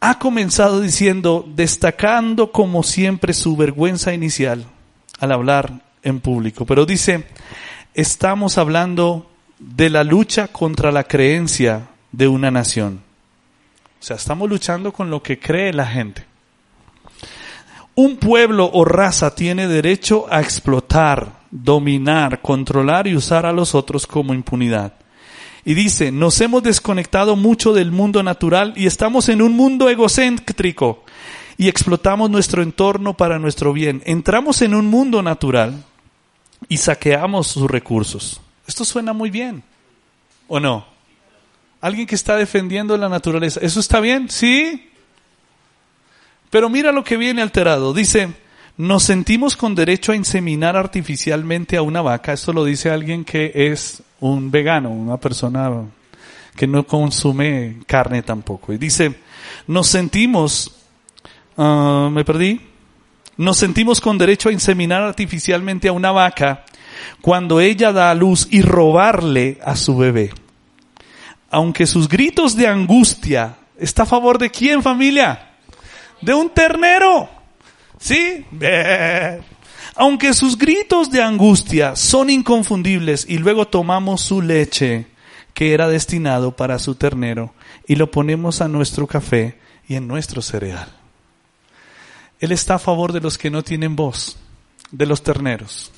Ha 0.00 0.18
comenzado 0.18 0.82
diciendo, 0.82 1.46
destacando 1.54 2.52
como 2.52 2.82
siempre 2.82 3.32
su 3.32 3.56
vergüenza 3.56 4.12
inicial 4.12 4.66
al 5.20 5.32
hablar 5.32 5.82
en 6.02 6.20
público. 6.20 6.66
Pero 6.66 6.86
dice, 6.86 7.26
estamos 7.94 8.58
hablando 8.58 9.30
de 9.58 9.90
la 9.90 10.02
lucha 10.02 10.48
contra 10.48 10.90
la 10.90 11.04
creencia 11.04 11.88
de 12.10 12.26
una 12.26 12.50
nación. 12.50 13.02
O 14.00 14.02
sea, 14.02 14.16
estamos 14.16 14.48
luchando 14.48 14.92
con 14.92 15.10
lo 15.10 15.22
que 15.22 15.38
cree 15.38 15.72
la 15.72 15.86
gente. 15.86 16.24
Un 17.94 18.16
pueblo 18.16 18.70
o 18.72 18.84
raza 18.84 19.34
tiene 19.34 19.68
derecho 19.68 20.26
a 20.30 20.40
explotar, 20.40 21.40
dominar, 21.50 22.40
controlar 22.40 23.06
y 23.06 23.14
usar 23.14 23.44
a 23.44 23.52
los 23.52 23.74
otros 23.74 24.06
como 24.06 24.32
impunidad. 24.32 24.94
Y 25.66 25.74
dice, 25.74 26.10
nos 26.10 26.40
hemos 26.40 26.62
desconectado 26.62 27.36
mucho 27.36 27.74
del 27.74 27.92
mundo 27.92 28.22
natural 28.22 28.72
y 28.76 28.86
estamos 28.86 29.28
en 29.28 29.42
un 29.42 29.54
mundo 29.54 29.90
egocéntrico 29.90 31.04
y 31.60 31.68
explotamos 31.68 32.30
nuestro 32.30 32.62
entorno 32.62 33.18
para 33.18 33.38
nuestro 33.38 33.74
bien. 33.74 34.02
Entramos 34.06 34.62
en 34.62 34.74
un 34.74 34.86
mundo 34.86 35.22
natural 35.22 35.84
y 36.70 36.78
saqueamos 36.78 37.48
sus 37.48 37.70
recursos. 37.70 38.40
Esto 38.66 38.82
suena 38.82 39.12
muy 39.12 39.28
bien, 39.28 39.62
¿o 40.48 40.58
no? 40.58 40.86
Alguien 41.82 42.06
que 42.06 42.14
está 42.14 42.36
defendiendo 42.36 42.96
la 42.96 43.10
naturaleza. 43.10 43.60
¿Eso 43.62 43.78
está 43.78 44.00
bien? 44.00 44.30
Sí. 44.30 44.88
Pero 46.48 46.70
mira 46.70 46.92
lo 46.92 47.04
que 47.04 47.18
viene 47.18 47.42
alterado. 47.42 47.92
Dice, 47.92 48.30
nos 48.78 49.02
sentimos 49.02 49.54
con 49.54 49.74
derecho 49.74 50.12
a 50.12 50.16
inseminar 50.16 50.78
artificialmente 50.78 51.76
a 51.76 51.82
una 51.82 52.00
vaca. 52.00 52.32
Esto 52.32 52.54
lo 52.54 52.64
dice 52.64 52.88
alguien 52.88 53.22
que 53.22 53.52
es 53.54 54.02
un 54.20 54.50
vegano, 54.50 54.88
una 54.88 55.18
persona 55.18 55.70
que 56.56 56.66
no 56.66 56.86
consume 56.86 57.80
carne 57.86 58.22
tampoco. 58.22 58.72
Y 58.72 58.78
dice, 58.78 59.14
nos 59.66 59.88
sentimos, 59.88 60.79
ah, 61.56 62.08
me 62.10 62.24
perdí, 62.24 62.60
nos 63.36 63.56
sentimos 63.56 64.00
con 64.00 64.18
derecho 64.18 64.48
a 64.48 64.52
inseminar 64.52 65.02
artificialmente 65.02 65.88
a 65.88 65.92
una 65.92 66.12
vaca 66.12 66.64
cuando 67.20 67.60
ella 67.60 67.92
da 67.92 68.10
a 68.10 68.14
luz 68.14 68.46
y 68.50 68.60
robarle 68.62 69.58
a 69.64 69.76
su 69.76 69.96
bebé. 69.96 70.30
Aunque 71.50 71.86
sus 71.86 72.08
gritos 72.08 72.54
de 72.54 72.66
angustia 72.66 73.56
está 73.78 74.02
a 74.02 74.06
favor 74.06 74.38
de 74.38 74.50
quién 74.50 74.82
familia? 74.82 75.52
De 76.20 76.34
un 76.34 76.50
ternero. 76.50 77.28
¿Sí? 77.98 78.44
Aunque 79.96 80.34
sus 80.34 80.56
gritos 80.56 81.10
de 81.10 81.22
angustia 81.22 81.96
son 81.96 82.30
inconfundibles 82.30 83.26
y 83.28 83.38
luego 83.38 83.68
tomamos 83.68 84.20
su 84.20 84.42
leche 84.42 85.06
que 85.54 85.74
era 85.74 85.88
destinado 85.88 86.54
para 86.54 86.78
su 86.78 86.94
ternero 86.94 87.54
y 87.86 87.96
lo 87.96 88.10
ponemos 88.10 88.60
a 88.60 88.68
nuestro 88.68 89.06
café 89.06 89.58
y 89.88 89.96
en 89.96 90.06
nuestro 90.06 90.42
cereal. 90.42 90.99
Él 92.40 92.52
está 92.52 92.74
a 92.74 92.78
favor 92.78 93.12
de 93.12 93.20
los 93.20 93.38
que 93.38 93.50
no 93.50 93.62
tienen 93.62 93.94
voz, 93.94 94.36
de 94.90 95.06
los 95.06 95.22
terneros. 95.22 95.92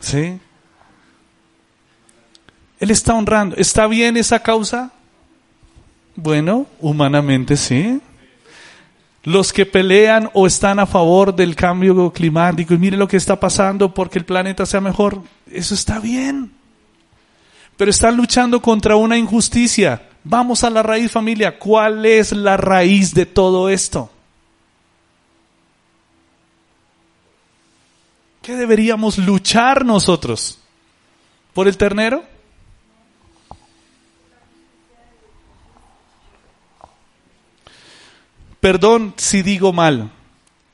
¿Sí? 0.00 0.40
Él 2.80 2.90
está 2.90 3.14
honrando. 3.14 3.54
¿Está 3.56 3.86
bien 3.86 4.16
esa 4.16 4.42
causa? 4.42 4.90
Bueno, 6.16 6.66
humanamente 6.80 7.56
sí 7.56 8.00
los 9.24 9.52
que 9.52 9.66
pelean 9.66 10.30
o 10.32 10.46
están 10.46 10.78
a 10.78 10.86
favor 10.86 11.34
del 11.34 11.54
cambio 11.54 12.12
climático 12.12 12.74
y 12.74 12.78
mire 12.78 12.96
lo 12.96 13.06
que 13.06 13.16
está 13.16 13.38
pasando 13.38 13.94
porque 13.94 14.18
el 14.18 14.24
planeta 14.24 14.66
sea 14.66 14.80
mejor, 14.80 15.22
eso 15.50 15.74
está 15.74 16.00
bien. 16.00 16.52
Pero 17.76 17.90
están 17.90 18.16
luchando 18.16 18.60
contra 18.60 18.96
una 18.96 19.16
injusticia. 19.16 20.08
Vamos 20.24 20.62
a 20.62 20.70
la 20.70 20.82
raíz 20.82 21.10
familia. 21.10 21.58
¿Cuál 21.58 22.04
es 22.04 22.32
la 22.32 22.56
raíz 22.56 23.14
de 23.14 23.26
todo 23.26 23.68
esto? 23.68 24.10
¿Qué 28.42 28.56
deberíamos 28.56 29.18
luchar 29.18 29.84
nosotros? 29.84 30.58
¿Por 31.54 31.68
el 31.68 31.76
ternero? 31.76 32.24
Perdón 38.58 39.14
si 39.16 39.42
digo 39.42 39.72
mal. 39.72 40.10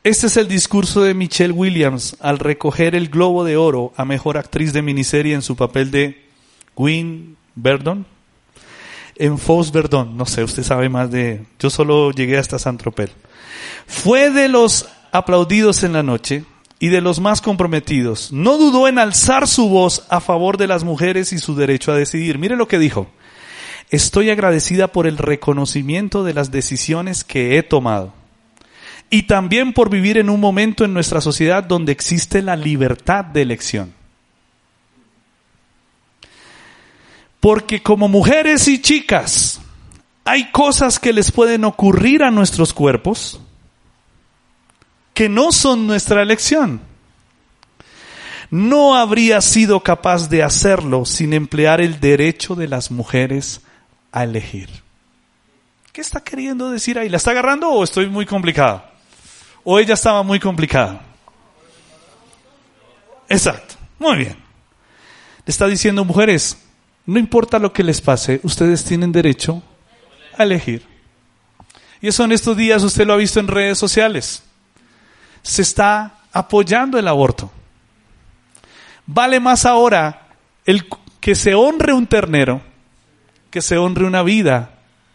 Este 0.02 0.28
es 0.28 0.38
el 0.38 0.48
discurso 0.48 1.02
de 1.02 1.12
Michelle 1.12 1.52
Williams 1.52 2.16
al 2.20 2.38
recoger 2.38 2.94
el 2.94 3.10
Globo 3.10 3.44
de 3.44 3.58
Oro 3.58 3.92
a 3.96 4.06
Mejor 4.06 4.38
Actriz 4.38 4.72
de 4.72 4.80
Miniserie 4.80 5.34
en 5.34 5.42
su 5.42 5.54
papel 5.54 5.90
de 5.90 6.26
Gwyn 6.74 7.36
Verdon. 7.54 8.06
en 9.16 9.38
Fos 9.38 9.72
Verdón. 9.72 10.16
No 10.16 10.24
sé, 10.24 10.42
usted 10.42 10.62
sabe 10.62 10.88
más 10.88 11.10
de... 11.10 11.44
Yo 11.58 11.68
solo 11.68 12.12
llegué 12.12 12.38
hasta 12.38 12.58
San 12.58 12.78
Tropez. 12.78 13.10
Fue 13.86 14.30
de 14.30 14.48
los 14.48 14.88
aplaudidos 15.12 15.82
en 15.82 15.92
la 15.92 16.02
noche 16.02 16.44
y 16.80 16.88
de 16.88 17.00
los 17.00 17.20
más 17.20 17.40
comprometidos. 17.40 18.32
No 18.32 18.56
dudó 18.56 18.88
en 18.88 18.98
alzar 18.98 19.48
su 19.48 19.68
voz 19.68 20.04
a 20.08 20.20
favor 20.20 20.56
de 20.56 20.68
las 20.68 20.84
mujeres 20.84 21.32
y 21.32 21.38
su 21.38 21.54
derecho 21.54 21.92
a 21.92 21.96
decidir. 21.96 22.38
Mire 22.38 22.56
lo 22.56 22.68
que 22.68 22.78
dijo. 22.78 23.08
Estoy 23.90 24.30
agradecida 24.30 24.88
por 24.88 25.06
el 25.06 25.16
reconocimiento 25.16 26.22
de 26.22 26.34
las 26.34 26.50
decisiones 26.50 27.24
que 27.24 27.56
he 27.58 27.62
tomado 27.62 28.12
y 29.10 29.22
también 29.22 29.72
por 29.72 29.88
vivir 29.88 30.18
en 30.18 30.28
un 30.28 30.40
momento 30.40 30.84
en 30.84 30.92
nuestra 30.92 31.20
sociedad 31.20 31.64
donde 31.64 31.92
existe 31.92 32.42
la 32.42 32.56
libertad 32.56 33.24
de 33.24 33.42
elección. 33.42 33.94
Porque 37.40 37.82
como 37.82 38.08
mujeres 38.08 38.68
y 38.68 38.80
chicas 38.80 39.60
hay 40.24 40.50
cosas 40.50 40.98
que 40.98 41.14
les 41.14 41.32
pueden 41.32 41.64
ocurrir 41.64 42.22
a 42.22 42.30
nuestros 42.30 42.74
cuerpos 42.74 43.40
que 45.18 45.28
no 45.28 45.50
son 45.50 45.88
nuestra 45.88 46.22
elección. 46.22 46.80
No 48.52 48.94
habría 48.94 49.40
sido 49.40 49.80
capaz 49.80 50.28
de 50.28 50.44
hacerlo 50.44 51.04
sin 51.04 51.32
emplear 51.32 51.80
el 51.80 51.98
derecho 51.98 52.54
de 52.54 52.68
las 52.68 52.92
mujeres 52.92 53.62
a 54.12 54.22
elegir. 54.22 54.70
¿Qué 55.90 56.02
está 56.02 56.20
queriendo 56.20 56.70
decir 56.70 57.00
ahí? 57.00 57.08
¿La 57.08 57.16
está 57.16 57.32
agarrando 57.32 57.68
o 57.68 57.82
estoy 57.82 58.06
muy 58.06 58.26
complicado? 58.26 58.84
¿O 59.64 59.80
ella 59.80 59.94
estaba 59.94 60.22
muy 60.22 60.38
complicada? 60.38 61.02
Exacto. 63.28 63.74
Muy 63.98 64.18
bien. 64.18 64.36
Le 65.44 65.50
está 65.50 65.66
diciendo, 65.66 66.04
mujeres, 66.04 66.58
no 67.06 67.18
importa 67.18 67.58
lo 67.58 67.72
que 67.72 67.82
les 67.82 68.00
pase, 68.00 68.38
ustedes 68.44 68.84
tienen 68.84 69.10
derecho 69.10 69.64
a 70.36 70.44
elegir. 70.44 70.86
Y 72.00 72.06
eso 72.06 72.22
en 72.22 72.30
estos 72.30 72.56
días 72.56 72.84
usted 72.84 73.04
lo 73.04 73.14
ha 73.14 73.16
visto 73.16 73.40
en 73.40 73.48
redes 73.48 73.78
sociales. 73.78 74.44
Se 75.42 75.62
está 75.62 76.18
apoyando 76.32 76.98
el 76.98 77.08
aborto. 77.08 77.50
Vale 79.06 79.40
más 79.40 79.64
ahora 79.64 80.28
el 80.64 80.86
que 81.20 81.34
se 81.34 81.54
honre 81.54 81.92
un 81.92 82.06
ternero 82.06 82.60
que 83.50 83.62
se 83.62 83.78
honre 83.78 84.04
una 84.04 84.22
vida 84.22 84.70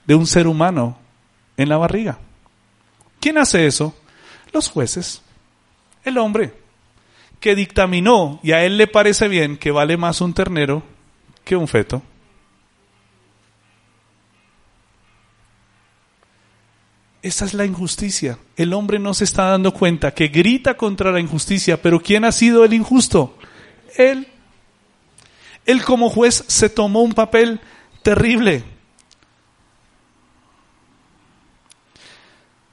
de 0.06 0.16
un 0.16 0.26
ser 0.26 0.48
humano 0.48 0.98
en 1.58 1.70
la 1.70 1.78
barriga. 1.78 2.18
¿Quién 3.20 3.38
hace 3.38 3.68
eso? 3.68 3.96
Los 4.52 4.70
jueces. 4.70 5.22
El 6.04 6.18
hombre 6.18 6.54
que 7.40 7.56
dictaminó 7.56 8.40
y 8.42 8.54
a 8.54 8.64
él 8.64 8.78
le 8.78 8.88
parece 8.88 9.28
bien 9.28 9.58
que 9.58 9.72
vale 9.72 9.98
más 9.98 10.22
un 10.22 10.34
ternero 10.34 10.84
que 11.44 11.56
un 11.56 11.68
feto. 11.68 12.02
Esa 17.24 17.46
es 17.46 17.54
la 17.54 17.66
injusticia. 17.66 18.38
El 18.58 18.74
hombre 18.74 19.00
no 19.00 19.14
se 19.14 19.24
está 19.24 19.46
dando 19.46 19.74
cuenta 19.74 20.14
que 20.14 20.28
grita 20.28 20.76
contra 20.76 21.10
la 21.10 21.22
injusticia, 21.22 21.82
pero 21.82 22.02
¿quién 22.02 22.26
ha 22.26 22.34
sido 22.34 22.66
el 22.66 22.74
injusto? 22.74 23.38
Él. 23.96 24.28
Él 25.66 25.84
como 25.86 26.10
juez 26.10 26.44
se 26.48 26.68
tomó 26.68 27.02
un 27.02 27.14
papel 27.14 27.62
terrible. 28.02 28.66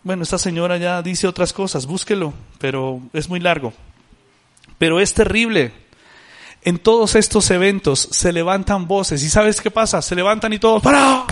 Bueno, 0.02 0.24
esta 0.24 0.38
señora 0.38 0.78
ya 0.78 1.00
dice 1.00 1.28
otras 1.28 1.52
cosas, 1.52 1.86
búsquelo, 1.86 2.34
pero 2.58 3.00
es 3.12 3.28
muy 3.28 3.38
largo. 3.38 3.72
Pero 4.78 4.98
es 4.98 5.14
terrible. 5.14 5.72
En 6.62 6.80
todos 6.80 7.14
estos 7.14 7.48
eventos 7.52 8.08
se 8.10 8.32
levantan 8.32 8.88
voces. 8.88 9.22
¿Y 9.22 9.30
sabes 9.30 9.60
qué 9.60 9.70
pasa? 9.70 10.02
Se 10.02 10.16
levantan 10.16 10.52
y 10.52 10.58
todos, 10.58 10.82
¡para! 10.82 11.24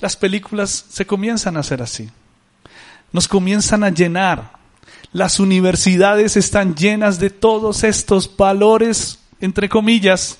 Las 0.00 0.16
películas 0.16 0.86
se 0.88 1.06
comienzan 1.06 1.56
a 1.56 1.60
hacer 1.60 1.82
así. 1.82 2.08
Nos 3.12 3.28
comienzan 3.28 3.84
a 3.84 3.90
llenar. 3.90 4.52
Las 5.12 5.38
universidades 5.38 6.36
están 6.36 6.74
llenas 6.74 7.18
de 7.20 7.30
todos 7.30 7.84
estos 7.84 8.36
valores, 8.36 9.20
entre 9.40 9.68
comillas. 9.68 10.38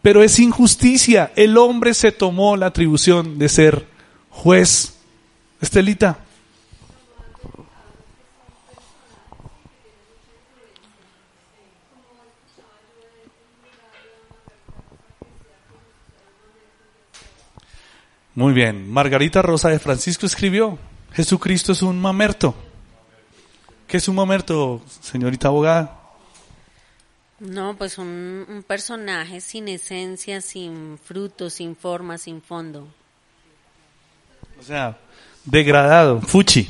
Pero 0.00 0.22
es 0.22 0.38
injusticia. 0.38 1.32
El 1.34 1.58
hombre 1.58 1.94
se 1.94 2.12
tomó 2.12 2.56
la 2.56 2.66
atribución 2.66 3.38
de 3.38 3.48
ser 3.48 3.86
juez. 4.30 4.94
Estelita. 5.60 6.18
Muy 18.34 18.52
bien. 18.52 18.90
Margarita 18.90 19.42
Rosa 19.42 19.68
de 19.68 19.78
Francisco 19.78 20.26
escribió, 20.26 20.78
Jesucristo 21.12 21.72
es 21.72 21.82
un 21.82 22.00
mamerto. 22.00 22.54
¿Qué 23.86 23.98
es 23.98 24.08
un 24.08 24.16
mamerto, 24.16 24.82
señorita 25.00 25.48
abogada? 25.48 26.00
No, 27.40 27.74
pues 27.76 27.98
un, 27.98 28.46
un 28.48 28.62
personaje 28.62 29.40
sin 29.40 29.68
esencia, 29.68 30.40
sin 30.40 30.98
fruto, 30.98 31.50
sin 31.50 31.76
forma, 31.76 32.16
sin 32.16 32.40
fondo. 32.40 32.88
O 34.58 34.62
sea, 34.62 34.96
degradado, 35.44 36.20
fuchi. 36.22 36.68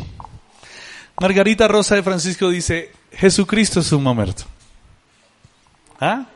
Margarita 1.20 1.68
Rosa 1.68 1.94
de 1.94 2.02
Francisco 2.02 2.48
dice, 2.48 2.90
Jesucristo 3.12 3.80
es 3.80 3.92
un 3.92 4.02
mamerto. 4.02 4.44
¿Ah? 6.00 6.26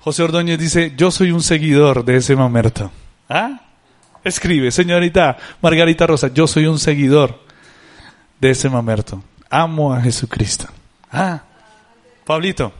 José 0.00 0.22
Ordóñez 0.22 0.58
dice, 0.58 0.92
yo 0.96 1.10
soy 1.10 1.30
un 1.30 1.42
seguidor 1.42 2.04
de 2.04 2.16
ese 2.16 2.36
mamerto. 2.36 2.90
¿Ah? 3.28 3.60
Escribe, 4.24 4.70
señorita 4.70 5.36
Margarita 5.62 6.06
Rosa, 6.06 6.28
yo 6.28 6.46
soy 6.46 6.66
un 6.66 6.78
seguidor 6.78 7.40
de 8.40 8.50
ese 8.50 8.68
mamerto. 8.68 9.22
Amo 9.50 9.92
a 9.92 10.00
Jesucristo. 10.00 10.66
Ah, 11.12 11.42
Pablito. 12.24 12.72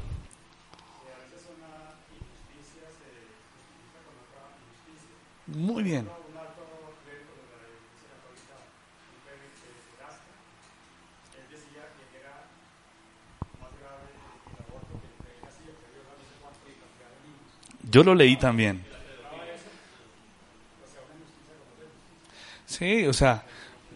Muy 5.47 5.85
bien. 5.85 6.09
Yo 17.89 18.03
lo 18.03 18.15
leí 18.15 18.37
también. 18.37 18.86
Sí, 22.79 23.07
o 23.07 23.13
sea, 23.15 23.43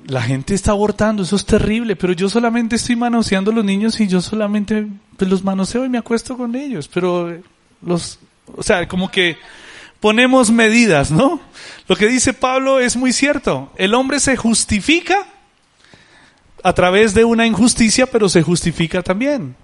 la 0.06 0.22
gente 0.22 0.54
está 0.54 0.70
abortando, 0.70 1.22
eso 1.22 1.36
es 1.36 1.44
terrible, 1.44 1.96
pero 1.96 2.14
yo 2.14 2.30
solamente 2.30 2.76
estoy 2.76 2.96
manoseando 2.96 3.50
a 3.50 3.54
los 3.54 3.64
niños 3.64 4.00
y 4.00 4.06
yo 4.06 4.22
solamente 4.22 4.86
pues, 5.18 5.30
los 5.30 5.44
manoseo 5.44 5.84
y 5.84 5.90
me 5.90 5.98
acuesto 5.98 6.34
con 6.34 6.54
ellos, 6.54 6.88
pero 6.88 7.30
eh, 7.30 7.42
los, 7.82 8.18
o 8.56 8.62
sea, 8.62 8.88
como 8.88 9.10
que 9.10 9.36
ponemos 10.00 10.50
medidas, 10.50 11.10
¿no? 11.10 11.42
Lo 11.88 11.96
que 11.96 12.06
dice 12.06 12.32
Pablo 12.32 12.80
es 12.80 12.96
muy 12.96 13.12
cierto. 13.12 13.70
El 13.76 13.92
hombre 13.92 14.18
se 14.18 14.34
justifica 14.34 15.26
a 16.62 16.72
través 16.72 17.12
de 17.12 17.26
una 17.26 17.46
injusticia, 17.46 18.06
pero 18.06 18.30
se 18.30 18.40
justifica 18.40 19.02
también. 19.02 19.56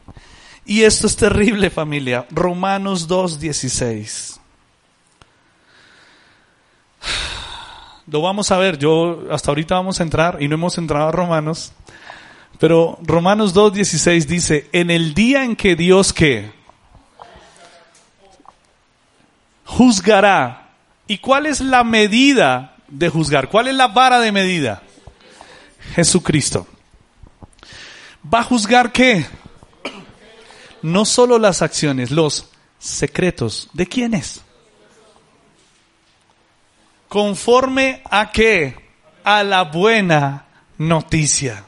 Y 0.67 0.83
esto 0.83 1.07
es 1.07 1.17
terrible, 1.17 1.71
familia. 1.71 2.27
Romanos 2.31 3.09
2.16. 3.09 4.41
Lo 8.09 8.23
vamos 8.23 8.53
a 8.53 8.59
ver, 8.59 8.79
yo 8.79 9.25
hasta 9.33 9.51
ahorita 9.51 9.75
vamos 9.75 9.99
a 9.99 10.05
entrar 10.05 10.41
y 10.41 10.47
no 10.47 10.55
hemos 10.55 10.79
entrado 10.79 11.09
a 11.09 11.13
Romanos, 11.13 11.73
pero 12.61 12.99
Romanos 13.03 13.53
2.16 13.53 14.27
dice, 14.27 14.69
en 14.73 14.93
el 14.93 15.13
día 15.13 15.43
en 15.43 15.57
que 15.57 15.75
Dios 15.75 16.13
que 16.13 16.53
juzgará, 19.65 20.71
¿y 21.09 21.19
cuál 21.19 21.47
es 21.47 21.61
la 21.61 21.83
medida 21.83 22.77
de 22.87 23.09
juzgar? 23.09 23.49
¿Cuál 23.49 23.67
es 23.69 23.75
la 23.75 23.89
vara 23.89 24.21
de 24.21 24.31
medida? 24.31 24.83
Jesucristo. 25.97 26.69
¿Va 28.33 28.41
a 28.41 28.45
juzgar 28.45 28.93
qué? 28.93 29.27
No 30.81 31.05
solo 31.05 31.41
las 31.41 31.61
acciones, 31.61 32.13
los 32.13 32.51
secretos. 32.79 33.69
¿De 33.73 33.87
quiénes? 33.87 34.46
Conforme 37.09 38.03
a 38.11 38.31
qué? 38.33 38.75
A 39.25 39.43
la 39.43 39.63
buena 39.63 40.47
noticia. 40.79 41.65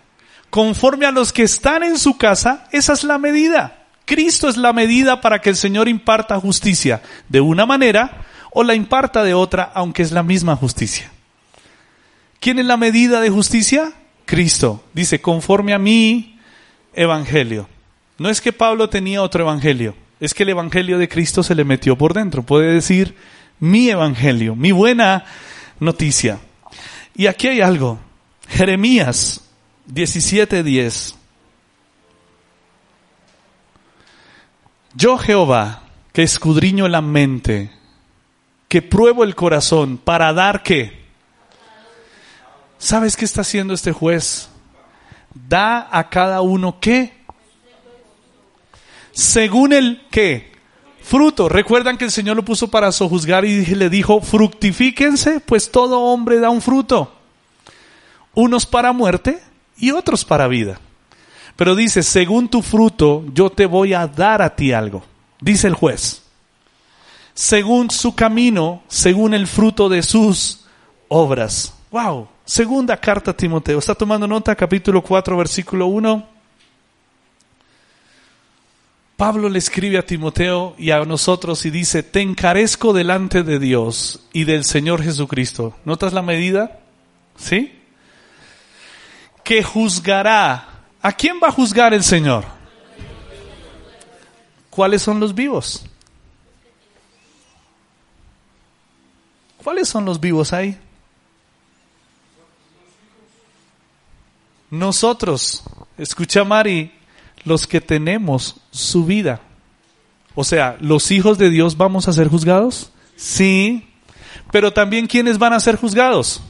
Conforme 0.50 1.06
a 1.06 1.10
los 1.10 1.32
que 1.32 1.42
están 1.42 1.82
en 1.82 1.98
su 1.98 2.16
casa, 2.16 2.66
esa 2.72 2.92
es 2.92 3.04
la 3.04 3.18
medida. 3.18 3.86
Cristo 4.04 4.48
es 4.48 4.56
la 4.56 4.72
medida 4.72 5.20
para 5.20 5.40
que 5.40 5.50
el 5.50 5.56
Señor 5.56 5.88
imparta 5.88 6.40
justicia 6.40 7.02
de 7.28 7.40
una 7.40 7.66
manera 7.66 8.24
o 8.52 8.64
la 8.64 8.74
imparta 8.74 9.22
de 9.22 9.34
otra, 9.34 9.70
aunque 9.74 10.02
es 10.02 10.12
la 10.12 10.22
misma 10.22 10.56
justicia. 10.56 11.10
¿Quién 12.40 12.58
es 12.58 12.66
la 12.66 12.76
medida 12.76 13.20
de 13.20 13.28
justicia? 13.28 13.92
Cristo. 14.24 14.82
Dice, 14.94 15.20
conforme 15.20 15.74
a 15.74 15.78
mi 15.78 16.38
evangelio. 16.94 17.68
No 18.16 18.28
es 18.28 18.40
que 18.40 18.52
Pablo 18.52 18.88
tenía 18.88 19.22
otro 19.22 19.44
evangelio. 19.44 19.94
es 20.20 20.34
que 20.34 20.42
el 20.42 20.48
Evangelio 20.48 20.98
de 20.98 21.08
Cristo 21.08 21.44
se 21.44 21.54
le 21.54 21.64
metió 21.64 21.96
por 21.96 22.12
dentro. 22.14 22.42
Puede 22.42 22.72
decir 22.72 23.14
mi 23.60 23.88
Evangelio, 23.88 24.54
mi 24.54 24.72
buena 24.72 25.24
noticia. 25.80 26.38
Y 27.14 27.26
aquí 27.26 27.48
hay 27.48 27.60
algo. 27.60 27.98
Jeremías 28.48 29.42
17:10. 29.86 31.14
Yo 34.94 35.18
Jehová, 35.18 35.82
que 36.12 36.22
escudriño 36.22 36.88
la 36.88 37.00
mente, 37.00 37.70
que 38.68 38.82
pruebo 38.82 39.24
el 39.24 39.34
corazón 39.34 39.98
para 39.98 40.32
dar 40.32 40.62
qué. 40.62 41.06
¿Sabes 42.78 43.16
qué 43.16 43.24
está 43.24 43.40
haciendo 43.40 43.74
este 43.74 43.92
juez? 43.92 44.48
Da 45.34 45.88
a 45.90 46.08
cada 46.08 46.40
uno 46.40 46.78
qué? 46.80 47.12
Según 49.12 49.72
el 49.72 50.06
qué? 50.10 50.47
Fruto. 51.08 51.48
Recuerdan 51.48 51.96
que 51.96 52.04
el 52.04 52.10
Señor 52.10 52.36
lo 52.36 52.44
puso 52.44 52.68
para 52.68 52.92
sojuzgar 52.92 53.46
y 53.46 53.64
le 53.64 53.88
dijo, 53.88 54.20
fructifíquense, 54.20 55.40
pues 55.40 55.70
todo 55.70 56.02
hombre 56.02 56.38
da 56.38 56.50
un 56.50 56.60
fruto. 56.60 57.14
Unos 58.34 58.66
para 58.66 58.92
muerte 58.92 59.38
y 59.78 59.90
otros 59.90 60.26
para 60.26 60.48
vida. 60.48 60.78
Pero 61.56 61.74
dice, 61.74 62.02
según 62.02 62.48
tu 62.48 62.60
fruto, 62.60 63.24
yo 63.32 63.48
te 63.48 63.64
voy 63.64 63.94
a 63.94 64.06
dar 64.06 64.42
a 64.42 64.54
ti 64.54 64.74
algo. 64.74 65.02
Dice 65.40 65.66
el 65.66 65.72
juez. 65.72 66.24
Según 67.32 67.90
su 67.90 68.14
camino, 68.14 68.82
según 68.88 69.32
el 69.32 69.46
fruto 69.46 69.88
de 69.88 70.02
sus 70.02 70.66
obras. 71.08 71.72
Wow. 71.90 72.28
Segunda 72.44 72.98
carta 72.98 73.30
a 73.30 73.34
Timoteo. 73.34 73.78
¿Está 73.78 73.94
tomando 73.94 74.26
nota? 74.26 74.54
Capítulo 74.54 75.02
4, 75.02 75.38
versículo 75.38 75.86
1. 75.86 76.37
Pablo 79.18 79.48
le 79.48 79.58
escribe 79.58 79.98
a 79.98 80.06
Timoteo 80.06 80.76
y 80.78 80.92
a 80.92 81.04
nosotros 81.04 81.66
y 81.66 81.70
dice, 81.70 82.04
te 82.04 82.20
encarezco 82.20 82.92
delante 82.92 83.42
de 83.42 83.58
Dios 83.58 84.20
y 84.32 84.44
del 84.44 84.62
Señor 84.62 85.02
Jesucristo. 85.02 85.76
¿Notas 85.84 86.12
la 86.12 86.22
medida? 86.22 86.78
¿Sí? 87.36 87.80
Que 89.42 89.64
juzgará. 89.64 90.84
¿A 91.02 91.12
quién 91.14 91.40
va 91.42 91.48
a 91.48 91.50
juzgar 91.50 91.92
el 91.94 92.04
Señor? 92.04 92.44
¿Cuáles 94.70 95.02
son 95.02 95.18
los 95.18 95.34
vivos? 95.34 95.84
¿Cuáles 99.64 99.88
son 99.88 100.04
los 100.04 100.20
vivos 100.20 100.52
ahí? 100.52 100.78
Nosotros, 104.70 105.64
escucha 105.96 106.44
Mari, 106.44 106.97
los 107.44 107.66
que 107.66 107.80
tenemos 107.80 108.56
su 108.70 109.04
vida. 109.04 109.40
O 110.34 110.44
sea, 110.44 110.76
¿los 110.80 111.10
hijos 111.10 111.38
de 111.38 111.50
Dios 111.50 111.76
vamos 111.76 112.08
a 112.08 112.12
ser 112.12 112.28
juzgados? 112.28 112.92
Sí. 113.16 113.88
Pero 114.52 114.72
también 114.72 115.06
¿quiénes 115.06 115.38
van 115.38 115.52
a 115.52 115.60
ser 115.60 115.76
juzgados? 115.76 116.40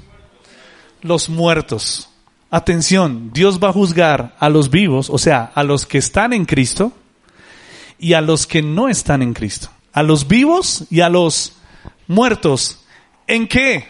Los 1.00 1.28
muertos. 1.28 2.10
Atención, 2.50 3.30
Dios 3.32 3.58
va 3.62 3.68
a 3.68 3.72
juzgar 3.72 4.34
a 4.38 4.48
los 4.48 4.70
vivos, 4.70 5.10
o 5.10 5.18
sea, 5.18 5.52
a 5.54 5.62
los 5.64 5.86
que 5.86 5.98
están 5.98 6.32
en 6.32 6.44
Cristo 6.44 6.92
y 7.98 8.14
a 8.14 8.20
los 8.20 8.46
que 8.46 8.62
no 8.62 8.88
están 8.88 9.22
en 9.22 9.34
Cristo. 9.34 9.68
A 9.92 10.02
los 10.02 10.28
vivos 10.28 10.84
y 10.90 11.00
a 11.00 11.08
los 11.08 11.54
muertos. 12.06 12.80
¿En 13.26 13.48
qué? 13.48 13.86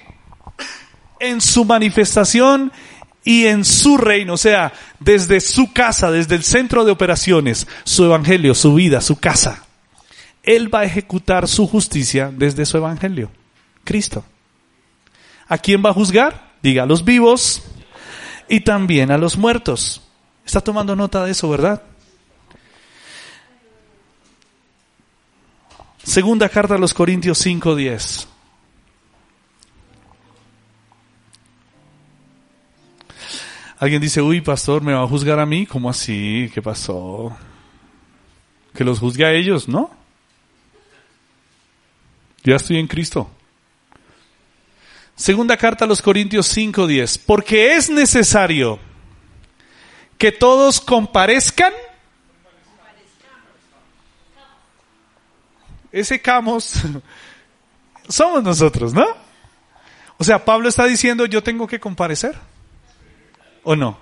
En 1.21 1.41
su 1.41 1.65
manifestación 1.65 2.73
y 3.29 3.45
en 3.47 3.67
su 3.67 3.99
reino, 3.99 4.33
o 4.33 4.37
sea, 4.39 4.73
desde 5.01 5.41
su 5.41 5.71
casa, 5.75 6.11
desde 6.11 6.35
el 6.35 6.43
centro 6.45 6.87
de 6.87 6.93
operaciones, 6.93 7.67
su 7.85 8.07
evangelio, 8.07 8.55
su 8.55 8.73
vida, 8.73 9.03
su 9.03 9.17
casa. 9.21 9.67
Él 10.43 10.75
va 10.75 10.81
a 10.81 10.85
ejecutar 10.85 11.47
su 11.47 11.67
justicia 11.67 12.33
desde 12.35 12.65
su 12.65 12.79
evangelio, 12.79 13.31
Cristo. 13.85 14.25
¿A 15.47 15.59
quién 15.59 15.85
va 15.85 15.91
a 15.91 15.93
juzgar? 15.93 16.53
Diga, 16.63 16.85
a 16.85 16.87
los 16.87 17.05
vivos 17.05 17.65
y 18.49 18.61
también 18.61 19.11
a 19.11 19.19
los 19.19 19.37
muertos. 19.37 20.01
Está 20.47 20.63
tomando 20.63 20.97
nota 20.97 21.23
de 21.23 21.33
eso, 21.33 21.51
¿verdad? 21.51 21.83
Segunda 26.03 26.49
carta 26.49 26.77
a 26.77 26.79
los 26.79 26.95
Corintios 26.95 27.45
5:10. 27.45 28.27
Alguien 33.79 34.01
dice, 34.01 34.21
uy, 34.21 34.41
pastor, 34.41 34.83
¿me 34.83 34.93
va 34.93 35.05
a 35.05 35.07
juzgar 35.07 35.39
a 35.39 35.47
mí? 35.47 35.65
¿Cómo 35.65 35.89
así? 35.89 36.51
¿Qué 36.53 36.61
pasó? 36.61 37.37
Que 38.75 38.83
los 38.83 38.99
juzgue 38.99 39.25
a 39.25 39.33
ellos, 39.33 39.69
¿no? 39.69 39.91
Ya 42.43 42.57
estoy 42.57 42.79
en 42.79 42.89
Cristo. 42.89 43.31
Segunda 45.15 45.57
carta 45.57 45.85
a 45.85 45.89
los 45.89 46.03
Corintios 46.03 46.49
5:10. 46.57 47.21
Porque 47.25 47.77
es 47.77 47.91
necesario 47.91 48.79
que 50.17 50.33
todos 50.33 50.81
comparezcan. 50.81 51.73
Ese 55.91 56.21
camos 56.21 56.75
somos 58.09 58.43
nosotros, 58.43 58.93
¿no? 58.93 59.07
O 60.19 60.25
sea, 60.25 60.45
Pablo 60.45 60.69
está 60.69 60.85
diciendo, 60.85 61.27
yo 61.27 61.43
tengo 61.43 61.67
que 61.67 61.79
comparecer. 61.79 62.37
¿O 63.71 63.77
no? 63.77 63.99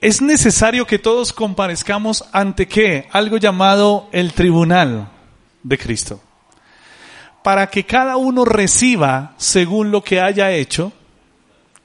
Es 0.00 0.22
necesario 0.22 0.86
que 0.86 1.00
todos 1.00 1.32
comparezcamos 1.32 2.24
ante 2.30 2.68
qué? 2.68 3.08
Algo 3.10 3.36
llamado 3.36 4.08
el 4.12 4.32
tribunal 4.32 5.08
de 5.64 5.76
Cristo. 5.76 6.20
Para 7.42 7.66
que 7.66 7.84
cada 7.84 8.16
uno 8.16 8.44
reciba 8.44 9.34
según 9.38 9.90
lo 9.90 10.04
que 10.04 10.20
haya 10.20 10.52
hecho 10.52 10.92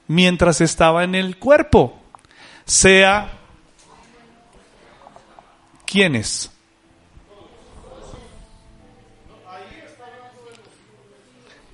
mientras 0.06 0.60
estaba 0.60 1.02
en 1.02 1.16
el 1.16 1.38
cuerpo. 1.38 2.00
Sea 2.64 3.32
¿quiénes? 5.86 6.52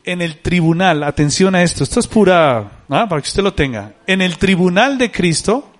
En 0.04 0.20
el 0.20 0.38
tribunal, 0.38 1.02
atención 1.02 1.54
a 1.54 1.62
esto, 1.62 1.82
esto 1.82 1.98
es 1.98 2.06
pura, 2.06 2.82
¿ah? 2.88 3.08
para 3.08 3.22
que 3.22 3.28
usted 3.28 3.42
lo 3.42 3.54
tenga, 3.54 3.94
en 4.06 4.20
el 4.20 4.36
tribunal 4.36 4.98
de 4.98 5.10
Cristo 5.10 5.70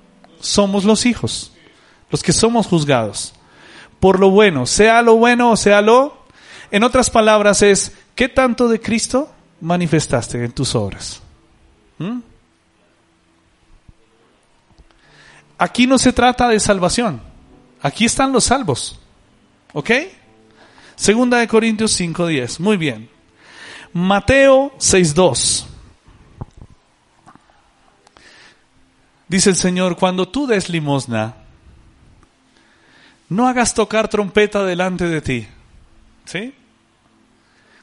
somos 0.41 0.85
los 0.85 1.05
hijos, 1.05 1.53
los 2.11 2.23
que 2.23 2.33
somos 2.33 2.67
juzgados, 2.67 3.35
por 4.01 4.19
lo 4.19 4.31
bueno, 4.31 4.67
sea 4.67 5.03
lo 5.03 5.17
bueno 5.17 5.51
o 5.51 5.57
sea 5.57 5.83
lo, 5.83 6.25
en 6.71 6.83
otras 6.85 7.11
palabras 7.11 7.63
es, 7.63 7.93
¿qué 8.15 8.29
tanto 8.29 8.69
de 8.69 8.81
Cristo 8.81 9.31
manifestaste 9.61 10.43
en 10.43 10.53
tus 10.53 10.75
obras? 10.75 11.21
¿Mm? 11.99 12.21
Aquí 15.59 15.87
no 15.87 15.99
se 15.99 16.13
trata 16.13 16.49
de 16.49 16.61
salvación, 16.61 17.21
aquí 17.83 18.07
están 18.07 18.33
los 18.33 18.45
salvos, 18.45 18.99
¿ok? 19.75 19.91
Segunda 20.97 21.39
de 21.39 21.49
Corintios 21.49 22.01
5.10, 22.01 22.61
muy 22.61 22.79
bien. 22.79 23.14
Mateo 23.95 24.73
6.2. 24.79 25.67
Dice 29.29 29.51
el 29.51 29.57
Señor, 29.57 29.97
cuando 29.97 30.29
tú 30.29 30.49
des 30.49 30.69
limosna, 30.69 31.37
no 33.29 33.47
hagas 33.47 33.73
tocar 33.73 34.09
trompeta 34.09 34.65
delante 34.65 35.07
de 35.07 35.21
ti. 35.21 35.49
¿Sí? 36.25 36.55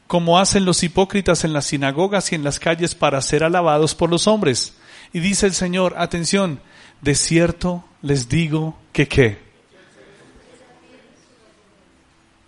Como 0.05 0.38
hacen 0.38 0.66
los 0.66 0.84
hipócritas 0.84 1.45
en 1.45 1.53
las 1.53 1.68
sinagogas 1.68 2.34
y 2.34 2.36
en 2.36 2.43
las 2.43 2.59
calles 2.59 2.93
para 2.93 3.22
ser 3.22 3.45
alabados 3.45 3.95
por 3.95 4.09
los 4.09 4.28
hombres. 4.28 4.74
Y 5.14 5.22
dice 5.22 5.45
el 5.45 5.53
Señor, 5.53 5.95
atención, 5.97 6.59
de 6.99 7.16
cierto 7.16 7.86
les 8.01 8.28
digo 8.28 8.78
que 8.91 9.07
qué. 9.07 9.39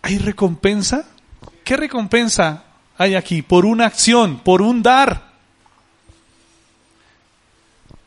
¿Hay 0.01 0.17
recompensa? 0.17 1.05
¿Qué 1.63 1.77
recompensa 1.77 2.65
hay 3.03 3.15
aquí? 3.15 3.41
Por 3.41 3.65
una 3.65 3.85
acción, 3.85 4.39
por 4.39 4.61
un 4.61 4.81
dar. 4.81 5.31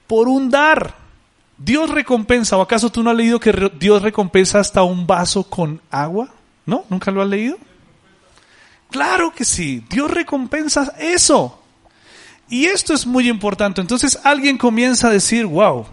Por 0.07 0.29
un 0.29 0.51
dar. 0.51 0.95
Dios 1.59 1.91
recompensa, 1.91 2.57
¿o 2.57 2.63
acaso 2.63 2.91
tú 2.91 3.03
no 3.03 3.11
has 3.11 3.17
leído 3.17 3.41
que 3.41 3.71
Dios 3.79 4.03
recompensa 4.03 4.61
hasta 4.61 4.83
un 4.83 5.07
vaso 5.07 5.45
con 5.45 5.81
agua? 5.91 6.29
¿No? 6.67 6.85
¿Nunca 6.91 7.11
lo 7.11 7.23
has 7.23 7.29
leído? 7.29 7.57
Claro 8.91 9.33
que 9.33 9.45
sí, 9.45 9.85
Dios 9.89 10.11
recompensa 10.11 10.93
eso. 10.99 11.63
Y 12.49 12.67
esto 12.67 12.95
es 12.95 13.07
muy 13.07 13.29
importante. 13.29 13.81
Entonces 13.81 14.19
alguien 14.23 14.59
comienza 14.59 15.09
a 15.09 15.13
decir, 15.13 15.47
wow, 15.47 15.87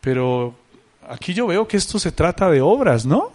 pero 0.00 0.54
aquí 1.08 1.34
yo 1.34 1.46
veo 1.46 1.66
que 1.66 1.76
esto 1.76 1.98
se 1.98 2.12
trata 2.12 2.48
de 2.50 2.60
obras, 2.60 3.04
¿no? 3.04 3.32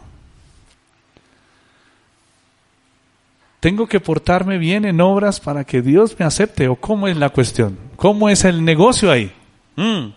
Tengo 3.62 3.86
que 3.88 4.00
portarme 4.00 4.58
bien 4.58 4.86
en 4.86 5.00
obras 5.02 5.40
para 5.40 5.64
que 5.64 5.84
Dios 5.84 6.16
me 6.18 6.26
acepte 6.26 6.68
o 6.68 6.76
cómo 6.76 7.08
es 7.08 7.16
la 7.16 7.30
cuestión, 7.30 7.78
cómo 7.96 8.28
es 8.28 8.44
el 8.44 8.66
negocio 8.66 9.12
ahí. 9.12 9.32
Mm. 9.76 10.08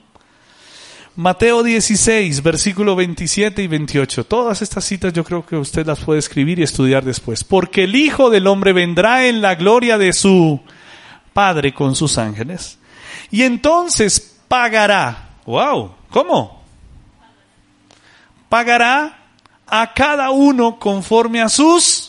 Mateo 1.16 1.62
16, 1.62 2.42
versículo 2.42 2.96
27 2.96 3.62
y 3.62 3.66
28. 3.66 4.24
Todas 4.24 4.62
estas 4.62 4.84
citas 4.84 5.12
yo 5.12 5.24
creo 5.24 5.44
que 5.44 5.56
usted 5.56 5.86
las 5.86 6.00
puede 6.00 6.20
escribir 6.20 6.58
y 6.58 6.62
estudiar 6.62 7.04
después. 7.04 7.44
Porque 7.44 7.84
el 7.84 7.94
Hijo 7.94 8.30
del 8.30 8.46
Hombre 8.46 8.72
vendrá 8.72 9.26
en 9.26 9.42
la 9.42 9.54
gloria 9.54 9.98
de 9.98 10.14
su 10.14 10.60
Padre 11.34 11.74
con 11.74 11.94
sus 11.94 12.16
ángeles. 12.16 12.78
Y 13.30 13.42
entonces 13.42 14.40
pagará. 14.48 15.34
Wow, 15.44 15.94
¿cómo? 16.08 16.64
Pagará 18.48 19.18
a 19.66 19.92
cada 19.92 20.30
uno 20.30 20.78
conforme 20.78 21.42
a 21.42 21.50
sus... 21.50 22.03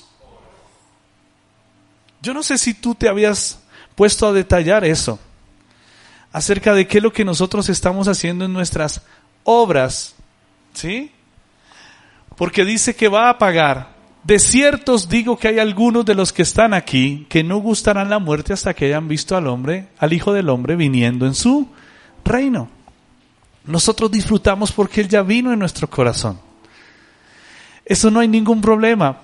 Yo 2.26 2.34
no 2.34 2.42
sé 2.42 2.58
si 2.58 2.74
tú 2.74 2.96
te 2.96 3.08
habías 3.08 3.60
puesto 3.94 4.26
a 4.26 4.34
detallar 4.34 4.84
eso 4.84 5.20
acerca 6.32 6.74
de 6.74 6.88
qué 6.88 6.98
es 6.98 7.04
lo 7.04 7.14
que 7.14 7.24
nosotros 7.24 7.70
estamos 7.70 8.08
haciendo 8.08 8.46
en 8.46 8.52
nuestras 8.52 9.04
obras, 9.44 10.16
¿sí? 10.74 11.12
Porque 12.36 12.66
dice 12.66 12.96
que 12.96 13.10
va 13.10 13.30
a 13.30 13.38
pagar. 13.38 13.94
De 14.24 14.40
ciertos 14.40 15.08
digo 15.08 15.38
que 15.38 15.50
hay 15.50 15.60
algunos 15.60 16.04
de 16.04 16.16
los 16.16 16.34
que 16.34 16.42
están 16.42 16.74
aquí 16.74 17.28
que 17.30 17.44
no 17.44 17.58
gustarán 17.58 18.10
la 18.10 18.18
muerte 18.18 18.54
hasta 18.54 18.74
que 18.74 18.86
hayan 18.86 19.08
visto 19.08 19.38
al 19.38 19.46
hombre, 19.46 19.90
al 20.00 20.12
Hijo 20.12 20.34
del 20.34 20.50
Hombre 20.50 20.76
viniendo 20.76 21.28
en 21.28 21.36
su 21.36 21.68
reino. 22.24 22.70
Nosotros 23.66 24.10
disfrutamos 24.10 24.72
porque 24.72 25.02
Él 25.02 25.10
ya 25.10 25.22
vino 25.22 25.54
en 25.54 25.60
nuestro 25.60 25.88
corazón. 25.88 26.40
Eso 27.86 28.10
no 28.10 28.20
hay 28.20 28.28
ningún 28.28 28.62
problema, 28.62 29.16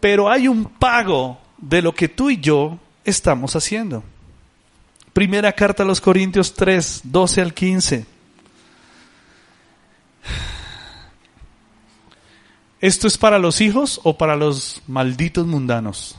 pero 0.00 0.28
hay 0.28 0.48
un 0.48 0.64
pago 0.64 1.38
de 1.58 1.82
lo 1.82 1.94
que 1.94 2.08
tú 2.08 2.30
y 2.30 2.38
yo 2.38 2.78
estamos 3.04 3.54
haciendo. 3.56 4.02
Primera 5.12 5.52
carta 5.52 5.82
a 5.82 5.86
los 5.86 6.00
Corintios 6.00 6.54
3, 6.54 7.02
12 7.04 7.40
al 7.42 7.54
15. 7.54 8.06
¿Esto 12.80 13.08
es 13.08 13.18
para 13.18 13.38
los 13.38 13.60
hijos 13.60 14.00
o 14.04 14.16
para 14.16 14.36
los 14.36 14.82
malditos 14.86 15.46
mundanos? 15.46 16.16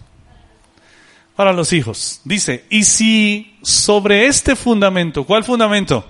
Para 1.36 1.54
los 1.54 1.72
hijos. 1.72 2.20
Dice, 2.26 2.66
y 2.70 2.84
si 2.84 3.58
sobre 3.62 4.28
este 4.28 4.58
fundamento, 4.58 5.24
¿cuál 5.24 5.46
fundamento? 5.46 6.06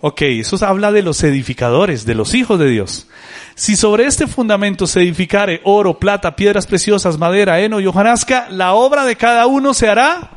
Ok, 0.00 0.22
eso 0.22 0.64
habla 0.64 0.92
de 0.92 1.02
los 1.02 1.22
edificadores, 1.22 2.04
de 2.04 2.14
los 2.14 2.34
hijos 2.34 2.58
de 2.58 2.68
Dios. 2.68 3.08
Si 3.54 3.76
sobre 3.76 4.06
este 4.06 4.26
fundamento 4.26 4.86
se 4.86 5.00
edificare 5.00 5.60
oro, 5.64 5.98
plata, 5.98 6.36
piedras 6.36 6.66
preciosas, 6.66 7.18
madera, 7.18 7.60
heno 7.60 7.80
y 7.80 7.86
hojarasca, 7.86 8.48
la 8.50 8.74
obra 8.74 9.04
de 9.04 9.16
cada 9.16 9.46
uno 9.46 9.72
se 9.72 9.88
hará 9.88 10.30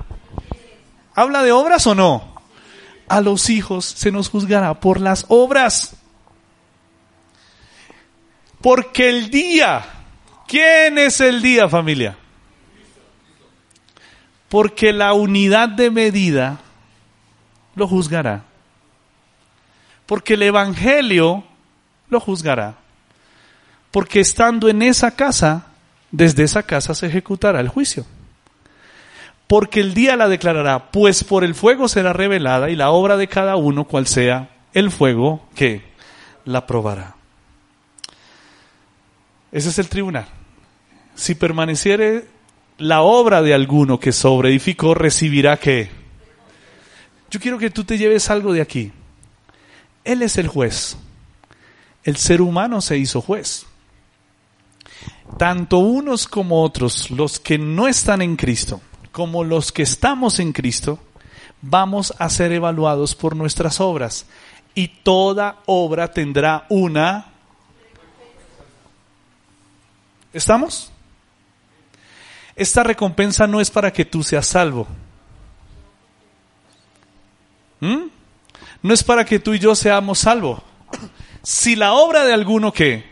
¿Habla 1.19 1.43
de 1.43 1.51
obras 1.51 1.85
o 1.85 1.95
no? 1.95 2.33
A 3.09 3.19
los 3.19 3.49
hijos 3.49 3.83
se 3.83 4.09
nos 4.09 4.29
juzgará 4.29 4.79
por 4.79 5.01
las 5.01 5.25
obras. 5.27 5.97
Porque 8.61 9.09
el 9.09 9.29
día, 9.29 9.83
¿quién 10.47 10.97
es 10.97 11.19
el 11.19 11.41
día 11.41 11.67
familia? 11.67 12.17
Porque 14.47 14.93
la 14.93 15.11
unidad 15.11 15.67
de 15.67 15.91
medida 15.91 16.59
lo 17.75 17.85
juzgará. 17.85 18.45
Porque 20.09 20.33
el 20.33 20.41
Evangelio 20.41 21.45
lo 22.09 22.19
juzgará. 22.19 22.75
Porque 23.91 24.19
estando 24.19 24.67
en 24.67 24.81
esa 24.81 25.11
casa, 25.11 25.67
desde 26.11 26.43
esa 26.43 26.63
casa 26.63 26.93
se 26.93 27.07
ejecutará 27.07 27.61
el 27.61 27.69
juicio 27.69 28.05
porque 29.49 29.79
el 29.79 29.95
día 29.95 30.15
la 30.15 30.29
declarará, 30.29 30.91
pues 30.91 31.23
por 31.23 31.43
el 31.43 31.55
fuego 31.55 31.87
será 31.87 32.13
revelada 32.13 32.69
y 32.69 32.75
la 32.75 32.91
obra 32.91 33.17
de 33.17 33.27
cada 33.27 33.55
uno, 33.55 33.85
cual 33.85 34.05
sea 34.05 34.47
el 34.75 34.91
fuego 34.91 35.49
que 35.55 35.81
la 36.45 36.67
probará. 36.67 37.15
Ese 39.51 39.69
es 39.69 39.79
el 39.79 39.89
tribunal. 39.89 40.27
Si 41.15 41.33
permaneciere 41.33 42.27
la 42.77 43.01
obra 43.01 43.41
de 43.41 43.55
alguno 43.55 43.99
que 43.99 44.11
sobreedificó, 44.11 44.93
recibirá 44.93 45.57
que. 45.57 45.89
Yo 47.31 47.39
quiero 47.39 47.57
que 47.57 47.71
tú 47.71 47.83
te 47.83 47.97
lleves 47.97 48.29
algo 48.29 48.53
de 48.53 48.61
aquí. 48.61 48.91
Él 50.03 50.21
es 50.21 50.37
el 50.37 50.47
juez. 50.47 50.97
El 52.03 52.17
ser 52.17 52.41
humano 52.41 52.81
se 52.81 52.97
hizo 52.97 53.21
juez. 53.21 53.65
Tanto 55.37 55.77
unos 55.77 56.27
como 56.27 56.63
otros, 56.63 57.11
los 57.11 57.39
que 57.39 57.57
no 57.57 57.87
están 57.87 58.21
en 58.21 58.35
Cristo, 58.35 58.81
como 59.11 59.43
los 59.43 59.71
que 59.71 59.83
estamos 59.83 60.39
en 60.39 60.53
Cristo, 60.53 60.99
vamos 61.61 62.13
a 62.17 62.29
ser 62.29 62.51
evaluados 62.51 63.15
por 63.15 63.35
nuestras 63.35 63.79
obras. 63.79 64.25
Y 64.73 64.87
toda 64.87 65.59
obra 65.65 66.11
tendrá 66.11 66.65
una... 66.69 67.33
¿Estamos? 70.31 70.91
Esta 72.55 72.83
recompensa 72.83 73.47
no 73.47 73.61
es 73.61 73.71
para 73.71 73.91
que 73.91 74.05
tú 74.05 74.21
seas 74.21 74.45
salvo. 74.45 74.87
¿Mm? 77.79 78.18
No 78.81 78.93
es 78.93 79.03
para 79.03 79.25
que 79.25 79.39
tú 79.39 79.53
y 79.53 79.59
yo 79.59 79.75
seamos 79.75 80.19
salvos. 80.19 80.61
Si 81.43 81.75
la 81.75 81.93
obra 81.93 82.25
de 82.25 82.33
alguno 82.33 82.71
que 82.71 83.09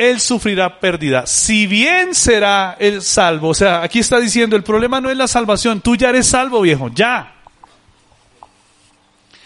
él 0.00 0.18
sufrirá 0.18 0.80
pérdida. 0.80 1.26
Si 1.26 1.66
bien 1.66 2.14
será 2.14 2.74
el 2.78 3.02
salvo, 3.02 3.48
o 3.48 3.54
sea, 3.54 3.82
aquí 3.82 3.98
está 3.98 4.18
diciendo, 4.18 4.56
el 4.56 4.62
problema 4.62 4.98
no 4.98 5.10
es 5.10 5.16
la 5.16 5.28
salvación, 5.28 5.82
tú 5.82 5.94
ya 5.94 6.08
eres 6.08 6.26
salvo, 6.26 6.62
viejo, 6.62 6.88
ya. 6.88 7.34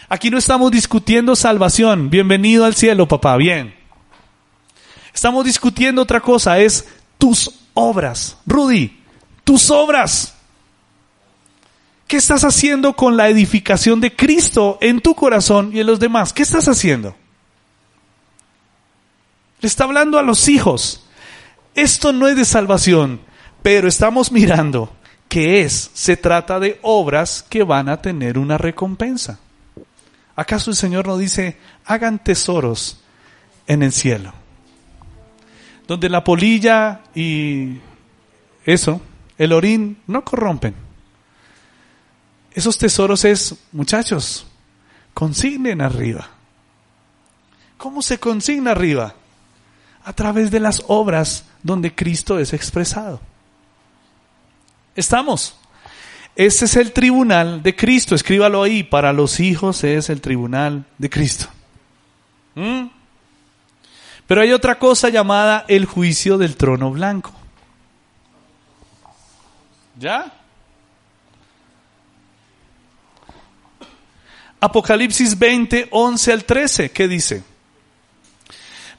Aquí 0.09 0.31
no 0.31 0.39
estamos 0.39 0.71
discutiendo 0.71 1.35
salvación, 1.35 2.09
bienvenido 2.09 2.65
al 2.65 2.77
cielo, 2.77 3.09
papá, 3.09 3.37
bien. 3.37 3.75
Estamos 5.13 5.45
discutiendo 5.45 6.03
otra 6.03 6.21
cosa, 6.21 6.61
es 6.61 6.87
tus 7.19 7.51
obras. 7.75 8.37
Rudy, 8.47 9.01
tus 9.43 9.73
obras. 9.73 10.34
¿Qué 12.07 12.17
estás 12.19 12.45
haciendo 12.45 12.95
con 12.95 13.17
la 13.17 13.29
edificación 13.29 14.01
de 14.01 14.15
Cristo 14.15 14.79
en 14.81 15.01
tu 15.01 15.15
corazón 15.15 15.71
y 15.73 15.81
en 15.81 15.87
los 15.87 15.99
demás? 15.99 16.33
¿Qué 16.33 16.43
estás 16.43 16.69
haciendo? 16.69 17.17
Le 19.61 19.67
está 19.67 19.85
hablando 19.85 20.19
a 20.19 20.23
los 20.23 20.49
hijos. 20.49 21.07
Esto 21.75 22.13
no 22.13 22.29
es 22.29 22.37
de 22.37 22.45
salvación, 22.45 23.21
pero 23.63 23.89
estamos 23.89 24.31
mirando 24.31 24.95
que 25.29 25.63
es, 25.63 25.91
se 25.95 26.17
trata 26.17 26.61
de 26.61 26.79
obras 26.83 27.43
que 27.43 27.63
van 27.63 27.89
a 27.89 28.01
tener 28.01 28.39
una 28.39 28.59
recompensa. 28.59 29.41
¿Acaso 30.37 30.71
el 30.71 30.77
Señor 30.77 31.07
no 31.07 31.17
dice, 31.17 31.57
hagan 31.87 32.23
tesoros 32.23 33.01
en 33.67 33.83
el 33.83 33.93
cielo? 33.93 34.33
Donde 35.89 36.09
la 36.09 36.23
polilla 36.23 37.01
y 37.15 37.79
eso, 38.65 39.01
el 39.39 39.53
orín, 39.53 39.99
no 40.07 40.25
corrompen. 40.25 40.84
Esos 42.55 42.79
tesoros 42.79 43.25
es, 43.25 43.55
muchachos, 43.73 44.47
consignen 45.13 45.83
arriba. 45.83 46.31
¿Cómo 47.77 48.01
se 48.01 48.19
consigna 48.19 48.71
arriba? 48.71 49.15
a 50.05 50.13
través 50.13 50.51
de 50.51 50.61
las 50.61 50.85
obras 50.87 51.45
donde 51.63 51.95
Cristo 51.95 52.39
es 52.39 52.53
expresado. 52.53 53.21
¿Estamos? 54.95 55.57
Ese 56.37 56.67
es 56.67 56.77
el 56.77 56.93
tribunal 56.93 57.63
de 57.63 57.75
Cristo, 57.75 58.15
escríbalo 58.15 58.63
ahí, 58.63 58.83
para 58.83 59.13
los 59.13 59.41
hijos 59.41 59.83
es 59.83 60.11
el 60.11 60.21
tribunal 60.21 60.85
de 60.99 61.11
Cristo. 61.11 61.47
¿Mm? 62.55 62.87
Pero 64.27 64.41
hay 64.41 64.53
otra 64.53 64.79
cosa 64.79 65.09
llamada 65.09 65.65
el 65.69 65.87
juicio 65.87 66.39
del 66.39 66.57
trono 66.57 66.91
blanco. 66.91 67.33
¿Ya? 69.99 70.33
Apocalipsis 74.65 75.39
20, 75.39 75.89
11 75.91 76.33
al 76.33 76.45
13, 76.45 76.91
¿qué 76.91 77.07
dice? 77.07 77.43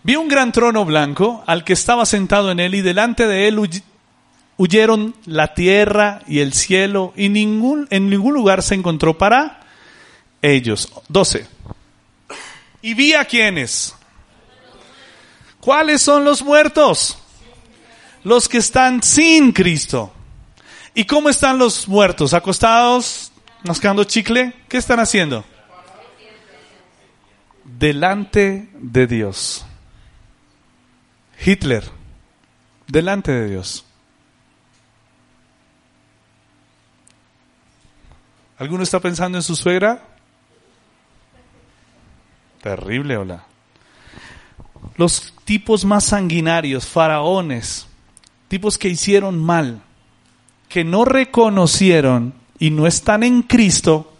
Vi 0.04 0.16
un 0.16 0.28
gran 0.28 0.52
trono 0.52 0.86
blanco 0.86 1.44
al 1.48 1.64
que 1.64 1.74
estaba 1.74 2.06
sentado 2.06 2.52
en 2.52 2.60
él 2.60 2.76
y 2.76 2.82
delante 2.82 3.26
de 3.26 3.48
él 3.48 3.60
huyeron 4.58 5.16
la 5.26 5.56
tierra 5.56 6.22
y 6.28 6.42
el 6.42 6.54
cielo 6.54 7.14
y 7.16 7.30
ningún, 7.30 7.88
en 7.90 8.12
ningún 8.12 8.36
lugar 8.36 8.62
se 8.62 8.76
encontró 8.76 9.18
para 9.18 9.62
ellos. 10.44 10.94
12. 11.08 11.48
Y 12.84 12.94
vi 12.94 13.14
a 13.14 13.26
quienes. 13.26 13.96
¿Cuáles 15.60 16.00
son 16.00 16.26
los 16.26 16.44
muertos? 16.44 17.18
Los 18.24 18.48
que 18.48 18.60
están 18.60 19.02
sin 19.02 19.52
Cristo. 19.52 20.14
¿Y 20.94 21.06
cómo 21.06 21.30
están 21.30 21.58
los 21.58 21.88
muertos? 21.88 22.36
¿Acostados? 22.36 23.32
¿Mascando 23.64 24.04
chicle? 24.04 24.54
¿Qué 24.70 24.78
están 24.78 25.00
haciendo? 25.00 25.44
Delante 27.66 28.70
de 28.80 29.08
Dios. 29.08 29.66
Hitler 31.44 31.84
delante 32.88 33.32
de 33.32 33.50
Dios. 33.50 33.86
¿Alguno 38.58 38.84
está 38.84 39.00
pensando 39.00 39.38
en 39.38 39.44
su 39.44 39.56
suegra? 39.56 40.02
Terrible, 42.62 43.18
hola. 43.18 43.46
Los 44.96 45.34
tipos 45.44 45.84
más 45.84 46.06
sanguinarios, 46.06 46.88
faraones, 46.88 47.88
tipos 48.48 48.78
que 48.78 48.88
hicieron 48.88 49.44
mal, 49.44 49.82
que 50.70 50.84
no 50.84 51.04
reconocieron 51.04 52.34
y 52.58 52.70
no 52.70 52.88
están 52.88 53.24
en 53.24 53.42
Cristo, 53.42 54.15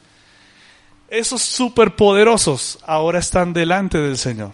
esos 1.10 1.42
superpoderosos 1.42 2.80
ahora 2.86 3.20
están 3.20 3.54
delante 3.54 3.98
del 4.00 4.18
Señor. 4.18 4.54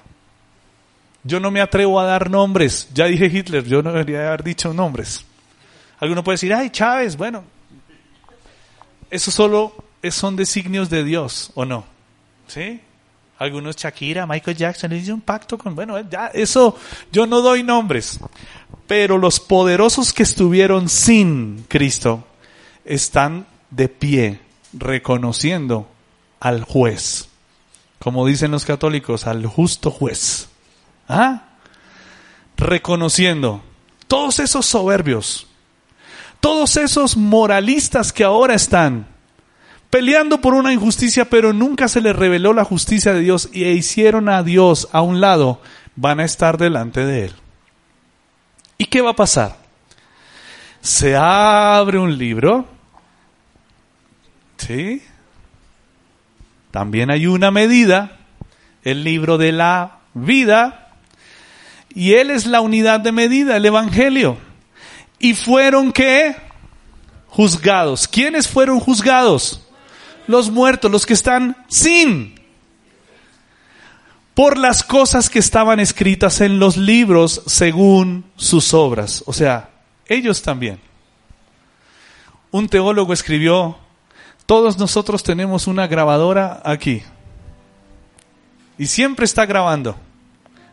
Yo 1.24 1.39
no 1.39 1.52
me 1.52 1.62
atrevo 1.62 1.99
a 1.99 2.06
dar 2.06 2.30
nombres. 2.30 2.89
Ya 2.93 3.06
dije 3.06 3.26
Hitler, 3.28 3.64
yo 3.66 3.82
no 3.82 3.91
debería 3.91 4.28
haber 4.28 4.43
dicho 4.43 4.74
nombres. 4.74 5.24
Alguno 5.99 6.24
puede 6.24 6.36
decir, 6.36 6.54
ay, 6.54 6.70
Chávez, 6.72 7.16
bueno. 7.16 7.43
Eso 9.10 9.30
solo 9.30 9.76
son 10.10 10.36
designios 10.36 10.89
de 10.89 11.04
Dios, 11.04 11.52
¿o 11.54 11.66
no? 11.66 11.86
¿Sí? 12.47 12.82
Algunos 13.38 13.76
Shakira, 13.76 14.26
Michael 14.26 14.58
Jackson, 14.58 14.93
hizo 14.93 15.14
un 15.14 15.22
pacto 15.22 15.58
con, 15.58 15.76
bueno, 15.76 15.99
ya, 16.10 16.28
eso, 16.28 16.78
yo 17.12 17.28
no 17.28 17.41
doy 17.41 17.64
nombres. 17.64 18.20
Pero 18.88 19.18
los 19.18 19.39
poderosos 19.39 20.14
que 20.14 20.24
estuvieron 20.24 20.89
sin 20.89 21.66
Cristo 21.68 22.26
están 22.84 23.45
de 23.70 23.89
pie, 23.89 24.39
reconociendo 24.74 25.91
al 26.42 26.66
juez. 26.66 27.30
Como 28.00 28.26
dicen 28.26 28.52
los 28.52 28.66
católicos, 28.66 29.28
al 29.28 29.46
justo 29.46 29.92
juez. 29.92 30.50
¿Ah? 31.08 31.44
Reconociendo 32.58 33.64
todos 34.08 34.39
esos 34.39 34.66
soberbios, 34.66 35.48
todos 36.42 36.76
esos 36.76 37.16
moralistas 37.16 38.12
que 38.12 38.26
ahora 38.26 38.56
están 38.56 39.08
peleando 39.89 40.42
por 40.42 40.54
una 40.54 40.74
injusticia, 40.74 41.30
pero 41.30 41.54
nunca 41.54 41.88
se 41.88 42.02
les 42.02 42.16
reveló 42.16 42.54
la 42.54 42.66
justicia 42.66 43.14
de 43.14 43.22
Dios 43.22 43.50
y 43.54 43.66
e 43.66 43.74
hicieron 43.74 44.28
a 44.30 44.42
Dios 44.42 44.89
a 44.92 45.02
un 45.02 45.22
lado, 45.22 45.62
van 45.96 46.20
a 46.20 46.26
estar 46.26 46.58
delante 46.58 47.06
de 47.06 47.26
Él. 47.26 47.34
¿Y 48.78 48.86
qué 48.86 49.02
va 49.02 49.12
a 49.12 49.16
pasar? 49.16 49.58
Se 50.82 51.16
abre 51.16 52.00
un 52.00 52.18
libro, 52.18 52.66
¿sí? 54.58 55.04
También 56.72 57.11
hay 57.11 57.28
una 57.28 57.51
medida, 57.51 58.17
el 58.84 59.03
libro 59.03 59.38
de 59.38 59.51
la 59.51 59.99
vida, 60.13 60.93
y 61.93 62.13
Él 62.13 62.32
es 62.32 62.45
la 62.45 62.61
unidad 62.61 63.01
de 63.01 63.11
medida, 63.11 63.57
el 63.57 63.65
Evangelio. 63.65 64.38
Y 65.19 65.34
fueron 65.34 65.91
que 65.91 66.36
juzgados. 67.28 68.07
¿Quiénes 68.07 68.47
fueron 68.47 68.80
juzgados? 68.80 69.61
Los 70.28 70.49
muertos, 70.49 70.89
los 70.89 71.05
que 71.05 71.13
están 71.13 71.57
sin. 71.67 72.36
Por 74.34 74.57
las 74.57 74.84
cosas 74.84 75.30
que 75.30 75.39
estaban 75.39 75.80
escritas 75.80 76.39
en 76.41 76.59
los 76.59 76.78
libros 76.78 77.41
según 77.47 78.26
sus 78.38 78.74
obras. 78.74 79.24
O 79.28 79.34
sea, 79.34 79.69
ellos 80.07 80.41
también. 80.41 80.80
Un 82.51 82.67
teólogo 82.69 83.13
escribió, 83.13 83.78
todos 84.52 84.78
nosotros 84.78 85.24
tenemos 85.24 85.66
una 85.66 85.88
grabadora 85.88 86.62
aquí. 86.66 87.04
Y 88.78 88.88
siempre 88.88 89.24
está 89.24 89.45
grabando 89.45 89.95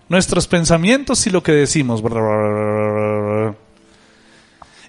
nuestros 0.09 0.49
pensamientos 0.49 1.24
y 1.29 1.31
lo 1.31 1.45
que 1.45 1.53
decimos. 1.53 2.03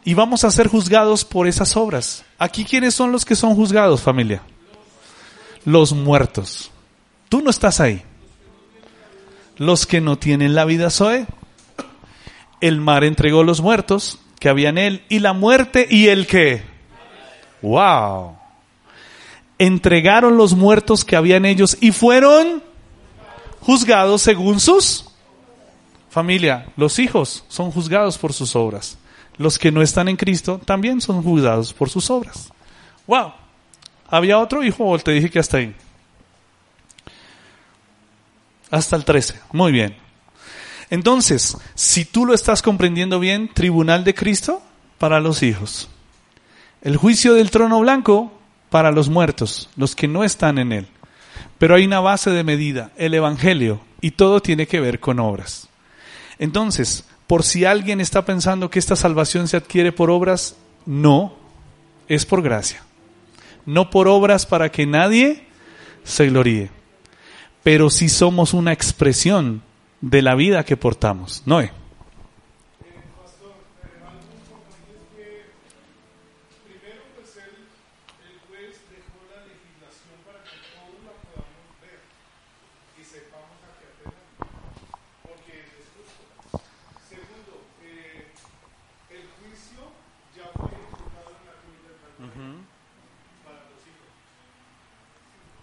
Y 0.04 0.16
vamos 0.16 0.44
a 0.44 0.50
ser 0.50 0.68
juzgados 0.68 1.24
por 1.24 1.48
esas 1.48 1.78
obras. 1.78 2.26
Aquí, 2.40 2.66
¿quiénes 2.66 2.96
son 2.96 3.12
los 3.12 3.26
que 3.26 3.36
son 3.36 3.54
juzgados, 3.54 4.02
familia? 4.02 4.42
Los 5.66 5.94
muertos. 5.94 6.72
Tú 7.30 7.44
no 7.44 7.52
estás 7.52 7.80
ahí. 7.80 8.02
Los 9.58 9.86
que 9.86 10.02
no 10.02 10.18
tienen 10.18 10.56
la 10.56 10.66
vida 10.66 10.90
Zoe. 10.90 11.28
El 12.60 12.82
mar 12.82 13.04
entregó 13.04 13.44
los 13.44 13.62
muertos 13.62 14.18
que 14.40 14.50
había 14.50 14.70
en 14.70 14.80
él 14.80 15.04
y 15.10 15.20
la 15.20 15.34
muerte 15.34 15.86
y 15.88 16.08
el 16.08 16.26
que. 16.26 16.64
¡Wow! 17.62 18.39
Entregaron 19.60 20.38
los 20.38 20.56
muertos 20.56 21.06
que 21.06 21.16
había 21.16 21.38
en 21.38 21.46
ellos 21.46 21.78
y 21.80 21.92
fueron 21.92 22.64
juzgados 23.62 24.24
según 24.24 24.60
sus 24.60 25.10
Familia, 26.10 26.66
los 26.76 26.98
hijos 26.98 27.46
son 27.50 27.72
juzgados 27.72 28.18
por 28.18 28.34
sus 28.34 28.56
obras. 28.56 28.98
Los 29.38 29.60
que 29.60 29.72
no 29.72 29.82
están 29.82 30.10
en 30.10 30.18
Cristo 30.18 30.60
también 30.66 31.02
son 31.02 31.22
juzgados 31.22 31.72
por 31.72 31.90
sus 31.90 32.10
obras. 32.10 32.52
Wow. 33.06 33.34
¿Había 34.08 34.40
otro 34.40 34.64
hijo 34.64 34.88
o 34.88 34.98
te 34.98 35.12
dije 35.12 35.30
que 35.30 35.40
hasta 35.40 35.58
ahí? 35.58 35.76
Hasta 38.72 38.96
el 38.96 39.06
13. 39.06 39.40
Muy 39.52 39.72
bien. 39.72 39.96
Entonces, 40.90 41.58
si 41.76 42.06
tú 42.06 42.26
lo 42.26 42.34
estás 42.34 42.64
comprendiendo 42.64 43.20
bien, 43.20 43.54
tribunal 43.54 44.04
de 44.04 44.16
Cristo 44.16 44.64
para 44.98 45.20
los 45.20 45.44
hijos. 45.44 45.90
El 46.82 46.98
juicio 46.98 47.36
del 47.36 47.52
trono 47.52 47.80
blanco 47.80 48.34
para 48.70 48.92
los 48.92 49.10
muertos, 49.10 49.70
los 49.76 49.96
que 49.96 50.08
no 50.08 50.24
están 50.24 50.58
en 50.58 50.72
él. 50.72 50.88
Pero 51.58 51.76
hay 51.76 51.86
una 51.86 52.00
base 52.00 52.30
de 52.32 52.44
medida, 52.44 52.92
el 52.98 53.14
Evangelio, 53.14 53.82
y 54.02 54.12
todo 54.12 54.42
tiene 54.42 54.68
que 54.68 54.80
ver 54.80 55.00
con 55.00 55.20
obras. 55.20 55.70
Entonces, 56.38 57.06
por 57.28 57.44
si 57.44 57.66
alguien 57.66 58.02
está 58.02 58.26
pensando 58.26 58.70
que 58.70 58.80
esta 58.80 58.96
salvación 58.96 59.48
se 59.48 59.58
adquiere 59.58 59.92
por 59.92 60.10
obras, 60.10 60.56
no, 60.86 61.36
es 62.08 62.26
por 62.26 62.42
gracia. 62.42 62.84
No 63.66 63.90
por 63.90 64.08
obras 64.08 64.46
para 64.46 64.72
que 64.72 64.86
nadie 64.86 65.46
se 66.04 66.28
gloríe. 66.28 66.72
Pero 67.62 67.90
si 67.90 68.10
somos 68.10 68.54
una 68.54 68.74
expresión 68.74 69.62
de 70.02 70.22
la 70.22 70.34
vida 70.36 70.64
que 70.64 70.78
portamos. 70.78 71.44
Noé. 71.46 71.72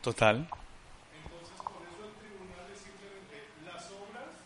Total. 0.07 0.36
Entonces, 0.36 1.59
por 1.59 1.82
eso 1.82 2.07
el 2.07 2.14
tribunal 2.14 2.62
es 2.72 2.78
simplemente 2.78 3.42
las 3.64 3.90
obras 3.90 4.38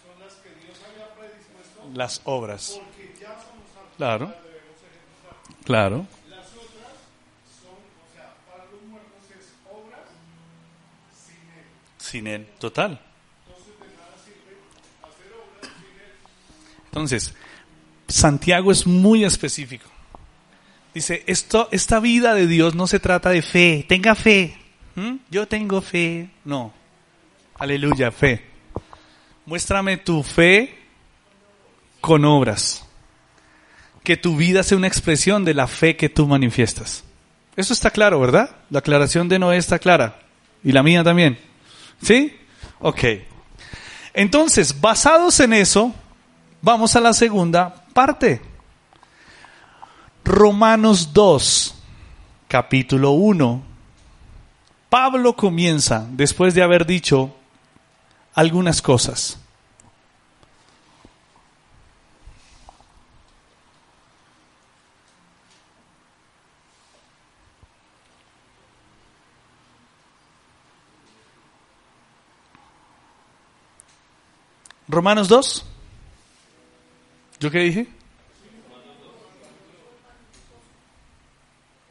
son 0.00 0.16
las 0.24 0.32
que 0.40 0.48
Dios 0.64 0.78
había 0.88 1.12
predispuesto. 1.12 1.90
Las 1.92 2.22
obras. 2.24 2.80
Porque 2.82 3.14
ya 3.20 3.36
somos 3.36 3.68
Claro. 3.98 4.34
Claro. 5.66 6.06
Las 6.30 6.46
otras 6.46 6.96
son, 7.60 7.76
o 7.76 8.08
sea, 8.14 8.32
para 8.50 8.64
los 8.72 8.80
muertos 8.88 9.28
es 9.38 9.52
obras 9.70 10.08
sin 11.12 11.36
Él. 11.58 11.66
Sin 11.98 12.26
Él, 12.26 12.46
total. 12.58 12.98
Entonces, 13.44 13.78
de 13.78 13.84
nada 13.84 14.16
sirve 14.24 14.56
hacer 15.02 15.32
obras 15.34 15.72
sin 15.76 16.00
Él. 16.00 16.86
Entonces, 16.86 17.34
Santiago 18.08 18.72
es 18.72 18.86
muy 18.86 19.26
específico. 19.26 19.90
Dice, 20.94 21.22
esto, 21.26 21.68
esta 21.70 22.00
vida 22.00 22.32
de 22.32 22.46
Dios 22.46 22.74
no 22.74 22.86
se 22.86 22.98
trata 22.98 23.28
de 23.28 23.42
fe. 23.42 23.84
Tenga 23.86 24.14
fe. 24.14 24.61
¿Mm? 24.94 25.16
Yo 25.30 25.46
tengo 25.48 25.80
fe. 25.80 26.30
No. 26.44 26.72
Aleluya, 27.58 28.10
fe. 28.10 28.44
Muéstrame 29.46 29.96
tu 29.96 30.22
fe 30.22 30.78
con 32.00 32.24
obras. 32.24 32.84
Que 34.02 34.16
tu 34.16 34.36
vida 34.36 34.62
sea 34.62 34.78
una 34.78 34.88
expresión 34.88 35.44
de 35.44 35.54
la 35.54 35.66
fe 35.66 35.96
que 35.96 36.08
tú 36.08 36.26
manifiestas. 36.26 37.04
Eso 37.56 37.72
está 37.72 37.90
claro, 37.90 38.18
¿verdad? 38.18 38.50
La 38.70 38.80
aclaración 38.80 39.28
de 39.28 39.38
Noé 39.38 39.58
está 39.58 39.78
clara. 39.78 40.18
Y 40.64 40.72
la 40.72 40.82
mía 40.82 41.04
también. 41.04 41.38
¿Sí? 42.00 42.36
Ok. 42.80 43.04
Entonces, 44.14 44.80
basados 44.80 45.40
en 45.40 45.52
eso, 45.52 45.94
vamos 46.60 46.96
a 46.96 47.00
la 47.00 47.12
segunda 47.12 47.84
parte. 47.92 48.40
Romanos 50.24 51.12
2, 51.12 51.74
capítulo 52.48 53.12
1, 53.12 53.62
Pablo 54.92 55.34
comienza, 55.34 56.06
después 56.10 56.52
de 56.52 56.62
haber 56.62 56.84
dicho 56.84 57.34
algunas 58.34 58.82
cosas, 58.82 59.38
Romanos 74.88 75.26
2. 75.28 75.64
¿Yo 77.40 77.50
qué 77.50 77.60
dije? 77.60 77.88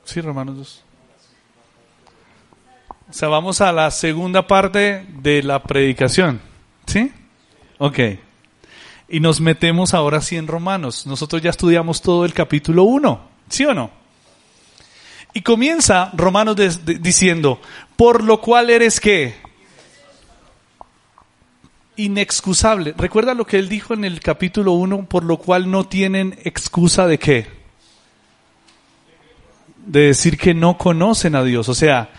Sí, 0.03 0.21
Romanos 0.21 0.55
2. 0.55 0.90
O 3.11 3.13
sea, 3.13 3.27
vamos 3.27 3.59
a 3.59 3.73
la 3.73 3.91
segunda 3.91 4.47
parte 4.47 5.05
de 5.21 5.43
la 5.43 5.61
predicación. 5.61 6.39
¿Sí? 6.85 7.11
Ok. 7.77 7.99
Y 9.09 9.19
nos 9.19 9.41
metemos 9.41 9.93
ahora 9.93 10.21
sí 10.21 10.37
en 10.37 10.47
Romanos. 10.47 11.05
Nosotros 11.05 11.41
ya 11.41 11.49
estudiamos 11.49 12.01
todo 12.01 12.23
el 12.23 12.33
capítulo 12.33 12.83
1. 12.83 13.21
¿Sí 13.49 13.65
o 13.65 13.73
no? 13.73 13.91
Y 15.33 15.41
comienza 15.41 16.11
Romanos 16.13 16.55
diciendo, 16.85 17.59
por 17.97 18.23
lo 18.23 18.39
cual 18.39 18.69
eres 18.69 19.01
qué? 19.01 19.35
Inexcusable. 21.97 22.93
¿Recuerda 22.97 23.33
lo 23.33 23.45
que 23.45 23.59
él 23.59 23.67
dijo 23.67 23.93
en 23.93 24.05
el 24.05 24.21
capítulo 24.21 24.71
1? 24.71 25.07
Por 25.07 25.25
lo 25.25 25.35
cual 25.35 25.69
no 25.69 25.85
tienen 25.85 26.39
excusa 26.45 27.07
de 27.07 27.19
qué? 27.19 27.47
De 29.85 29.99
decir 30.07 30.37
que 30.37 30.53
no 30.53 30.77
conocen 30.77 31.35
a 31.35 31.43
Dios. 31.43 31.67
O 31.67 31.75
sea, 31.75 32.09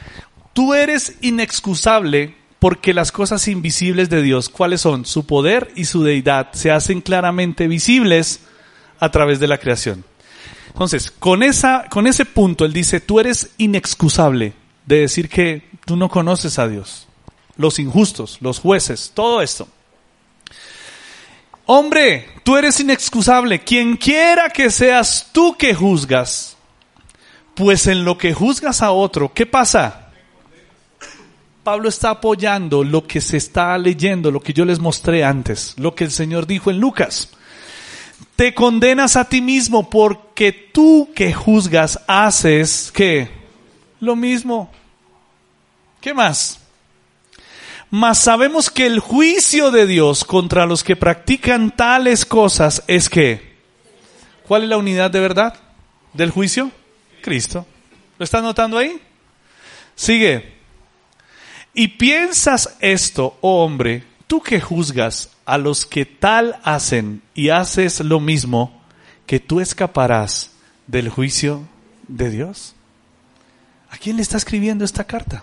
tú 0.52 0.74
eres 0.74 1.16
inexcusable 1.20 2.34
porque 2.58 2.94
las 2.94 3.10
cosas 3.10 3.48
invisibles 3.48 4.08
de 4.08 4.22
Dios, 4.22 4.48
¿cuáles 4.48 4.80
son? 4.82 5.04
Su 5.04 5.26
poder 5.26 5.72
y 5.74 5.86
su 5.86 6.04
deidad 6.04 6.52
se 6.52 6.70
hacen 6.70 7.00
claramente 7.00 7.66
visibles 7.66 8.40
a 9.00 9.10
través 9.10 9.40
de 9.40 9.48
la 9.48 9.58
creación. 9.58 10.04
Entonces, 10.68 11.10
con, 11.10 11.42
esa, 11.42 11.88
con 11.90 12.06
ese 12.06 12.24
punto, 12.24 12.64
él 12.64 12.72
dice, 12.72 13.00
tú 13.00 13.18
eres 13.18 13.50
inexcusable 13.58 14.52
de 14.86 15.00
decir 15.00 15.28
que 15.28 15.68
tú 15.84 15.96
no 15.96 16.08
conoces 16.08 16.58
a 16.58 16.68
Dios. 16.68 17.08
Los 17.56 17.78
injustos, 17.78 18.38
los 18.40 18.60
jueces, 18.60 19.10
todo 19.12 19.42
esto. 19.42 19.68
Hombre, 21.66 22.28
tú 22.44 22.56
eres 22.56 22.80
inexcusable. 22.80 23.60
Quien 23.60 23.96
quiera 23.96 24.50
que 24.50 24.70
seas 24.70 25.28
tú 25.32 25.56
que 25.56 25.74
juzgas, 25.74 26.56
pues 27.54 27.86
en 27.86 28.04
lo 28.04 28.16
que 28.18 28.34
juzgas 28.34 28.82
a 28.82 28.92
otro, 28.92 29.32
¿qué 29.32 29.46
pasa? 29.46 30.01
Pablo 31.62 31.88
está 31.88 32.10
apoyando 32.10 32.82
lo 32.82 33.06
que 33.06 33.20
se 33.20 33.36
está 33.36 33.76
leyendo, 33.78 34.30
lo 34.30 34.40
que 34.40 34.52
yo 34.52 34.64
les 34.64 34.78
mostré 34.78 35.24
antes, 35.24 35.74
lo 35.78 35.94
que 35.94 36.04
el 36.04 36.10
Señor 36.10 36.46
dijo 36.46 36.70
en 36.70 36.78
Lucas. 36.78 37.30
Te 38.36 38.54
condenas 38.54 39.16
a 39.16 39.28
ti 39.28 39.40
mismo 39.40 39.88
porque 39.88 40.52
tú 40.52 41.10
que 41.14 41.32
juzgas 41.32 42.00
haces 42.06 42.90
que 42.92 43.30
lo 44.00 44.16
mismo. 44.16 44.70
¿Qué 46.00 46.14
más? 46.14 46.58
Mas 47.90 48.18
sabemos 48.18 48.70
que 48.70 48.86
el 48.86 48.98
juicio 48.98 49.70
de 49.70 49.86
Dios 49.86 50.24
contra 50.24 50.66
los 50.66 50.82
que 50.82 50.96
practican 50.96 51.76
tales 51.76 52.24
cosas 52.24 52.82
es 52.86 53.08
que 53.08 53.52
¿Cuál 54.52 54.64
es 54.64 54.68
la 54.68 54.76
unidad 54.76 55.10
de 55.10 55.20
verdad 55.20 55.54
del 56.12 56.30
juicio? 56.30 56.70
Cristo. 57.22 57.64
¿Lo 58.18 58.24
estás 58.24 58.42
notando 58.42 58.76
ahí? 58.76 59.00
Sigue. 59.94 60.61
Y 61.74 61.88
piensas 61.88 62.76
esto, 62.80 63.38
oh 63.40 63.64
hombre, 63.64 64.04
tú 64.26 64.42
que 64.42 64.60
juzgas 64.60 65.30
a 65.46 65.58
los 65.58 65.86
que 65.86 66.04
tal 66.04 66.58
hacen 66.64 67.22
y 67.34 67.48
haces 67.48 68.00
lo 68.00 68.20
mismo, 68.20 68.82
que 69.26 69.40
tú 69.40 69.60
escaparás 69.60 70.52
del 70.86 71.08
juicio 71.08 71.62
de 72.08 72.30
Dios. 72.30 72.74
¿A 73.90 73.96
quién 73.96 74.16
le 74.16 74.22
está 74.22 74.36
escribiendo 74.36 74.84
esta 74.84 75.04
carta? 75.04 75.42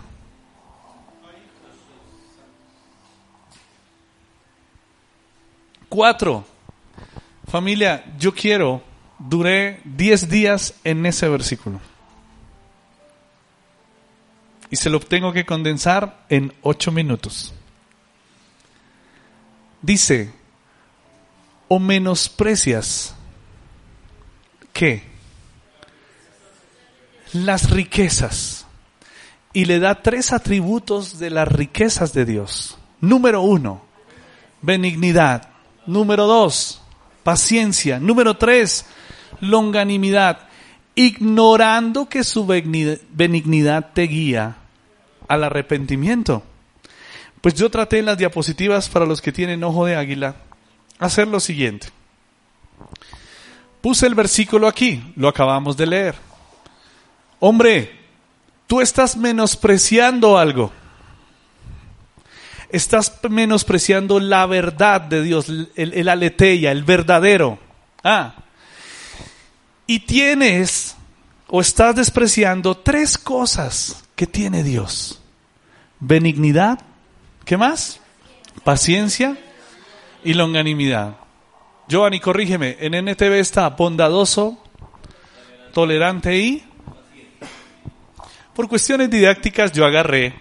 Cuatro. 5.87 6.45
Familia, 7.47 8.05
yo 8.19 8.33
quiero, 8.35 8.83
duré 9.17 9.81
diez 9.83 10.29
días 10.29 10.75
en 10.83 11.03
ese 11.07 11.27
versículo. 11.27 11.79
Y 14.69 14.75
se 14.75 14.89
lo 14.89 14.99
tengo 14.99 15.33
que 15.33 15.45
condensar 15.45 16.25
en 16.29 16.53
ocho 16.61 16.91
minutos. 16.91 17.53
Dice, 19.81 20.31
o 21.67 21.79
menosprecias 21.79 23.15
¿qué? 24.79 25.03
Las 27.33 27.69
riquezas. 27.69 28.65
Y 29.51 29.65
le 29.65 29.79
da 29.79 30.01
tres 30.01 30.31
atributos 30.31 31.19
de 31.19 31.29
las 31.29 31.47
riquezas 31.47 32.13
de 32.13 32.23
Dios. 32.23 32.77
Número 33.01 33.41
uno, 33.41 33.83
benignidad. 34.61 35.49
Número 35.85 36.27
dos, 36.27 36.81
paciencia. 37.23 37.99
Número 37.99 38.37
tres, 38.37 38.85
longanimidad. 39.41 40.47
Ignorando 40.99 42.09
que 42.09 42.25
su 42.25 42.45
benignidad 42.45 43.93
te 43.93 44.01
guía 44.01 44.57
al 45.29 45.45
arrepentimiento. 45.45 46.43
Pues 47.39 47.53
yo 47.53 47.71
traté 47.71 47.99
en 47.99 48.05
las 48.07 48.17
diapositivas 48.17 48.89
para 48.89 49.05
los 49.05 49.21
que 49.21 49.31
tienen 49.31 49.63
ojo 49.63 49.85
de 49.85 49.95
águila 49.95 50.35
hacer 50.97 51.29
lo 51.29 51.39
siguiente. 51.39 51.87
Puse 53.79 54.07
el 54.07 54.13
versículo 54.13 54.67
aquí, 54.67 55.01
lo 55.15 55.29
acabamos 55.29 55.77
de 55.77 55.87
leer. 55.87 56.15
Hombre, 57.39 57.97
tú 58.67 58.81
estás 58.81 59.15
menospreciando 59.15 60.37
algo. 60.37 60.73
Estás 62.71 63.19
menospreciando 63.29 64.19
la 64.19 64.45
verdad 64.47 64.99
de 64.99 65.23
Dios, 65.23 65.47
el, 65.47 65.71
el 65.77 66.09
el 66.09 66.83
verdadero. 66.83 67.57
Ah. 68.03 68.35
Y 69.89 70.01
tienes 70.01 70.95
o 71.47 71.61
estás 71.61 71.95
despreciando 71.95 72.77
tres 72.77 73.17
cosas 73.17 74.03
que 74.15 74.27
tiene 74.27 74.63
Dios. 74.63 75.19
Benignidad, 75.99 76.77
¿qué 77.43 77.57
más? 77.57 77.99
Paciencia 78.63 79.35
y 80.23 80.35
longanimidad. 80.35 81.17
Giovanni, 81.87 82.19
corrígeme, 82.19 82.77
en 82.79 82.93
NTV 82.93 83.39
está 83.39 83.67
bondadoso, 83.69 84.63
tolerante 85.73 86.37
y... 86.37 86.63
Por 88.53 88.69
cuestiones 88.69 89.09
didácticas 89.09 89.71
yo 89.71 89.87
agarré 89.87 90.35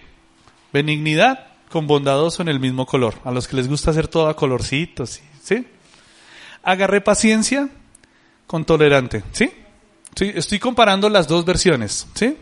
benignidad 0.71 1.47
con 1.71 1.87
bondadoso 1.87 2.43
en 2.43 2.49
el 2.49 2.59
mismo 2.59 2.85
color. 2.85 3.15
A 3.23 3.31
los 3.31 3.47
que 3.47 3.55
les 3.55 3.67
gusta 3.67 3.89
hacer 3.89 4.07
todo 4.07 4.27
a 4.27 4.35
colorcitos, 4.35 5.19
¿sí? 5.41 5.65
Agarré 6.61 7.01
paciencia 7.01 7.67
con 8.49 8.65
tolerante, 8.65 9.21
¿sí? 9.31 9.51
¿sí? 10.15 10.31
Estoy 10.33 10.57
comparando 10.57 11.07
las 11.07 11.27
dos 11.27 11.45
versiones, 11.45 12.07
¿sí? 12.15 12.35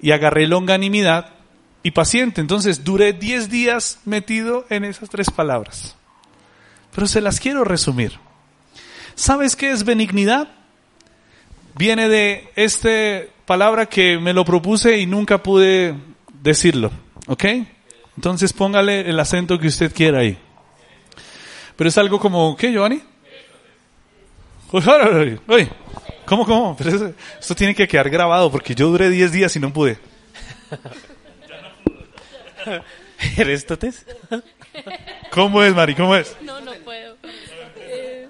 Y 0.00 0.12
agarré 0.12 0.46
longanimidad 0.46 1.30
y 1.82 1.90
paciente. 1.90 2.40
Entonces 2.40 2.84
duré 2.84 3.12
10 3.12 3.50
días 3.50 3.98
metido 4.04 4.64
en 4.70 4.84
esas 4.84 5.10
tres 5.10 5.30
palabras. 5.30 5.96
Pero 6.94 7.08
se 7.08 7.20
las 7.20 7.40
quiero 7.40 7.64
resumir. 7.64 8.12
¿Sabes 9.16 9.56
qué 9.56 9.72
es 9.72 9.84
benignidad? 9.84 10.52
Viene 11.74 12.08
de 12.08 12.52
esta 12.54 13.22
palabra 13.44 13.86
que 13.86 14.18
me 14.20 14.34
lo 14.34 14.44
propuse 14.44 15.00
y 15.00 15.06
nunca 15.06 15.42
pude 15.42 15.96
decirlo. 16.44 16.92
¿Ok? 17.26 17.44
Entonces 18.16 18.52
póngale 18.52 19.10
el 19.10 19.18
acento 19.18 19.58
que 19.58 19.66
usted 19.66 19.92
quiera 19.92 20.20
ahí. 20.20 20.38
Pero 21.74 21.88
es 21.88 21.98
algo 21.98 22.20
como, 22.20 22.56
¿qué, 22.56 22.70
Giovanni? 22.70 23.02
Oye, 25.46 25.68
¿cómo, 26.24 26.44
cómo? 26.44 26.76
Pero 26.76 26.90
eso- 26.90 27.12
esto 27.40 27.54
tiene 27.54 27.74
que 27.74 27.86
quedar 27.86 28.10
grabado 28.10 28.50
porque 28.50 28.74
yo 28.74 28.88
duré 28.88 29.10
10 29.10 29.32
días 29.32 29.54
y 29.56 29.60
no 29.60 29.72
pude. 29.72 29.98
¿Aristóteles? 33.38 34.04
¿Cómo 35.30 35.62
es, 35.62 35.74
Mari? 35.74 35.94
¿Cómo 35.94 36.16
es? 36.16 36.36
No, 36.42 36.60
no 36.60 36.72
puedo. 36.84 37.16
Eh. 37.78 38.28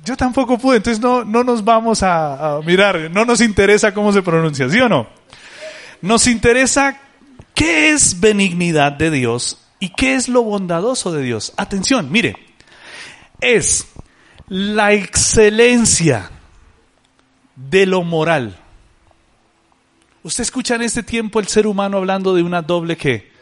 Yo 0.05 0.17
tampoco 0.17 0.57
pude, 0.57 0.79
entonces 0.79 1.03
no, 1.03 1.25
no 1.25 1.45
nos 1.45 1.63
vamos 1.63 2.03
a, 2.03 2.57
a 2.57 2.63
mirar, 2.63 3.11
no 3.11 3.25
nos 3.27 3.43
interesa 3.43 3.93
cómo 3.93 4.13
se 4.13 4.23
pronuncia, 4.23 4.69
¿sí 4.71 4.81
o 4.81 4.89
no? 4.89 5.07
Nos 6.01 6.27
interesa 6.27 6.99
qué 7.55 7.91
es 7.91 8.19
benignidad 8.19 8.93
de 8.93 9.11
Dios 9.11 9.59
y 9.81 9.89
qué 9.89 10.15
es 10.15 10.29
lo 10.29 10.43
bondadoso 10.43 11.11
de 11.11 11.23
Dios. 11.23 11.53
Atención, 11.57 12.13
mire, 12.13 12.37
es 13.41 13.87
la 14.47 14.93
excelencia 14.93 16.31
de 17.57 17.87
lo 17.87 18.03
moral. 18.03 18.59
Usted 20.23 20.43
escucha 20.43 20.75
en 20.75 20.83
este 20.83 21.03
tiempo 21.03 21.41
el 21.41 21.49
ser 21.49 21.67
humano 21.67 21.97
hablando 21.97 22.35
de 22.35 22.43
una 22.43 22.61
doble 22.61 22.97
qué. 22.97 23.33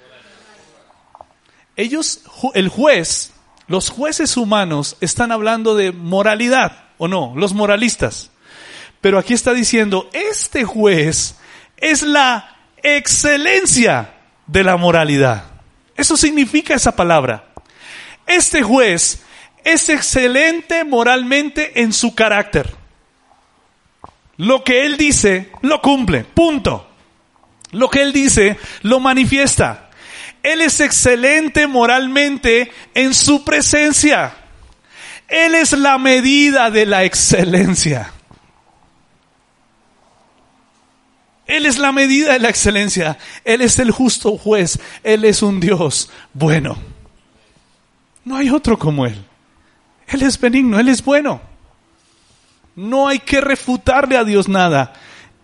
Ellos, 1.76 2.22
el 2.54 2.68
juez, 2.68 3.32
los 3.66 3.90
jueces 3.90 4.36
humanos 4.36 4.96
están 5.00 5.32
hablando 5.32 5.74
de 5.74 5.92
moralidad, 5.92 6.84
¿o 6.98 7.08
no? 7.08 7.34
Los 7.36 7.52
moralistas. 7.52 8.30
Pero 9.00 9.18
aquí 9.18 9.34
está 9.34 9.52
diciendo, 9.54 10.08
este 10.12 10.64
juez 10.64 11.36
es 11.76 12.02
la 12.02 12.56
excelencia 12.82 14.14
de 14.46 14.64
la 14.64 14.76
moralidad. 14.76 15.44
Eso 15.98 16.16
significa 16.16 16.74
esa 16.74 16.94
palabra. 16.94 17.44
Este 18.24 18.62
juez 18.62 19.20
es 19.64 19.88
excelente 19.88 20.84
moralmente 20.84 21.82
en 21.82 21.92
su 21.92 22.14
carácter. 22.14 22.72
Lo 24.36 24.62
que 24.62 24.86
Él 24.86 24.96
dice, 24.96 25.50
lo 25.60 25.82
cumple. 25.82 26.22
Punto. 26.22 26.88
Lo 27.72 27.90
que 27.90 28.02
Él 28.02 28.12
dice, 28.12 28.56
lo 28.82 29.00
manifiesta. 29.00 29.90
Él 30.44 30.60
es 30.60 30.78
excelente 30.78 31.66
moralmente 31.66 32.70
en 32.94 33.12
su 33.12 33.42
presencia. 33.42 34.36
Él 35.26 35.56
es 35.56 35.72
la 35.72 35.98
medida 35.98 36.70
de 36.70 36.86
la 36.86 37.02
excelencia. 37.02 38.12
Él 41.48 41.64
es 41.64 41.78
la 41.78 41.92
medida 41.92 42.34
de 42.34 42.38
la 42.38 42.50
excelencia. 42.50 43.18
Él 43.42 43.62
es 43.62 43.78
el 43.78 43.90
justo 43.90 44.36
juez. 44.36 44.78
Él 45.02 45.24
es 45.24 45.42
un 45.42 45.58
Dios 45.58 46.10
bueno. 46.34 46.76
No 48.24 48.36
hay 48.36 48.50
otro 48.50 48.78
como 48.78 49.06
Él. 49.06 49.24
Él 50.06 50.22
es 50.22 50.38
benigno, 50.38 50.78
Él 50.78 50.88
es 50.88 51.02
bueno. 51.02 51.40
No 52.76 53.08
hay 53.08 53.18
que 53.20 53.40
refutarle 53.40 54.18
a 54.18 54.24
Dios 54.24 54.46
nada. 54.46 54.92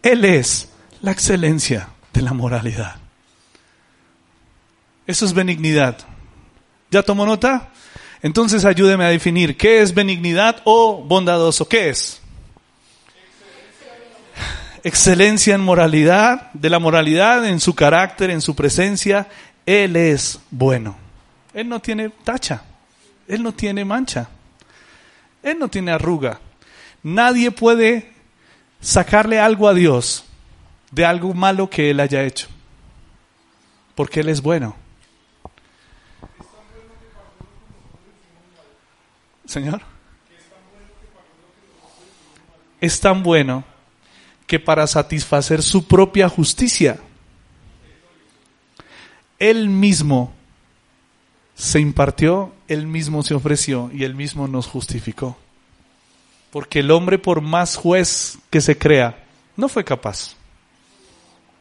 Él 0.03 0.27
es 0.27 0.69
la 1.01 1.11
excelencia 1.11 1.89
de 2.13 2.21
la 2.21 2.35
moralidad. 2.35 2.97
Eso 5.07 5.25
es 5.25 5.33
benignidad. 5.33 5.99
¿Ya 6.91 7.03
tomó 7.03 7.25
nota? 7.25 7.71
Entonces 8.23 8.67
ayúdeme 8.67 9.05
a 9.05 9.09
definir 9.09 9.57
qué 9.57 9.81
es 9.81 9.95
benignidad 9.95 10.61
o 10.65 11.03
bondadoso. 11.03 11.67
¿Qué 11.67 11.89
es? 11.89 12.21
Excelencia 14.87 15.55
en 15.55 15.62
moralidad, 15.62 16.53
de 16.53 16.68
la 16.68 16.78
moralidad, 16.78 17.47
en 17.47 17.59
su 17.59 17.74
carácter, 17.74 18.28
en 18.28 18.43
su 18.43 18.55
presencia. 18.55 19.26
Él 19.64 19.97
es 19.97 20.39
bueno. 20.51 20.95
Él 21.55 21.70
no 21.70 21.80
tiene 21.80 22.11
tacha. 22.11 22.62
Él 23.26 23.43
no 23.43 23.53
tiene 23.55 23.82
mancha. 23.87 24.28
Él 25.43 25.59
no 25.59 25.68
tiene 25.68 25.91
arruga. 25.91 26.39
Nadie 27.03 27.51
puede 27.51 28.12
sacarle 28.78 29.41
algo 29.41 29.68
a 29.68 29.74
Dios 29.74 30.26
de 30.91 31.07
algo 31.07 31.32
malo 31.32 31.70
que 31.70 31.91
Él 31.91 31.99
haya 31.99 32.22
hecho. 32.22 32.49
Porque 33.95 34.20
Él 34.20 34.28
es 34.28 34.43
bueno. 34.43 34.76
Señor. 39.47 39.80
Es 42.82 43.01
tan 43.01 43.22
bueno 43.22 43.64
que 44.47 44.61
para 44.61 44.87
satisfacer 44.87 45.63
su 45.63 45.87
propia 45.87 46.29
justicia, 46.29 46.99
Él 49.39 49.69
mismo 49.69 50.33
se 51.55 51.81
impartió, 51.81 52.53
Él 52.69 52.87
mismo 52.87 53.23
se 53.23 53.35
ofreció 53.35 53.91
y 53.93 54.05
Él 54.05 54.15
mismo 54.15 54.49
nos 54.49 54.67
justificó. 54.67 55.37
Porque 56.51 56.81
el 56.81 56.91
hombre, 56.91 57.19
por 57.19 57.41
más 57.41 57.77
juez 57.77 58.39
que 58.51 58.61
se 58.61 58.79
crea, 58.79 59.25
no 59.57 59.69
fue 59.69 59.85
capaz. 59.85 60.35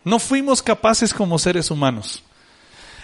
No 0.04 0.20
fuimos 0.20 0.62
capaces 0.62 1.14
como 1.14 1.40
seres 1.40 1.72
humanos. 1.72 2.24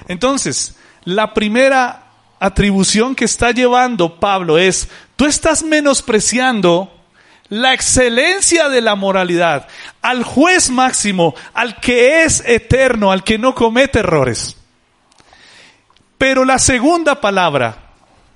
Entonces, 0.08 0.76
la 1.04 1.34
primera 1.34 2.06
atribución 2.40 3.16
que 3.16 3.26
está 3.26 3.52
llevando 3.52 4.20
Pablo 4.20 4.58
es, 4.58 4.90
tú 5.16 5.26
estás 5.26 5.64
menospreciando 5.64 6.99
la 7.50 7.74
excelencia 7.74 8.70
de 8.70 8.82
la 8.82 8.95
moralidad 8.95 9.68
al 10.02 10.24
juez 10.24 10.70
máximo, 10.70 11.36
al 11.54 11.80
que 11.80 12.24
es 12.24 12.43
eterno, 12.45 13.12
al 13.12 13.24
que 13.24 13.38
no 13.38 13.56
comete 13.56 14.00
errores. 14.00 14.56
Pero 16.18 16.45
la 16.45 16.60
segunda 16.60 17.20
palabra, 17.22 17.89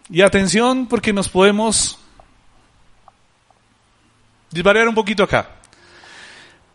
y 0.10 0.22
atención 0.22 0.88
porque 0.88 1.14
nos 1.14 1.30
podemos 1.30 2.00
disvariar 4.52 4.88
un 4.88 4.96
poquito 4.96 5.24
acá. 5.24 5.50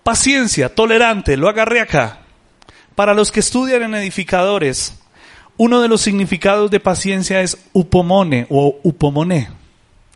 Paciencia, 0.03 0.75
tolerante, 0.75 1.37
lo 1.37 1.49
agarré 1.49 1.81
acá. 1.81 2.21
Para 2.95 3.15
los 3.15 3.31
que 3.31 3.41
estudian 3.41 3.83
en 3.83 3.95
edificadores, 3.95 4.99
uno 5.57 5.81
de 5.81 5.89
los 5.89 6.01
significados 6.01 6.71
de 6.71 6.81
paciencia 6.81 7.41
es 7.41 7.59
upomone 7.73 8.47
o 8.49 8.81
upomone. 8.83 9.49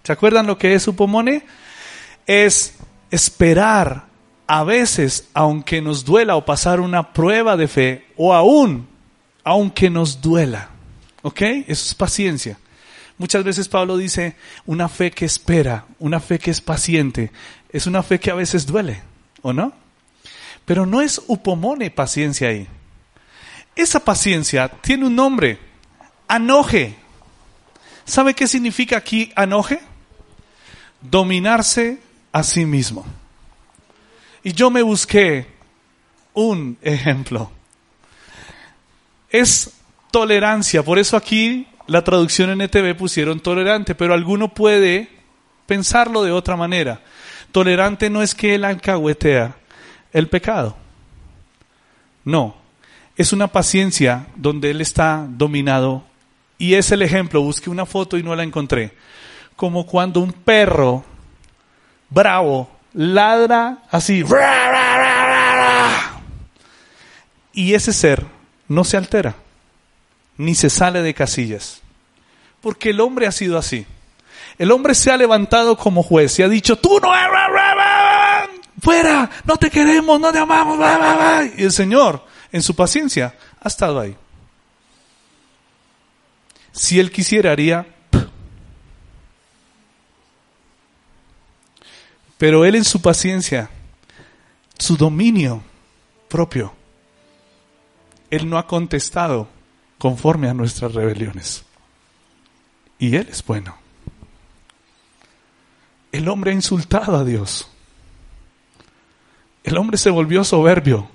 ¿Se 0.03 0.13
acuerdan 0.13 0.47
lo 0.47 0.59
que 0.59 0.75
es 0.75 0.89
upomone? 0.89 1.45
Es 2.27 2.75
esperar 3.11 4.07
a 4.47 4.65
veces, 4.65 5.29
aunque 5.35 5.81
nos 5.81 6.05
duela 6.05 6.37
o 6.37 6.45
pasar 6.45 6.81
una 6.81 7.13
prueba 7.13 7.57
de 7.57 7.69
fe, 7.69 8.07
o 8.17 8.35
aún, 8.35 8.89
aunque 9.45 9.91
nos 9.91 10.21
duela. 10.21 10.71
¿Ok? 11.23 11.41
Eso 11.41 11.87
es 11.87 11.95
paciencia. 11.95 12.59
Muchas 13.19 13.45
veces 13.45 13.69
Pablo 13.69 13.97
dice, 13.97 14.37
una 14.67 14.89
fe 14.89 15.11
que 15.11 15.25
espera, 15.25 15.87
una 15.99 16.21
fe 16.21 16.39
que 16.39 16.51
es 16.51 16.61
paciente, 16.61 17.31
es 17.71 17.87
una 17.87 18.03
fe 18.03 18.19
que 18.19 18.31
a 18.31 18.35
veces 18.35 18.67
duele, 18.67 19.03
¿o 19.43 19.53
no? 19.53 19.73
Pero 20.65 20.87
no 20.87 21.01
es 21.01 21.23
upomone 21.29 21.91
paciencia 21.91 22.49
ahí. 22.49 22.67
Esa 23.77 24.05
paciencia 24.05 24.69
tiene 24.69 25.07
un 25.07 25.15
nombre, 25.15 25.59
anoje. 26.29 26.97
¿Sabe 28.05 28.35
qué 28.35 28.47
significa 28.47 28.97
aquí 28.97 29.33
anoje? 29.37 29.81
Dominarse 31.01 32.01
a 32.33 32.43
sí 32.43 32.65
mismo. 32.65 33.05
Y 34.43 34.53
yo 34.53 34.71
me 34.71 34.83
busqué 34.83 35.47
un 36.35 36.79
ejemplo. 36.83 37.51
Es 39.31 39.73
tolerancia, 40.11 40.83
por 40.83 40.99
eso 40.99 41.17
aquí 41.17 41.67
la 41.87 42.03
traducción 42.03 42.51
en 42.51 42.61
ETV 42.63 42.97
pusieron 42.97 43.41
tolerante, 43.41 43.95
pero 43.95 44.15
alguno 44.15 44.53
puede 44.53 45.09
pensarlo 45.67 46.23
de 46.23 46.33
otra 46.33 46.57
manera. 46.57 47.01
Tolerante 47.51 48.11
no 48.11 48.23
es 48.23 48.35
que 48.35 48.55
él 48.55 48.65
alcahuetea 48.65 49.57
el 50.13 50.29
pecado. 50.29 50.77
No, 52.25 52.57
es 53.17 53.33
una 53.33 53.49
paciencia 53.49 54.27
donde 54.37 54.71
él 54.71 54.81
está 54.81 55.27
dominado. 55.29 56.05
Y 56.59 56.75
es 56.75 56.93
el 56.93 57.03
ejemplo, 57.03 57.43
busqué 57.43 57.71
una 57.71 57.87
foto 57.87 58.17
y 58.17 58.23
no 58.23 58.35
la 58.35 58.43
encontré. 58.43 58.93
Como 59.57 59.87
cuando 59.87 60.21
un 60.21 60.33
perro 60.33 61.05
bravo 62.13 62.69
ladra 62.93 63.79
así. 63.91 64.25
Y 67.53 67.75
ese 67.75 67.93
ser 67.93 68.25
no 68.69 68.85
se 68.85 68.97
altera, 68.97 69.35
ni 70.37 70.55
se 70.55 70.71
sale 70.71 71.03
de 71.03 71.15
casillas. 71.15 71.81
Porque 72.61 72.91
el 72.91 73.01
hombre 73.01 73.27
ha 73.27 73.33
sido 73.33 73.59
así. 73.59 73.87
El 74.59 74.71
hombre 74.71 74.95
se 74.95 75.11
ha 75.11 75.17
levantado 75.17 75.77
como 75.77 76.03
juez 76.03 76.39
y 76.39 76.43
ha 76.43 76.49
dicho, 76.49 76.77
tú 76.77 77.01
no, 77.01 77.11
fuera, 78.81 79.31
no 79.45 79.57
te 79.57 79.71
queremos, 79.71 80.21
no 80.21 80.33
te 80.33 80.39
amamos. 80.39 80.79
Y 81.57 81.65
el 81.65 81.73
Señor 81.73 82.23
en 82.53 82.63
su 82.63 82.77
paciencia, 82.77 83.35
ha 83.61 83.69
estado 83.69 83.99
ahí. 83.99 84.15
Si 86.73 87.01
él 87.01 87.11
quisiera, 87.11 87.51
haría... 87.51 87.87
Pero 92.43 92.65
él 92.65 92.75
en 92.75 92.85
su 92.85 93.01
paciencia, 93.01 93.71
su 94.77 94.97
dominio 94.97 95.63
propio, 96.29 96.75
él 98.31 98.51
no 98.51 98.59
ha 98.59 98.67
contestado 98.67 99.47
conforme 99.97 100.49
a 100.49 100.53
nuestras 100.53 100.93
rebeliones. 100.93 101.65
Y 102.99 103.15
él 103.15 103.29
es 103.31 103.45
bueno. 103.45 103.77
El 106.11 106.27
hombre 106.27 106.51
ha 106.51 106.55
insultado 106.55 107.17
a 107.17 107.25
Dios. 107.25 107.69
El 109.63 109.79
hombre 109.79 109.97
se 109.97 110.11
volvió 110.11 110.43
soberbio 110.43 111.09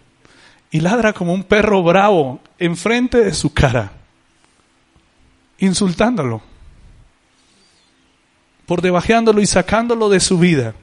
y 0.72 0.80
ladra 0.80 1.12
como 1.12 1.34
un 1.34 1.44
perro 1.44 1.84
bravo 1.84 2.40
enfrente 2.58 3.22
de 3.22 3.34
su 3.34 3.52
cara, 3.54 3.92
insultándolo, 5.58 6.42
por 8.66 8.82
debajeándolo 8.82 9.42
y 9.42 9.46
sacándolo 9.46 10.08
de 10.08 10.22
su 10.22 10.40
vida. 10.40 10.74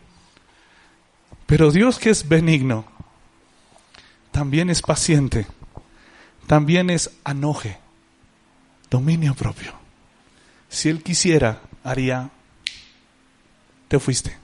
Pero 1.46 1.70
Dios 1.70 1.98
que 1.98 2.10
es 2.10 2.28
benigno, 2.28 2.86
también 4.30 4.70
es 4.70 4.82
paciente, 4.82 5.46
también 6.46 6.90
es 6.90 7.10
anoje, 7.24 7.78
dominio 8.90 9.34
propio. 9.34 9.72
Si 10.68 10.88
Él 10.88 11.02
quisiera, 11.02 11.60
haría, 11.84 12.30
te 13.88 13.98
fuiste. 14.00 14.36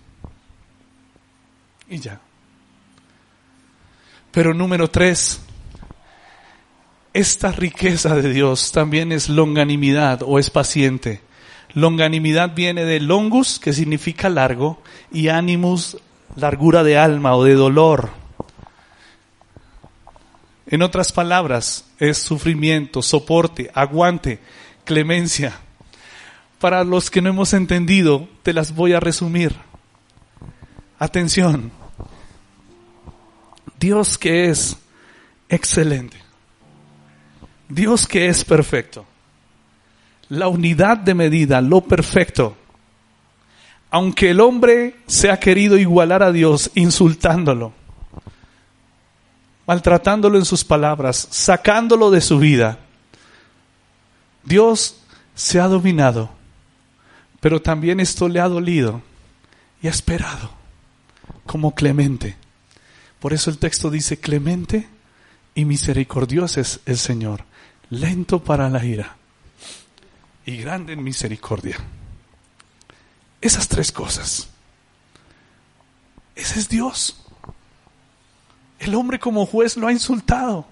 Y 1.89 1.99
ya. 1.99 2.21
Pero 4.31 4.55
número 4.55 4.89
tres, 4.89 5.41
esta 7.13 7.51
riqueza 7.51 8.15
de 8.15 8.33
Dios 8.33 8.71
también 8.71 9.11
es 9.11 9.29
longanimidad 9.29 10.23
o 10.23 10.39
es 10.39 10.51
paciente. 10.51 11.21
Longanimidad 11.75 12.55
viene 12.55 12.85
de 12.85 13.01
longus, 13.01 13.59
que 13.59 13.73
significa 13.73 14.29
largo, 14.29 14.83
y 15.11 15.29
animus, 15.29 15.97
largura 16.37 16.83
de 16.83 16.99
alma 16.99 17.35
o 17.35 17.45
de 17.45 17.55
dolor. 17.55 18.11
En 20.67 20.83
otras 20.83 21.13
palabras, 21.13 21.85
es 21.99 22.19
sufrimiento, 22.19 23.03
soporte, 23.03 23.71
aguante, 23.75 24.41
clemencia. 24.85 25.59
Para 26.61 26.85
los 26.85 27.11
que 27.11 27.23
no 27.23 27.31
hemos 27.31 27.53
entendido, 27.55 28.29
te 28.43 28.53
las 28.53 28.75
voy 28.75 28.93
a 28.93 29.01
resumir. 29.01 29.55
Atención, 30.99 31.73
Dios 33.79 34.19
que 34.19 34.51
es 34.51 34.77
excelente. 35.49 36.19
Dios 37.69 38.07
que 38.07 38.29
es 38.29 38.45
perfecto. 38.45 39.07
La 40.29 40.49
unidad 40.49 40.99
de 40.99 41.15
medida, 41.15 41.61
lo 41.61 41.81
perfecto. 41.81 42.57
Aunque 43.91 44.31
el 44.31 44.41
hombre 44.41 44.97
se 45.07 45.31
ha 45.31 45.41
querido 45.41 45.77
igualar 45.77 46.23
a 46.23 46.33
Dios 46.33 46.71
insultándolo, 46.75 47.73
maltratándolo 49.67 50.39
en 50.39 50.45
sus 50.45 50.65
palabras, 50.65 51.29
sacándolo 51.31 52.11
de 52.11 52.21
su 52.21 52.39
vida, 52.39 52.79
Dios 54.45 54.97
se 55.35 55.61
ha 55.61 55.67
dominado, 55.67 56.31
pero 57.41 57.61
también 57.61 58.01
esto 58.01 58.29
le 58.29 58.41
ha 58.41 58.49
dolido 58.49 59.03
y 59.83 59.89
ha 59.89 59.91
esperado 59.91 60.51
como 61.47 61.75
clemente. 61.75 62.37
Por 63.19 63.33
eso 63.33 63.51
el 63.51 63.59
texto 63.59 63.91
dice 63.91 64.19
clemente 64.19 64.89
y 65.55 65.65
misericordioso 65.65 66.61
es 66.61 66.81
el 66.87 66.97
Señor, 66.97 67.45
lento 67.91 68.43
para 68.43 68.69
la 68.71 68.85
ira 68.85 69.17
y 70.47 70.57
grande 70.59 70.93
en 70.93 71.03
misericordia. 71.03 71.77
Esas 73.41 73.69
tres 73.69 73.93
cosas. 73.93 74.49
Ese 76.35 76.59
es 76.59 76.69
Dios. 76.69 77.17
El 78.79 78.95
hombre 78.95 79.19
como 79.19 79.47
juez 79.47 79.77
lo 79.77 79.87
ha 79.89 79.93
insultado, 79.93 80.67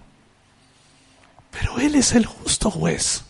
pero 1.51 1.77
Él 1.79 1.95
es 1.95 2.13
el 2.13 2.25
justo 2.25 2.71
juez. 2.71 3.23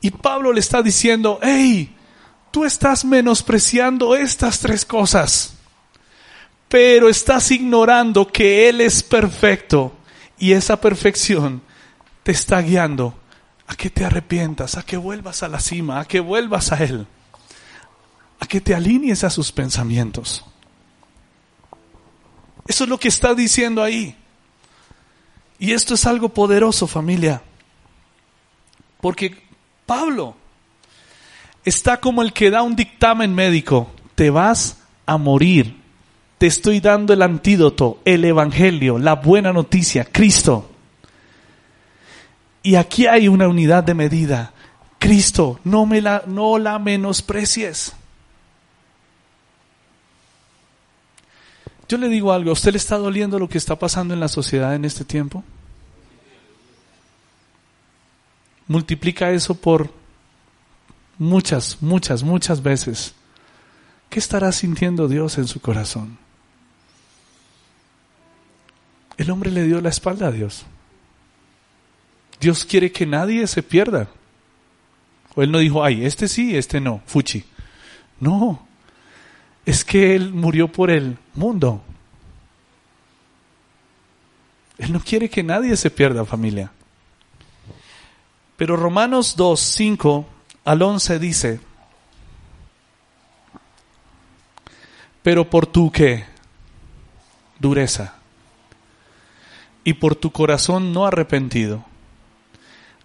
Y 0.00 0.10
Pablo 0.10 0.52
le 0.52 0.60
está 0.60 0.82
diciendo, 0.82 1.38
hey, 1.42 1.94
tú 2.50 2.64
estás 2.64 3.04
menospreciando 3.04 4.16
estas 4.16 4.58
tres 4.60 4.84
cosas 4.84 5.56
pero 6.68 7.08
estás 7.08 7.50
ignorando 7.50 8.26
que 8.26 8.68
Él 8.68 8.80
es 8.80 9.02
perfecto 9.02 9.92
y 10.38 10.52
esa 10.52 10.80
perfección 10.80 11.62
te 12.22 12.32
está 12.32 12.60
guiando 12.60 13.14
a 13.66 13.74
que 13.74 13.90
te 13.90 14.04
arrepientas, 14.04 14.76
a 14.76 14.84
que 14.84 14.96
vuelvas 14.96 15.42
a 15.42 15.48
la 15.48 15.60
cima, 15.60 16.00
a 16.00 16.04
que 16.04 16.20
vuelvas 16.20 16.72
a 16.72 16.82
Él, 16.82 17.06
a 18.40 18.46
que 18.46 18.60
te 18.60 18.74
alinees 18.74 19.24
a 19.24 19.30
sus 19.30 19.52
pensamientos. 19.52 20.44
Eso 22.66 22.84
es 22.84 22.90
lo 22.90 22.98
que 22.98 23.08
está 23.08 23.34
diciendo 23.34 23.82
ahí. 23.82 24.16
Y 25.58 25.72
esto 25.72 25.94
es 25.94 26.06
algo 26.06 26.28
poderoso, 26.28 26.86
familia. 26.86 27.42
Porque 29.00 29.42
Pablo 29.86 30.36
está 31.64 32.00
como 32.00 32.22
el 32.22 32.32
que 32.32 32.50
da 32.50 32.62
un 32.62 32.76
dictamen 32.76 33.34
médico. 33.34 33.90
Te 34.14 34.30
vas 34.30 34.78
a 35.06 35.16
morir 35.16 35.86
te 36.38 36.46
estoy 36.46 36.80
dando 36.80 37.12
el 37.12 37.22
antídoto, 37.22 38.00
el 38.04 38.24
Evangelio, 38.24 38.98
la 38.98 39.14
buena 39.14 39.52
noticia, 39.52 40.04
Cristo. 40.04 40.70
Y 42.62 42.74
aquí 42.74 43.06
hay 43.06 43.28
una 43.28 43.48
unidad 43.48 43.84
de 43.84 43.94
medida. 43.94 44.52
Cristo, 44.98 45.60
no, 45.64 45.86
me 45.86 46.00
la, 46.00 46.24
no 46.26 46.58
la 46.58 46.78
menosprecies. 46.78 47.94
Yo 51.88 51.98
le 51.98 52.08
digo 52.08 52.32
algo, 52.32 52.50
¿a 52.50 52.52
usted 52.54 52.72
le 52.72 52.78
está 52.78 52.98
doliendo 52.98 53.38
lo 53.38 53.48
que 53.48 53.58
está 53.58 53.78
pasando 53.78 54.12
en 54.12 54.20
la 54.20 54.28
sociedad 54.28 54.74
en 54.74 54.84
este 54.84 55.04
tiempo? 55.04 55.44
Multiplica 58.66 59.30
eso 59.30 59.54
por 59.54 59.92
muchas, 61.18 61.78
muchas, 61.80 62.24
muchas 62.24 62.62
veces. 62.62 63.14
¿Qué 64.10 64.18
estará 64.18 64.50
sintiendo 64.50 65.06
Dios 65.06 65.38
en 65.38 65.46
su 65.46 65.60
corazón? 65.60 66.18
El 69.16 69.30
hombre 69.30 69.50
le 69.50 69.62
dio 69.64 69.80
la 69.80 69.88
espalda 69.88 70.28
a 70.28 70.32
Dios. 70.32 70.66
Dios 72.40 72.64
quiere 72.64 72.90
que 72.90 73.06
nadie 73.06 73.46
se 73.46 73.62
pierda. 73.62 74.08
O 75.34 75.42
él 75.42 75.52
no 75.52 75.58
dijo, 75.58 75.84
ay, 75.84 76.04
este 76.04 76.28
sí, 76.28 76.56
este 76.56 76.80
no, 76.80 77.00
fuchi. 77.06 77.44
No, 78.18 78.65
es 79.66 79.84
que 79.84 80.14
él 80.14 80.32
murió 80.32 80.68
por 80.68 80.90
el 80.90 81.18
mundo. 81.34 81.82
Él 84.78 84.92
no 84.92 85.00
quiere 85.00 85.28
que 85.28 85.42
nadie 85.42 85.76
se 85.76 85.90
pierda, 85.90 86.24
familia. 86.24 86.70
Pero 88.56 88.76
Romanos 88.76 89.34
2, 89.36 89.58
5 89.58 90.26
al 90.64 90.82
11 90.82 91.18
dice, 91.18 91.60
pero 95.22 95.50
por 95.50 95.66
tu 95.66 95.90
qué? 95.90 96.24
Dureza 97.58 98.14
y 99.82 99.94
por 99.94 100.14
tu 100.14 100.30
corazón 100.30 100.92
no 100.92 101.06
arrepentido, 101.06 101.84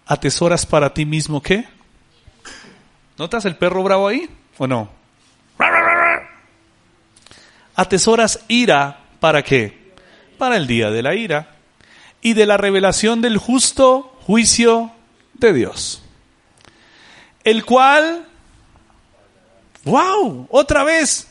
atesoras 0.06 0.64
para 0.64 0.94
ti 0.94 1.06
mismo 1.06 1.42
qué? 1.42 1.66
¿Notas 3.18 3.44
el 3.46 3.56
perro 3.56 3.82
bravo 3.82 4.08
ahí 4.08 4.30
o 4.58 4.66
no? 4.66 5.01
Atesoras 7.82 8.38
ira 8.46 9.00
para 9.18 9.42
qué? 9.42 9.92
Para 10.38 10.56
el 10.56 10.68
día 10.68 10.90
de 10.90 11.02
la 11.02 11.16
ira 11.16 11.56
y 12.20 12.34
de 12.34 12.46
la 12.46 12.56
revelación 12.56 13.20
del 13.20 13.38
justo 13.38 14.16
juicio 14.20 14.92
de 15.34 15.52
Dios. 15.52 16.02
El 17.42 17.64
cual, 17.64 18.24
wow, 19.84 20.46
otra 20.48 20.84
vez, 20.84 21.26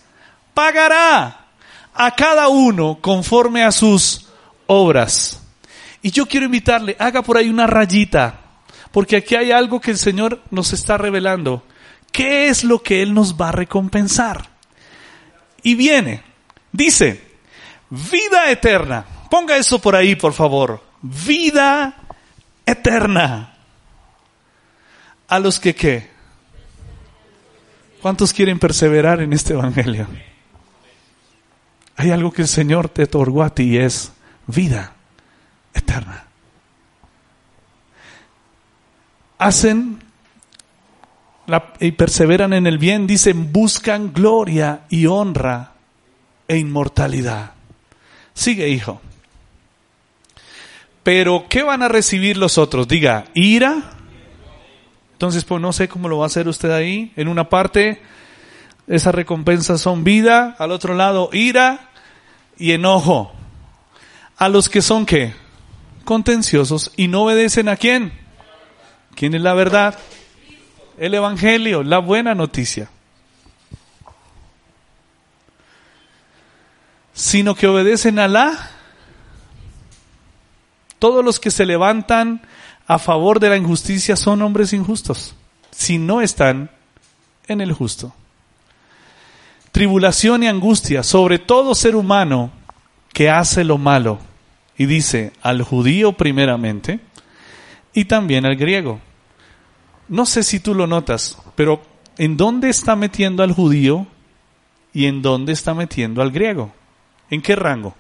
pagará 0.53 1.47
a 1.93 2.15
cada 2.15 2.49
uno 2.49 2.99
conforme 2.99 3.63
a 3.63 3.71
sus 3.71 4.27
obras. 4.67 5.41
Y 6.01 6.11
yo 6.11 6.25
quiero 6.25 6.47
invitarle, 6.47 6.97
haga 6.99 7.21
por 7.21 7.37
ahí 7.37 7.47
una 7.47 7.65
rayita, 7.65 8.41
porque 8.91 9.15
aquí 9.15 9.35
hay 9.35 9.53
algo 9.53 9.79
que 9.79 9.91
el 9.91 9.97
Señor 9.97 10.41
nos 10.51 10.73
está 10.73 10.97
revelando. 10.97 11.63
¿Qué 12.11 12.47
es 12.47 12.65
lo 12.65 12.83
que 12.83 13.01
Él 13.01 13.13
nos 13.13 13.39
va 13.39 13.49
a 13.49 13.53
recompensar? 13.53 14.49
Y 15.63 15.75
viene, 15.75 16.30
dice, 16.71 17.21
vida 17.89 18.49
eterna. 18.49 19.05
Ponga 19.29 19.57
eso 19.57 19.79
por 19.79 19.95
ahí, 19.95 20.15
por 20.15 20.33
favor. 20.33 20.83
Vida 21.01 21.95
eterna. 22.65 23.55
A 25.27 25.39
los 25.39 25.59
que 25.59 25.73
qué? 25.73 26.09
¿Cuántos 28.01 28.33
quieren 28.33 28.59
perseverar 28.59 29.21
en 29.21 29.31
este 29.31 29.53
Evangelio? 29.53 30.07
Hay 31.95 32.09
algo 32.09 32.31
que 32.31 32.41
el 32.41 32.47
Señor 32.47 32.89
te 32.89 33.03
otorgó 33.03 33.43
a 33.43 33.53
ti 33.53 33.63
y 33.63 33.77
es 33.77 34.11
vida 34.47 34.93
eterna. 35.73 36.25
Hacen 39.37 39.99
y 41.79 41.91
perseveran 41.91 42.53
en 42.53 42.67
el 42.67 42.77
bien, 42.77 43.07
dicen, 43.07 43.51
buscan 43.51 44.13
gloria 44.13 44.81
y 44.89 45.05
honra 45.05 45.70
e 46.51 46.57
inmortalidad. 46.57 47.53
Sigue, 48.33 48.67
hijo. 48.67 48.99
Pero, 51.01 51.45
¿qué 51.47 51.63
van 51.63 51.81
a 51.81 51.87
recibir 51.87 52.35
los 52.35 52.57
otros? 52.57 52.89
Diga, 52.89 53.23
ira. 53.33 53.93
Entonces, 55.13 55.45
pues 55.45 55.61
no 55.61 55.71
sé 55.71 55.87
cómo 55.87 56.09
lo 56.09 56.17
va 56.17 56.25
a 56.25 56.27
hacer 56.27 56.49
usted 56.49 56.71
ahí. 56.71 57.13
En 57.15 57.29
una 57.29 57.47
parte, 57.47 58.01
esas 58.85 59.15
recompensas 59.15 59.79
son 59.79 60.03
vida, 60.03 60.57
al 60.59 60.71
otro 60.71 60.93
lado, 60.93 61.29
ira 61.31 61.89
y 62.57 62.73
enojo. 62.73 63.31
A 64.35 64.49
los 64.49 64.67
que 64.67 64.81
son 64.81 65.05
qué? 65.05 65.33
contenciosos 66.03 66.91
y 66.97 67.07
no 67.07 67.21
obedecen 67.23 67.69
a 67.69 67.77
quién. 67.77 68.11
¿Quién 69.15 69.35
es 69.35 69.41
la 69.41 69.53
verdad? 69.53 69.97
El 70.97 71.13
Evangelio, 71.13 71.81
la 71.83 71.99
buena 71.99 72.35
noticia. 72.35 72.89
Sino 77.13 77.55
que 77.55 77.67
obedecen 77.67 78.19
a 78.19 78.27
la... 78.27 78.71
Todos 80.99 81.25
los 81.25 81.39
que 81.39 81.49
se 81.51 81.65
levantan 81.65 82.41
a 82.87 82.99
favor 82.99 83.39
de 83.39 83.49
la 83.49 83.57
injusticia 83.57 84.15
son 84.15 84.41
hombres 84.41 84.73
injustos, 84.73 85.33
si 85.71 85.97
no 85.97 86.21
están 86.21 86.69
en 87.47 87.61
el 87.61 87.73
justo. 87.73 88.13
Tribulación 89.71 90.43
y 90.43 90.47
angustia 90.47 91.01
sobre 91.01 91.39
todo 91.39 91.73
ser 91.73 91.95
humano 91.95 92.51
que 93.13 93.29
hace 93.29 93.63
lo 93.63 93.77
malo 93.77 94.19
y 94.77 94.85
dice 94.85 95.33
al 95.41 95.61
judío 95.63 96.13
primeramente 96.13 96.99
y 97.93 98.05
también 98.05 98.45
al 98.45 98.55
griego. 98.55 98.99
No 100.07 100.25
sé 100.25 100.43
si 100.43 100.59
tú 100.59 100.75
lo 100.75 100.87
notas, 100.87 101.37
pero 101.55 101.81
¿en 102.17 102.35
dónde 102.35 102.69
está 102.69 102.95
metiendo 102.95 103.43
al 103.43 103.53
judío 103.53 104.07
y 104.93 105.05
en 105.05 105.21
dónde 105.21 105.53
está 105.53 105.73
metiendo 105.73 106.21
al 106.21 106.31
griego? 106.31 106.73
¿En 107.31 107.41
qué 107.41 107.55
rango? 107.55 107.95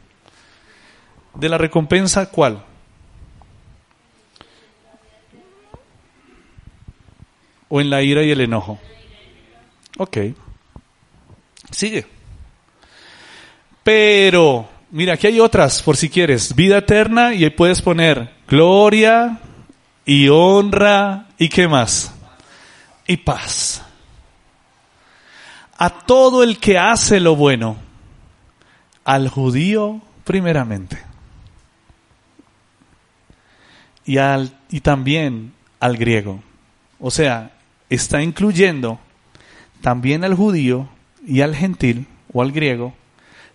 ¿De 1.33 1.49
la 1.49 1.57
recompensa 1.57 2.29
cuál? 2.29 2.63
¿O 7.69 7.81
en 7.81 7.89
la 7.89 8.03
ira 8.03 8.21
y 8.21 8.29
el 8.29 8.41
enojo? 8.41 8.79
Ok. 9.97 10.17
Sigue. 11.71 12.05
Pero 13.83 14.69
Mira, 14.91 15.13
aquí 15.13 15.27
hay 15.27 15.39
otras, 15.39 15.81
por 15.81 15.95
si 15.95 16.09
quieres. 16.09 16.53
Vida 16.53 16.79
eterna 16.79 17.33
y 17.33 17.45
ahí 17.45 17.49
puedes 17.49 17.81
poner 17.81 18.29
gloria 18.45 19.39
y 20.05 20.27
honra 20.27 21.27
y 21.37 21.47
qué 21.47 21.69
más. 21.69 22.13
Y 23.07 23.15
paz. 23.15 23.81
A 25.77 25.89
todo 25.89 26.43
el 26.43 26.59
que 26.59 26.77
hace 26.77 27.21
lo 27.21 27.37
bueno. 27.37 27.77
Al 29.03 29.29
judío 29.29 30.01
primeramente. 30.23 30.97
Y, 34.05 34.17
al, 34.17 34.57
y 34.69 34.81
también 34.81 35.53
al 35.79 35.97
griego. 35.97 36.41
O 36.99 37.11
sea, 37.11 37.51
está 37.89 38.21
incluyendo 38.21 38.99
también 39.81 40.23
al 40.23 40.35
judío 40.35 40.89
y 41.25 41.41
al 41.41 41.55
gentil 41.55 42.07
o 42.33 42.41
al 42.41 42.51
griego, 42.51 42.93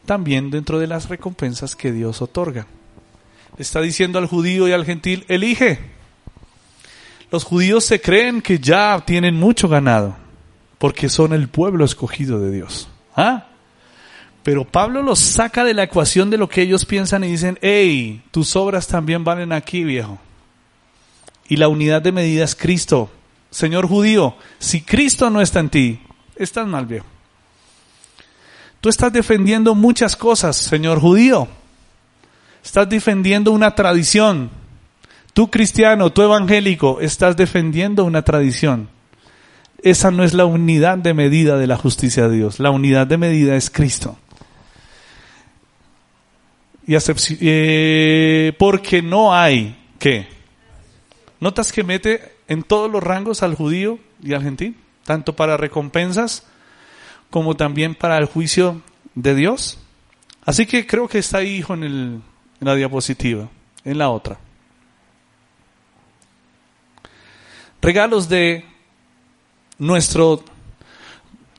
también 0.04 0.50
dentro 0.50 0.78
de 0.78 0.86
las 0.86 1.08
recompensas 1.08 1.74
que 1.76 1.92
Dios 1.92 2.20
otorga. 2.22 2.66
Está 3.58 3.80
diciendo 3.80 4.18
al 4.18 4.26
judío 4.26 4.68
y 4.68 4.72
al 4.72 4.84
gentil, 4.84 5.24
elige. 5.28 5.78
Los 7.30 7.44
judíos 7.44 7.84
se 7.84 8.00
creen 8.00 8.42
que 8.42 8.58
ya 8.58 9.02
tienen 9.04 9.34
mucho 9.34 9.68
ganado, 9.68 10.16
porque 10.78 11.08
son 11.08 11.32
el 11.32 11.48
pueblo 11.48 11.84
escogido 11.84 12.40
de 12.40 12.52
Dios. 12.52 12.88
¿Ah? 13.16 13.46
Pero 14.46 14.64
Pablo 14.64 15.02
los 15.02 15.18
saca 15.18 15.64
de 15.64 15.74
la 15.74 15.82
ecuación 15.82 16.30
de 16.30 16.38
lo 16.38 16.48
que 16.48 16.62
ellos 16.62 16.84
piensan 16.84 17.24
y 17.24 17.32
dicen, 17.32 17.58
hey, 17.62 18.22
tus 18.30 18.54
obras 18.54 18.86
también 18.86 19.24
valen 19.24 19.50
aquí, 19.50 19.82
viejo. 19.82 20.20
Y 21.48 21.56
la 21.56 21.66
unidad 21.66 22.00
de 22.00 22.12
medida 22.12 22.44
es 22.44 22.54
Cristo. 22.54 23.10
Señor 23.50 23.88
judío, 23.88 24.36
si 24.60 24.82
Cristo 24.82 25.30
no 25.30 25.40
está 25.40 25.58
en 25.58 25.68
ti, 25.68 26.00
estás 26.36 26.64
mal, 26.64 26.86
viejo. 26.86 27.06
Tú 28.80 28.88
estás 28.88 29.12
defendiendo 29.12 29.74
muchas 29.74 30.14
cosas, 30.14 30.56
señor 30.56 31.00
judío. 31.00 31.48
Estás 32.64 32.88
defendiendo 32.88 33.50
una 33.50 33.74
tradición. 33.74 34.50
Tú 35.32 35.50
cristiano, 35.50 36.12
tú 36.12 36.22
evangélico, 36.22 37.00
estás 37.00 37.36
defendiendo 37.36 38.04
una 38.04 38.22
tradición. 38.22 38.90
Esa 39.82 40.12
no 40.12 40.22
es 40.22 40.34
la 40.34 40.44
unidad 40.44 40.98
de 40.98 41.14
medida 41.14 41.58
de 41.58 41.66
la 41.66 41.76
justicia 41.76 42.28
de 42.28 42.36
Dios. 42.36 42.60
La 42.60 42.70
unidad 42.70 43.08
de 43.08 43.18
medida 43.18 43.56
es 43.56 43.70
Cristo. 43.70 44.16
Y 46.86 46.96
eh, 47.40 48.52
porque 48.58 49.02
no 49.02 49.34
hay, 49.34 49.76
¿qué? 49.98 50.28
¿Notas 51.40 51.72
que 51.72 51.82
mete 51.82 52.36
en 52.46 52.62
todos 52.62 52.90
los 52.90 53.02
rangos 53.02 53.42
al 53.42 53.56
judío 53.56 53.98
y 54.22 54.34
al 54.34 54.42
gentil? 54.42 54.76
Tanto 55.04 55.34
para 55.34 55.56
recompensas 55.56 56.46
como 57.28 57.56
también 57.56 57.94
para 57.94 58.18
el 58.18 58.26
juicio 58.26 58.82
de 59.16 59.34
Dios. 59.34 59.78
Así 60.44 60.64
que 60.64 60.86
creo 60.86 61.08
que 61.08 61.18
está 61.18 61.38
ahí, 61.38 61.56
hijo, 61.56 61.74
en, 61.74 61.82
el, 61.82 62.22
en 62.60 62.66
la 62.66 62.76
diapositiva, 62.76 63.48
en 63.84 63.98
la 63.98 64.10
otra. 64.10 64.38
Regalos 67.82 68.28
de 68.28 68.64
nuestro 69.78 70.44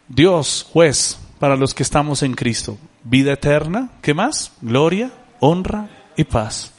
Dios, 0.07 0.65
juez, 0.71 1.19
para 1.37 1.57
los 1.57 1.73
que 1.73 1.83
estamos 1.83 2.23
en 2.23 2.33
Cristo. 2.33 2.77
Vida 3.09 3.33
eterna, 3.33 3.89
¿qué 4.01 4.13
más? 4.13 4.51
Gloria, 4.61 5.11
honra 5.39 5.89
y 6.15 6.23
paz. 6.23 6.73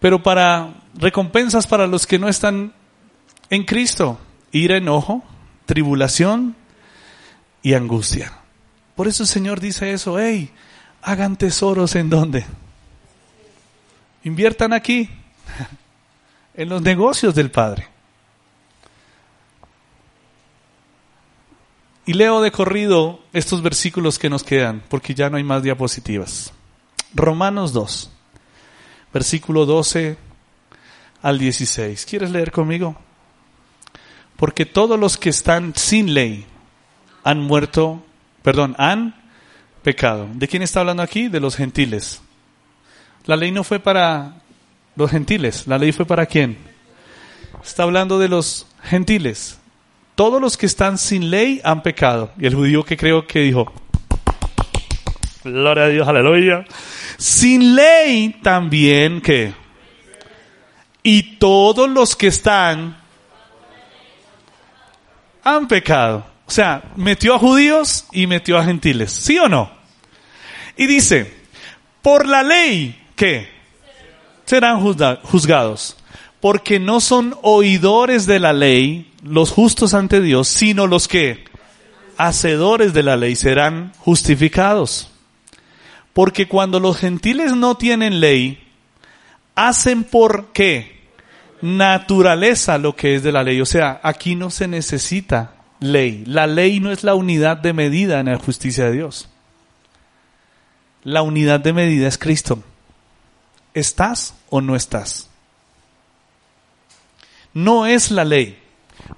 Pero 0.00 0.22
para 0.22 0.74
recompensas 0.94 1.66
para 1.66 1.86
los 1.86 2.06
que 2.06 2.18
no 2.18 2.28
están 2.28 2.72
en 3.50 3.64
Cristo, 3.64 4.18
ira, 4.52 4.76
enojo, 4.76 5.22
tribulación, 5.66 6.56
y 7.62 7.74
angustia. 7.74 8.32
Por 8.96 9.08
eso 9.08 9.22
el 9.22 9.28
Señor 9.28 9.60
dice 9.60 9.92
eso, 9.92 10.18
hey, 10.18 10.50
hagan 11.00 11.36
tesoros 11.36 11.94
en 11.94 12.10
dónde. 12.10 12.44
Inviertan 14.24 14.72
aquí, 14.72 15.08
en 16.54 16.68
los 16.68 16.82
negocios 16.82 17.34
del 17.34 17.50
Padre. 17.50 17.88
Y 22.04 22.14
leo 22.14 22.40
de 22.40 22.50
corrido 22.50 23.20
estos 23.32 23.62
versículos 23.62 24.18
que 24.18 24.30
nos 24.30 24.42
quedan, 24.42 24.82
porque 24.88 25.14
ya 25.14 25.30
no 25.30 25.36
hay 25.36 25.44
más 25.44 25.62
diapositivas. 25.62 26.52
Romanos 27.14 27.72
2, 27.72 28.10
versículo 29.12 29.66
12 29.66 30.16
al 31.22 31.38
16. 31.38 32.04
¿Quieres 32.06 32.30
leer 32.30 32.50
conmigo? 32.50 32.96
Porque 34.36 34.66
todos 34.66 34.98
los 34.98 35.16
que 35.16 35.30
están 35.30 35.74
sin 35.76 36.14
ley, 36.14 36.46
han 37.24 37.40
muerto, 37.40 38.02
perdón, 38.42 38.74
han 38.78 39.14
pecado. 39.82 40.28
¿De 40.34 40.48
quién 40.48 40.62
está 40.62 40.80
hablando 40.80 41.02
aquí? 41.02 41.28
De 41.28 41.40
los 41.40 41.56
gentiles. 41.56 42.20
La 43.26 43.36
ley 43.36 43.52
no 43.52 43.62
fue 43.62 43.78
para 43.78 44.42
los 44.96 45.10
gentiles, 45.10 45.66
la 45.66 45.78
ley 45.78 45.92
fue 45.92 46.04
para 46.04 46.26
quién? 46.26 46.58
Está 47.62 47.84
hablando 47.84 48.18
de 48.18 48.28
los 48.28 48.66
gentiles. 48.82 49.58
Todos 50.14 50.40
los 50.40 50.56
que 50.56 50.66
están 50.66 50.98
sin 50.98 51.30
ley 51.30 51.60
han 51.64 51.82
pecado. 51.82 52.32
Y 52.38 52.46
el 52.46 52.54
judío 52.54 52.84
que 52.84 52.96
creo 52.96 53.26
que 53.26 53.40
dijo, 53.40 53.72
gloria 55.44 55.84
a 55.84 55.88
Dios, 55.88 56.06
aleluya. 56.06 56.64
Sin 57.16 57.74
ley 57.74 58.36
también 58.42 59.20
que. 59.20 59.54
Y 61.02 61.36
todos 61.36 61.88
los 61.88 62.14
que 62.14 62.28
están 62.28 62.96
han 65.42 65.66
pecado. 65.66 66.26
O 66.46 66.50
sea, 66.50 66.82
metió 66.96 67.34
a 67.34 67.38
judíos 67.38 68.06
y 68.12 68.26
metió 68.26 68.58
a 68.58 68.64
gentiles. 68.64 69.10
¿Sí 69.12 69.38
o 69.38 69.48
no? 69.48 69.70
Y 70.76 70.86
dice, 70.86 71.32
por 72.02 72.26
la 72.26 72.42
ley, 72.42 73.00
¿qué? 73.16 73.48
Serán 74.44 74.80
juzgados. 74.80 75.96
Porque 76.40 76.78
no 76.78 77.00
son 77.00 77.36
oidores 77.42 78.26
de 78.26 78.40
la 78.40 78.52
ley 78.52 79.11
los 79.22 79.50
justos 79.50 79.94
ante 79.94 80.20
Dios, 80.20 80.48
sino 80.48 80.86
los 80.86 81.08
que, 81.08 81.44
hacedores 82.16 82.92
de 82.92 83.02
la 83.02 83.16
ley, 83.16 83.36
serán 83.36 83.92
justificados. 83.98 85.10
Porque 86.12 86.46
cuando 86.46 86.80
los 86.80 86.98
gentiles 86.98 87.54
no 87.56 87.76
tienen 87.76 88.20
ley, 88.20 88.62
hacen 89.54 90.04
por 90.04 90.52
qué? 90.52 91.00
Naturaleza 91.62 92.76
lo 92.78 92.96
que 92.96 93.14
es 93.14 93.22
de 93.22 93.32
la 93.32 93.44
ley. 93.44 93.60
O 93.60 93.66
sea, 93.66 94.00
aquí 94.02 94.34
no 94.34 94.50
se 94.50 94.68
necesita 94.68 95.54
ley. 95.80 96.24
La 96.26 96.46
ley 96.46 96.80
no 96.80 96.90
es 96.90 97.04
la 97.04 97.14
unidad 97.14 97.56
de 97.56 97.72
medida 97.72 98.20
en 98.20 98.26
la 98.26 98.38
justicia 98.38 98.84
de 98.86 98.92
Dios. 98.92 99.28
La 101.04 101.22
unidad 101.22 101.60
de 101.60 101.72
medida 101.72 102.08
es 102.08 102.18
Cristo. 102.18 102.62
¿Estás 103.74 104.34
o 104.50 104.60
no 104.60 104.76
estás? 104.76 105.30
No 107.54 107.86
es 107.86 108.10
la 108.10 108.24
ley. 108.24 108.61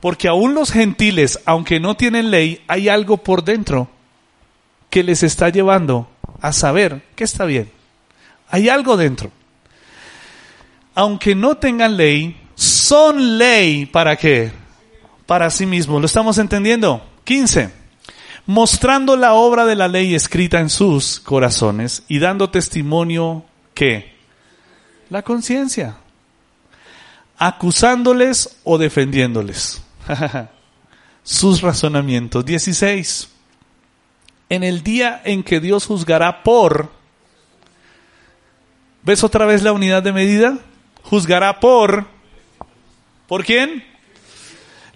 Porque 0.00 0.28
aún 0.28 0.54
los 0.54 0.70
gentiles, 0.70 1.40
aunque 1.44 1.80
no 1.80 1.96
tienen 1.96 2.30
ley, 2.30 2.62
hay 2.68 2.88
algo 2.88 3.18
por 3.18 3.44
dentro 3.44 3.88
que 4.90 5.02
les 5.02 5.22
está 5.22 5.48
llevando 5.48 6.08
a 6.40 6.52
saber 6.52 7.02
que 7.16 7.24
está 7.24 7.44
bien. 7.44 7.70
Hay 8.48 8.68
algo 8.68 8.96
dentro. 8.96 9.30
Aunque 10.94 11.34
no 11.34 11.56
tengan 11.56 11.96
ley, 11.96 12.36
son 12.54 13.38
ley 13.38 13.86
para 13.86 14.16
qué? 14.16 14.52
para 15.26 15.50
sí 15.50 15.66
mismo. 15.66 16.00
¿Lo 16.00 16.06
estamos 16.06 16.38
entendiendo? 16.38 17.04
15. 17.24 17.70
Mostrando 18.46 19.16
la 19.16 19.34
obra 19.34 19.64
de 19.64 19.74
la 19.74 19.88
ley 19.88 20.14
escrita 20.14 20.60
en 20.60 20.68
sus 20.68 21.20
corazones 21.20 22.02
y 22.08 22.18
dando 22.18 22.50
testimonio 22.50 23.44
que 23.72 24.14
la 25.08 25.22
conciencia, 25.22 25.96
acusándoles 27.38 28.56
o 28.64 28.78
defendiéndoles. 28.78 29.82
sus 31.22 31.62
razonamientos. 31.62 32.44
16. 32.44 33.28
En 34.50 34.62
el 34.62 34.82
día 34.82 35.22
en 35.24 35.42
que 35.42 35.60
Dios 35.60 35.86
juzgará 35.86 36.42
por, 36.42 36.90
¿ves 39.02 39.24
otra 39.24 39.46
vez 39.46 39.62
la 39.62 39.72
unidad 39.72 40.02
de 40.02 40.12
medida? 40.12 40.58
Juzgará 41.02 41.60
por, 41.60 42.06
¿por 43.26 43.44
quién? 43.44 43.94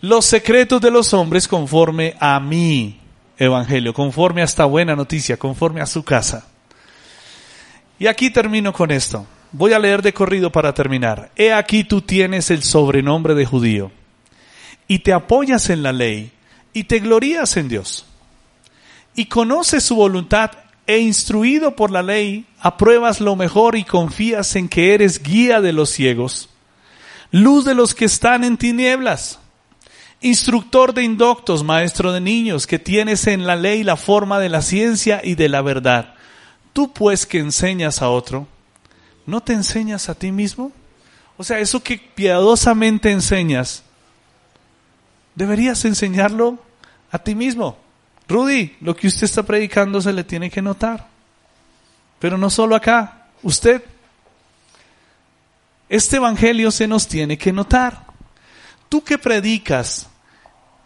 los 0.01 0.25
secretos 0.25 0.81
de 0.81 0.91
los 0.91 1.13
hombres 1.13 1.49
conforme 1.49 2.15
a 2.21 2.39
mi 2.41 3.01
evangelio, 3.37 3.93
conforme 3.93 4.43
a 4.43 4.45
esta 4.45 4.65
buena 4.65 4.95
noticia, 4.95 5.37
conforme 5.37 5.81
a 5.81 5.87
su 5.87 6.05
casa. 6.05 6.47
Y 7.99 8.07
aquí 8.07 8.31
termino 8.31 8.73
con 8.73 8.91
esto. 8.91 9.27
Voy 9.53 9.73
a 9.73 9.79
leer 9.79 10.03
de 10.03 10.13
corrido 10.13 10.53
para 10.53 10.75
terminar. 10.75 11.31
He 11.37 11.53
aquí 11.53 11.85
tú 11.85 12.03
tienes 12.03 12.51
el 12.51 12.63
sobrenombre 12.63 13.35
de 13.35 13.47
judío 13.47 13.91
y 14.87 15.01
te 15.01 15.13
apoyas 15.13 15.71
en 15.71 15.83
la 15.83 15.93
ley 15.93 16.33
y 16.73 16.85
te 16.85 16.99
glorías 17.01 17.57
en 17.57 17.69
Dios 17.69 18.07
y 19.15 19.27
conoces 19.27 19.85
su 19.85 19.97
voluntad 19.97 20.51
e 20.87 20.99
instruido 20.99 21.77
por 21.77 21.91
la 21.91 22.03
ley 22.03 22.47
apruebas 22.61 23.21
lo 23.21 23.37
mejor 23.37 23.77
y 23.77 23.85
confías 23.85 24.57
en 24.57 24.69
que 24.69 24.95
eres 24.95 25.23
guía 25.23 25.61
de 25.61 25.73
los 25.73 25.91
ciegos, 25.91 26.49
luz 27.31 27.65
de 27.65 27.75
los 27.75 27.95
que 27.95 28.05
están 28.05 28.45
en 28.45 28.57
tinieblas 28.57 29.39
Instructor 30.21 30.95
de 30.95 31.05
indoctos, 31.05 31.63
maestro 31.63 32.13
de 32.13 32.21
niños, 32.21 32.67
que 32.67 32.81
tienes 32.81 33.29
en 33.29 33.47
la 33.47 33.55
ley 33.55 33.85
la 33.85 33.97
forma 33.97 34.41
de 34.41 34.49
la 34.49 34.63
ciencia 34.63 35.21
y 35.23 35.37
de 35.37 35.49
la 35.49 35.63
verdad. 35.63 36.15
Tú 36.73 36.93
pues 36.93 37.25
que 37.25 37.39
enseñas 37.39 38.03
a 38.03 38.09
otro, 38.09 38.49
¿no 39.29 39.43
te 39.43 39.53
enseñas 39.53 40.09
a 40.09 40.15
ti 40.15 40.33
mismo? 40.33 40.73
O 41.37 41.45
sea, 41.45 41.59
eso 41.59 41.83
que 41.83 41.99
piadosamente 41.99 43.11
enseñas, 43.11 43.83
deberías 45.35 45.85
enseñarlo 45.85 46.59
a 47.11 47.19
ti 47.19 47.35
mismo. 47.35 47.77
Rudy, 48.27 48.75
lo 48.81 48.97
que 48.97 49.07
usted 49.07 49.25
está 49.25 49.43
predicando 49.43 50.01
se 50.01 50.15
le 50.15 50.25
tiene 50.25 50.51
que 50.51 50.63
notar. 50.63 51.07
Pero 52.19 52.39
no 52.39 52.49
solo 52.49 52.75
acá, 52.75 53.27
usted. 53.43 53.85
Este 55.91 56.17
evangelio 56.17 56.71
se 56.71 56.89
nos 56.89 57.07
tiene 57.07 57.37
que 57.37 57.53
notar. 57.53 58.07
Tú 58.89 59.05
que 59.05 59.19
predicas 59.19 60.09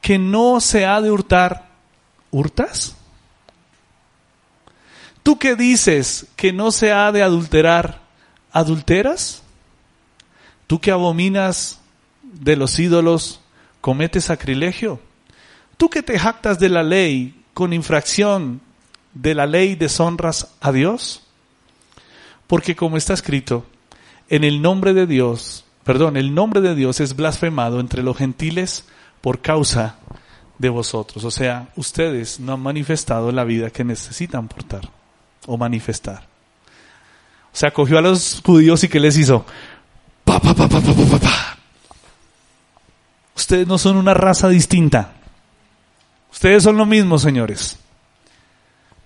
que 0.00 0.18
no 0.18 0.60
se 0.60 0.84
ha 0.84 1.00
de 1.00 1.12
hurtar, 1.12 1.68
¿hurtas? 2.32 2.96
Tú 5.22 5.38
que 5.38 5.54
dices 5.54 6.26
que 6.34 6.52
no 6.52 6.72
se 6.72 6.90
ha 6.90 7.12
de 7.12 7.22
adulterar, 7.22 8.01
¿adulteras? 8.52 9.42
Tú 10.66 10.80
que 10.80 10.90
abominas 10.90 11.80
de 12.22 12.56
los 12.56 12.78
ídolos, 12.78 13.40
¿cometes 13.80 14.24
sacrilegio? 14.24 15.00
Tú 15.76 15.90
que 15.90 16.02
te 16.02 16.18
jactas 16.18 16.58
de 16.58 16.68
la 16.68 16.82
ley 16.82 17.42
con 17.54 17.72
infracción 17.72 18.60
de 19.14 19.34
la 19.34 19.46
ley 19.46 19.74
deshonras 19.74 20.54
a 20.60 20.72
Dios? 20.72 21.22
Porque 22.46 22.76
como 22.76 22.96
está 22.96 23.14
escrito, 23.14 23.66
en 24.28 24.44
el 24.44 24.62
nombre 24.62 24.94
de 24.94 25.06
Dios, 25.06 25.64
perdón, 25.84 26.16
el 26.16 26.34
nombre 26.34 26.60
de 26.60 26.74
Dios 26.74 27.00
es 27.00 27.16
blasfemado 27.16 27.80
entre 27.80 28.02
los 28.02 28.16
gentiles 28.16 28.84
por 29.20 29.40
causa 29.40 29.96
de 30.58 30.68
vosotros. 30.68 31.24
O 31.24 31.30
sea, 31.30 31.68
ustedes 31.76 32.40
no 32.40 32.54
han 32.54 32.60
manifestado 32.60 33.32
la 33.32 33.44
vida 33.44 33.70
que 33.70 33.84
necesitan 33.84 34.48
portar 34.48 34.88
o 35.46 35.56
manifestar. 35.56 36.31
O 37.52 37.56
sea, 37.56 37.70
cogió 37.70 37.98
a 37.98 38.02
los 38.02 38.40
judíos 38.44 38.82
y 38.84 38.88
¿qué 38.88 38.98
les 38.98 39.18
hizo? 39.18 39.44
Pa, 40.24 40.40
pa, 40.40 40.54
pa. 40.54 40.68
Ustedes 43.36 43.66
no 43.66 43.76
son 43.78 43.96
una 43.96 44.14
raza 44.14 44.48
distinta. 44.48 45.12
Ustedes 46.30 46.62
son 46.62 46.76
lo 46.76 46.86
mismo, 46.86 47.18
señores. 47.18 47.78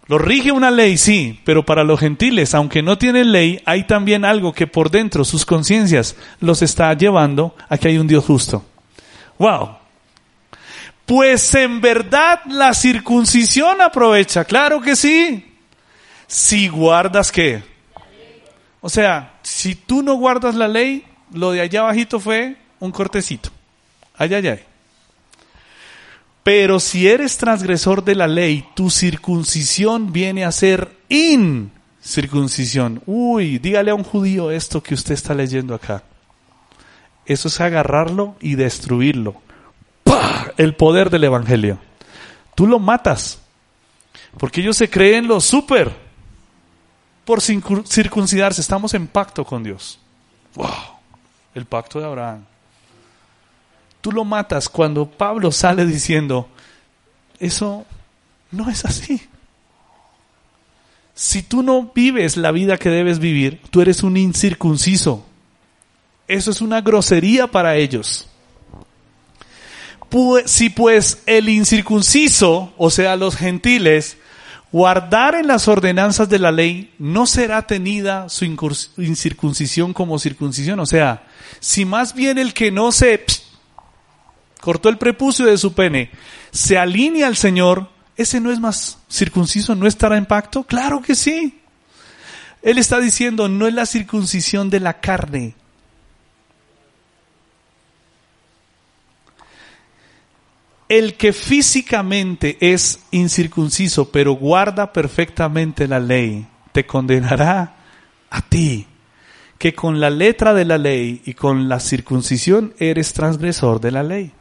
Lo 0.09 0.19
rige 0.19 0.53
una 0.53 0.71
ley, 0.71 0.97
sí, 0.97 1.41
pero 1.45 1.65
para 1.65 1.83
los 1.83 1.99
gentiles, 1.99 2.55
aunque 2.55 2.81
no 2.81 2.97
tienen 2.97 3.33
ley, 3.33 3.61
hay 3.67 3.85
también 3.85 4.25
algo 4.25 4.53
que 4.53 4.69
por 4.69 4.91
dentro, 4.91 5.25
sus 5.25 5.45
conciencias, 5.45 6.15
los 6.39 6.63
está 6.63 6.95
llevando 6.95 7.57
a 7.69 7.77
que 7.77 7.89
hay 7.89 7.99
un 7.99 8.07
Dios 8.07 8.25
justo. 8.25 8.65
Wow. 9.39 9.79
Pues 11.05 11.53
en 11.57 11.81
verdad 11.81 12.41
la 12.47 12.73
circuncisión 12.73 13.81
aprovecha, 13.81 14.45
claro 14.45 14.81
que 14.81 14.95
sí. 14.95 15.45
Si 16.29 16.69
guardas 16.69 17.33
qué. 17.33 17.76
O 18.87 18.89
sea, 18.89 19.35
si 19.43 19.75
tú 19.75 20.05
no 20.05 20.15
guardas 20.15 20.55
la 20.55 20.69
ley, 20.69 21.05
lo 21.33 21.51
de 21.51 21.61
allá 21.61 21.81
abajito 21.81 22.21
fue 22.21 22.55
un 22.79 22.93
cortecito. 22.93 23.51
Allá, 24.17 24.37
allá. 24.37 24.61
Pero 26.45 26.79
si 26.79 27.09
eres 27.09 27.37
transgresor 27.37 28.05
de 28.05 28.15
la 28.15 28.29
ley, 28.29 28.65
tu 28.77 28.89
circuncisión 28.89 30.13
viene 30.13 30.45
a 30.45 30.53
ser 30.53 30.93
incircuncisión. 31.09 33.03
Uy, 33.07 33.59
dígale 33.59 33.91
a 33.91 33.97
un 33.97 34.05
judío 34.05 34.53
esto 34.53 34.81
que 34.81 34.95
usted 34.95 35.15
está 35.15 35.35
leyendo 35.35 35.75
acá. 35.75 36.05
Eso 37.25 37.49
es 37.49 37.61
agarrarlo 37.61 38.37
y 38.41 38.55
destruirlo. 38.55 39.35
¡Pah! 40.05 40.53
El 40.59 40.77
poder 40.77 41.11
del 41.11 41.25
Evangelio. 41.25 41.81
Tú 42.55 42.69
lo 42.69 42.79
matas. 42.79 43.41
Porque 44.39 44.61
ellos 44.61 44.77
se 44.77 44.89
creen 44.89 45.27
lo 45.27 45.41
súper. 45.41 46.06
Por 47.27 47.43
circuncidarse. 47.43 48.63
Estamos 48.63 48.95
en 48.95 49.07
pacto 49.07 49.45
con 49.45 49.63
Dios. 49.63 49.99
¡Wow! 50.55 50.71
El 51.55 51.67
pacto 51.67 52.01
de 52.01 52.07
Abraham 52.07 52.47
tú 54.07 54.13
lo 54.13 54.25
matas 54.25 54.69
cuando 54.69 55.11
Pablo 55.11 55.51
sale 55.51 55.85
diciendo, 55.85 56.49
eso 57.41 57.85
no 58.53 58.71
es 58.71 58.85
así. 58.85 59.21
Si 61.13 61.43
tú 61.43 61.65
no 61.65 61.91
vives 61.93 62.37
la 62.37 62.53
vida 62.53 62.79
que 62.79 62.89
debes 62.89 63.19
vivir, 63.19 63.61
tú 63.71 63.81
eres 63.81 64.05
un 64.05 64.17
incircunciso. 64.17 65.27
Eso 66.29 66.53
es 66.53 66.61
una 66.61 66.83
grosería 66.83 67.49
para 67.49 67.75
ellos. 67.75 68.29
si 70.45 70.71
pues 70.71 71.21
el 71.27 71.49
incircunciso, 71.49 72.73
o 72.77 72.91
sea, 72.91 73.17
los 73.17 73.35
gentiles, 73.35 74.19
guardar 74.77 75.35
en 75.35 75.47
las 75.47 75.69
ordenanzas 75.69 76.29
de 76.29 76.39
la 76.39 76.53
ley, 76.53 76.93
no 76.99 77.27
será 77.27 77.67
tenida 77.67 78.29
su 78.29 78.45
incircuncisión 78.99 79.95
como 79.95 80.19
circuncisión. 80.19 80.79
O 80.81 80.85
sea, 80.85 81.27
si 81.61 81.87
más 81.87 82.13
bien 82.13 82.37
el 82.37 82.53
que 82.53 82.71
no 82.71 82.93
se 82.93 83.25
cortó 84.61 84.91
el 84.91 84.99
prepucio 84.99 85.47
de 85.47 85.57
su 85.57 85.73
pene, 85.73 86.11
se 86.51 86.77
alinea 86.77 87.27
al 87.27 87.39
Señor, 87.39 87.89
ese 88.19 88.39
no 88.39 88.53
es 88.53 88.61
más 88.61 88.99
circunciso, 89.09 89.75
no 89.75 89.87
estará 89.87 90.19
en 90.19 90.27
pacto. 90.27 90.65
Claro 90.65 91.01
que 91.01 91.15
sí. 91.15 91.59
Él 92.61 92.77
está 92.77 93.01
diciendo, 93.01 93.49
no 93.49 93.67
es 93.67 93.73
la 93.73 93.87
circuncisión 93.87 94.69
de 94.69 94.81
la 94.81 95.01
carne. 95.01 95.55
El 100.89 101.15
que 101.15 101.33
físicamente 101.33 102.57
es 102.61 103.01
incircunciso, 103.11 104.11
pero 104.11 104.33
guarda 104.33 104.93
perfectamente 104.93 105.89
la 105.89 105.99
ley, 105.99 106.47
te 106.73 106.87
condenará 106.87 107.75
a 108.31 108.43
ti, 108.43 108.87
que 109.59 109.75
con 109.75 110.01
la 110.01 110.11
letra 110.11 110.55
de 110.55 110.65
la 110.65 110.79
ley 110.79 111.23
y 111.25 111.35
con 111.35 111.69
la 111.69 111.81
circuncisión 111.81 112.75
eres 112.79 113.13
transgresor 113.13 113.81
de 113.81 113.91
la 113.91 114.03
ley 114.03 114.33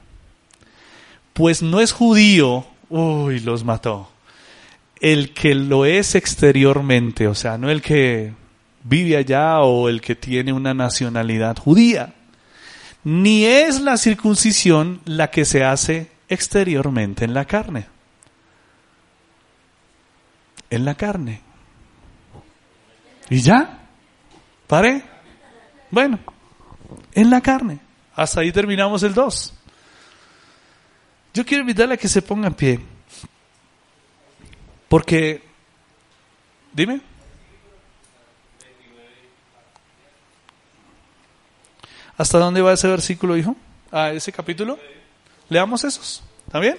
pues 1.35 1.61
no 1.61 1.81
es 1.81 1.91
judío, 1.91 2.65
uy, 2.89 3.41
los 3.41 3.65
mató. 3.65 4.09
El 5.01 5.34
que 5.34 5.53
lo 5.53 5.84
es 5.84 6.15
exteriormente, 6.15 7.27
o 7.27 7.35
sea, 7.35 7.57
no 7.57 7.69
el 7.69 7.81
que 7.81 8.31
vive 8.85 9.17
allá 9.17 9.59
o 9.59 9.89
el 9.89 9.99
que 9.99 10.15
tiene 10.15 10.53
una 10.53 10.73
nacionalidad 10.73 11.57
judía. 11.57 12.13
Ni 13.03 13.43
es 13.43 13.81
la 13.81 13.97
circuncisión 13.97 15.01
la 15.03 15.30
que 15.30 15.43
se 15.43 15.65
hace 15.65 16.07
exteriormente 16.27 17.26
en 17.26 17.34
la 17.34 17.45
carne. 17.45 17.88
En 20.69 20.85
la 20.85 20.95
carne. 20.95 21.41
¿Y 23.30 23.41
ya? 23.41 23.80
¿Pare? 24.68 25.03
Bueno, 25.91 26.19
en 27.14 27.30
la 27.30 27.41
carne. 27.41 27.80
Hasta 28.15 28.41
ahí 28.41 28.52
terminamos 28.52 29.03
el 29.03 29.14
2. 29.14 29.53
Yo 31.34 31.45
quiero 31.45 31.61
invitarle 31.61 31.95
a 31.95 31.97
que 31.97 32.07
se 32.07 32.22
ponga 32.22 32.47
en 32.47 32.53
pie. 32.53 32.80
Porque, 34.88 35.43
dime. 36.72 37.02
¿Hasta 42.18 42.39
dónde 42.39 42.61
va 42.61 42.73
ese 42.73 42.88
versículo, 42.88 43.35
hijo? 43.35 43.56
¿A 43.91 44.11
ese 44.11 44.31
capítulo? 44.31 44.80
Leamos 45.49 45.84
esos. 45.84 46.23
¿Está 46.47 46.59
bien? 46.59 46.77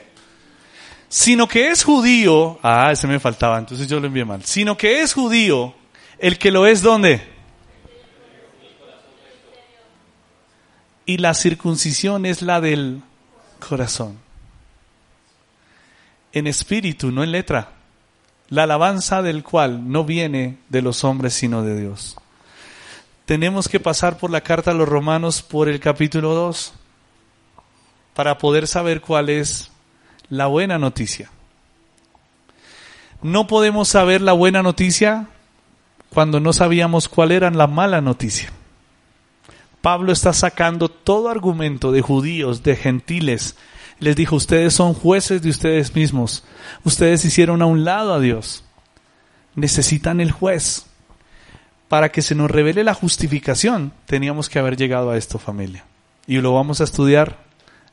Sino 1.08 1.46
que 1.46 1.70
es 1.70 1.84
judío. 1.84 2.58
Ah, 2.62 2.90
ese 2.92 3.06
me 3.06 3.20
faltaba, 3.20 3.58
entonces 3.58 3.86
yo 3.88 4.00
lo 4.00 4.06
envié 4.06 4.24
mal. 4.24 4.44
Sino 4.44 4.76
que 4.76 5.00
es 5.00 5.14
judío 5.14 5.74
el 6.18 6.38
que 6.38 6.50
lo 6.50 6.66
es 6.66 6.82
¿dónde? 6.82 7.22
Y 11.04 11.18
la 11.18 11.34
circuncisión 11.34 12.26
es 12.26 12.42
la 12.42 12.60
del 12.60 13.02
corazón 13.66 14.18
en 16.36 16.46
espíritu, 16.46 17.12
no 17.12 17.24
en 17.24 17.32
letra. 17.32 17.70
La 18.50 18.64
alabanza 18.64 19.22
del 19.22 19.42
cual 19.42 19.90
no 19.90 20.04
viene 20.04 20.58
de 20.68 20.82
los 20.82 21.02
hombres, 21.02 21.32
sino 21.32 21.62
de 21.62 21.80
Dios. 21.80 22.16
Tenemos 23.24 23.68
que 23.68 23.80
pasar 23.80 24.18
por 24.18 24.30
la 24.30 24.42
carta 24.42 24.72
a 24.72 24.74
los 24.74 24.86
romanos 24.86 25.42
por 25.42 25.68
el 25.68 25.80
capítulo 25.80 26.34
2 26.34 26.74
para 28.16 28.38
poder 28.38 28.66
saber 28.66 29.02
cuál 29.02 29.28
es 29.28 29.70
la 30.30 30.46
buena 30.46 30.78
noticia. 30.78 31.30
No 33.20 33.46
podemos 33.46 33.88
saber 33.88 34.22
la 34.22 34.32
buena 34.32 34.62
noticia 34.62 35.26
cuando 36.08 36.40
no 36.40 36.54
sabíamos 36.54 37.08
cuál 37.08 37.30
era 37.30 37.50
la 37.50 37.66
mala 37.66 38.00
noticia. 38.00 38.50
Pablo 39.82 40.12
está 40.12 40.32
sacando 40.32 40.88
todo 40.88 41.28
argumento 41.28 41.92
de 41.92 42.00
judíos, 42.00 42.62
de 42.62 42.74
gentiles, 42.74 43.54
les 43.98 44.16
dijo, 44.16 44.36
ustedes 44.36 44.72
son 44.72 44.94
jueces 44.94 45.42
de 45.42 45.50
ustedes 45.50 45.94
mismos. 45.94 46.42
Ustedes 46.84 47.24
hicieron 47.24 47.60
a 47.60 47.66
un 47.66 47.84
lado 47.84 48.14
a 48.14 48.20
Dios. 48.20 48.64
Necesitan 49.54 50.20
el 50.20 50.32
juez. 50.32 50.86
Para 51.88 52.10
que 52.10 52.22
se 52.22 52.34
nos 52.34 52.50
revele 52.50 52.82
la 52.82 52.94
justificación, 52.94 53.92
teníamos 54.06 54.48
que 54.48 54.58
haber 54.58 54.76
llegado 54.76 55.10
a 55.10 55.16
esto, 55.16 55.38
familia. 55.38 55.84
Y 56.26 56.38
lo 56.38 56.52
vamos 56.52 56.80
a 56.80 56.84
estudiar 56.84 57.45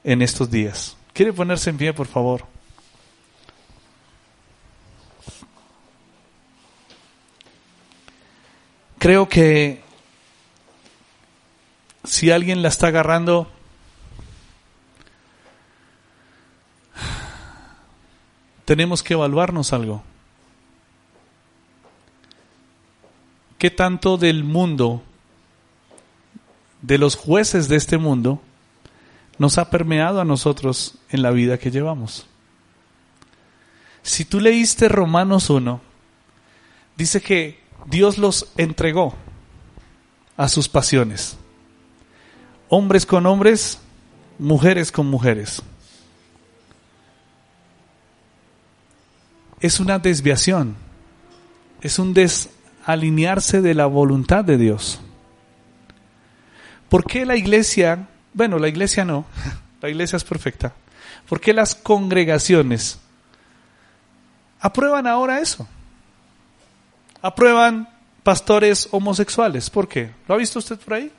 en 0.04 0.22
estos 0.22 0.50
días. 0.50 0.98
¿Quiere 1.14 1.34
ponerse 1.34 1.70
en 1.70 1.78
pie, 1.78 1.94
por 1.94 2.08
favor? 2.08 2.46
creo 9.04 9.28
que 9.28 9.82
si 12.06 12.32
alguien 12.32 12.62
la 12.62 12.70
está 12.70 12.88
agarrando, 12.88 13.52
tenemos 18.64 19.04
que 19.04 19.12
evaluarnos 19.12 19.74
algo. 19.74 20.04
¿Qué 23.58 23.70
tanto 23.70 24.16
del 24.16 24.46
mundo, 24.46 25.04
de 26.82 26.98
los 26.98 27.18
jueces 27.18 27.68
de 27.68 27.76
este 27.76 27.98
mundo, 27.98 28.42
nos 29.38 29.58
ha 29.58 29.70
permeado 29.70 30.22
a 30.22 30.26
nosotros 30.26 30.96
en 31.10 31.22
la 31.22 31.32
vida 31.32 31.58
que 31.58 31.72
llevamos? 31.72 32.28
Si 34.04 34.26
tú 34.26 34.40
leíste 34.40 34.90
Romanos 34.90 35.50
1, 35.50 35.82
dice 36.98 37.22
que 37.22 37.60
Dios 37.86 38.18
los 38.18 38.52
entregó 38.58 39.16
a 40.38 40.50
sus 40.50 40.68
pasiones. 40.68 41.38
Hombres 42.70 43.06
con 43.06 43.26
hombres, 43.26 43.80
mujeres 44.40 44.92
con 44.92 45.08
mujeres. 45.08 45.62
Es 49.60 49.80
una 49.80 50.00
desviación, 50.00 50.76
es 51.82 51.98
un 51.98 52.14
desalinearse 52.14 53.62
de 53.62 53.74
la 53.74 53.86
voluntad 53.86 54.44
de 54.44 54.58
Dios. 54.58 55.00
¿Por 56.90 57.06
qué 57.06 57.26
la 57.26 57.38
iglesia, 57.38 58.10
bueno, 58.34 58.60
la 58.60 58.68
iglesia 58.68 59.06
no, 59.06 59.26
la 59.82 59.90
iglesia 59.90 60.18
es 60.18 60.24
perfecta, 60.24 60.74
¿por 61.28 61.40
qué 61.40 61.54
las 61.54 61.76
congregaciones 61.76 63.00
aprueban 64.60 65.08
ahora 65.08 65.40
eso? 65.40 65.68
Aprueban 67.22 67.88
pastores 68.24 68.88
homosexuales. 68.92 69.70
¿Por 69.70 69.88
qué? 69.88 70.12
¿Lo 70.28 70.36
ha 70.36 70.38
visto 70.38 70.60
usted 70.60 70.80
por 70.80 70.96
ahí? 70.96 71.12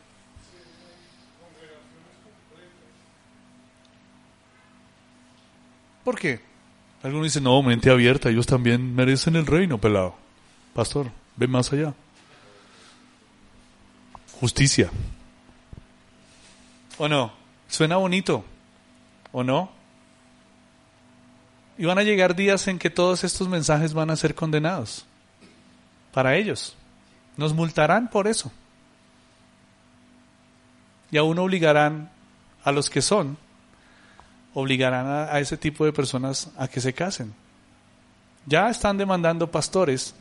¿Por 6.03 6.19
qué? 6.19 6.41
Algunos 7.03 7.27
dicen, 7.27 7.45
no, 7.45 7.63
mente 7.63 7.91
abierta, 7.91 8.31
ellos 8.31 8.47
también 8.47 8.95
merecen 8.95 9.37
el 9.37 9.47
reino, 9.47 9.79
pelado. 9.79 10.15
Pastor, 10.75 11.11
ve 11.37 11.47
más 11.47 11.73
allá. 11.73 11.95
Justicia. 14.41 14.91
¿O 16.99 17.09
no? 17.09 17.33
Suena 17.69 17.97
bonito. 17.97 18.45
¿O 19.33 19.43
no? 19.43 19.71
Y 21.77 21.85
van 21.87 21.99
a 21.99 22.03
llegar 22.03 22.37
días 22.37 22.69
en 22.69 22.79
que 22.79 22.91
todos 22.91 23.25
estos 23.25 23.49
mensajes 23.49 23.95
van 23.95 24.11
a 24.11 24.17
ser 24.17 24.35
condenados. 24.35 25.07
Para 26.13 26.37
ellos. 26.37 26.77
Nos 27.37 27.53
multarán 27.53 28.09
por 28.09 28.29
eso. 28.29 28.53
Y 31.11 31.17
aún 31.17 31.39
obligarán 31.39 32.11
a 32.63 32.73
los 32.73 32.91
que 32.91 33.03
son 33.03 33.37
obligarán 34.55 35.07
a, 35.07 35.39
ese 35.41 35.57
tipo 35.57 35.85
de 35.85 35.93
personas 35.93 36.51
a 36.57 36.69
que 36.69 36.81
se 36.81 36.95
casen. 36.95 37.35
Ya 38.47 38.71
están 38.71 38.97
demandando 38.97 39.51
pastores 39.51 40.15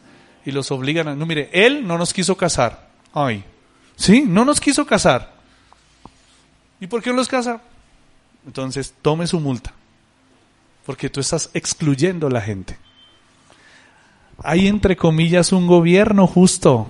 y 0.43 0.51
los 0.51 0.71
obligan 0.71 1.07
a... 1.07 1.15
No, 1.15 1.25
mire, 1.25 1.49
él 1.53 1.87
no 1.87 1.97
nos 1.97 2.13
quiso 2.13 2.35
casar. 2.35 2.89
Ay, 3.13 3.43
¿sí? 3.95 4.23
No 4.27 4.43
nos 4.43 4.59
quiso 4.59 4.85
casar. 4.85 5.32
¿Y 6.79 6.87
por 6.87 7.01
qué 7.01 7.11
no 7.11 7.17
los 7.17 7.27
casa? 7.27 7.61
Entonces, 8.45 8.93
tome 9.01 9.27
su 9.27 9.39
multa. 9.39 9.73
Porque 10.85 11.09
tú 11.09 11.19
estás 11.19 11.49
excluyendo 11.53 12.27
a 12.27 12.31
la 12.31 12.41
gente. 12.41 12.77
Hay 14.43 14.67
entre 14.67 14.97
comillas 14.97 15.51
un 15.53 15.67
gobierno 15.67 16.27
justo. 16.27 16.87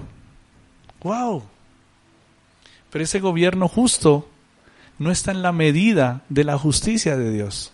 ¡Wow! 1.03 1.43
Pero 2.89 3.03
ese 3.03 3.19
gobierno 3.19 3.68
justo 3.68 4.30
no 4.99 5.11
está 5.11 5.31
en 5.31 5.41
la 5.41 5.51
medida 5.51 6.22
de 6.30 6.43
la 6.43 6.57
justicia 6.57 7.18
de 7.18 7.31
Dios. 7.31 7.72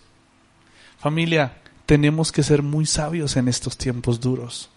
Familia, 0.98 1.58
tenemos 1.86 2.32
que 2.32 2.42
ser 2.42 2.62
muy 2.62 2.86
sabios 2.86 3.36
en 3.36 3.48
estos 3.48 3.76
tiempos 3.76 4.20
duros. 4.20 4.70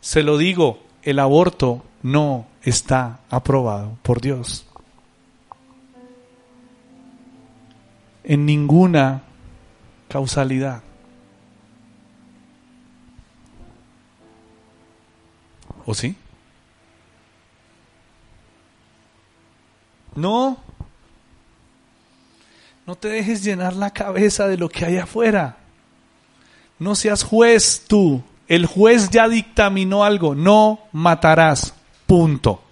Se 0.00 0.22
lo 0.22 0.38
digo, 0.38 0.82
el 1.02 1.18
aborto 1.18 1.84
no 2.02 2.46
está 2.62 3.20
aprobado 3.30 3.96
por 4.02 4.20
Dios. 4.20 4.66
En 8.24 8.46
ninguna 8.46 9.22
causalidad. 10.08 10.82
¿O 15.86 15.94
sí? 15.94 16.14
No, 20.14 20.58
no 22.86 22.96
te 22.96 23.08
dejes 23.08 23.44
llenar 23.44 23.74
la 23.76 23.90
cabeza 23.90 24.48
de 24.48 24.56
lo 24.56 24.68
que 24.68 24.84
hay 24.84 24.98
afuera. 24.98 25.58
No 26.78 26.94
seas 26.94 27.22
juez 27.22 27.84
tú. 27.86 28.22
El 28.48 28.66
juez 28.66 29.10
ya 29.10 29.28
dictaminó 29.28 30.02
algo. 30.02 30.34
No 30.34 30.80
matarás. 30.92 31.74
Punto. 32.06 32.62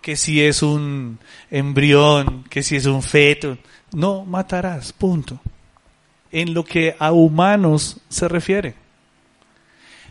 Que 0.00 0.16
si 0.16 0.40
es 0.40 0.62
un 0.62 1.18
embrión, 1.50 2.44
que 2.44 2.62
si 2.62 2.76
es 2.76 2.86
un 2.86 3.02
feto. 3.02 3.58
No 3.94 4.24
matarás. 4.24 4.92
Punto. 4.92 5.40
En 6.30 6.52
lo 6.52 6.64
que 6.64 6.96
a 6.98 7.12
humanos 7.12 8.00
se 8.08 8.28
refiere. 8.28 8.74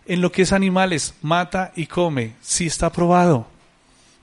En 0.05 0.22
lo 0.22 0.31
que 0.31 0.41
es 0.41 0.53
animales, 0.53 1.14
mata 1.22 1.72
y 1.76 1.85
come. 1.85 2.35
Si 2.41 2.65
está 2.65 2.91
probado. 2.91 3.47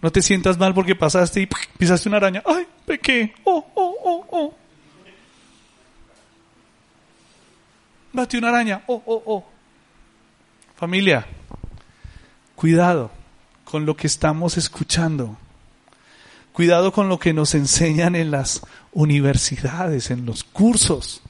No 0.03 0.11
te 0.11 0.23
sientas 0.23 0.59
mal 0.59 0.73
porque 0.73 0.95
pasaste 0.95 1.43
y 1.43 1.49
pisaste 1.79 2.09
una 2.09 2.17
araña. 2.17 2.43
¡Ay, 2.47 2.67
pequé! 2.87 3.35
¡Oh, 3.45 3.65
oh, 3.75 3.97
oh, 4.03 4.27
oh! 4.31 4.55
Bate 8.13 8.39
una 8.39 8.49
araña. 8.49 8.83
Oh, 8.87 9.03
oh, 9.05 9.23
oh. 9.27 9.45
Familia, 10.77 11.27
cuidado 12.57 13.11
con 13.65 13.85
lo 13.85 13.95
que 13.95 14.07
estamos 14.07 14.57
escuchando. 14.57 15.37
Cuidado 16.61 16.93
con 16.93 17.09
lo 17.09 17.19
que 17.19 17.33
nos 17.33 17.55
enseñan 17.55 18.15
en 18.15 18.31
las 18.31 18.61
universidades, 18.93 20.11
en 20.11 20.27
los 20.27 20.45
cursos. 20.45 21.23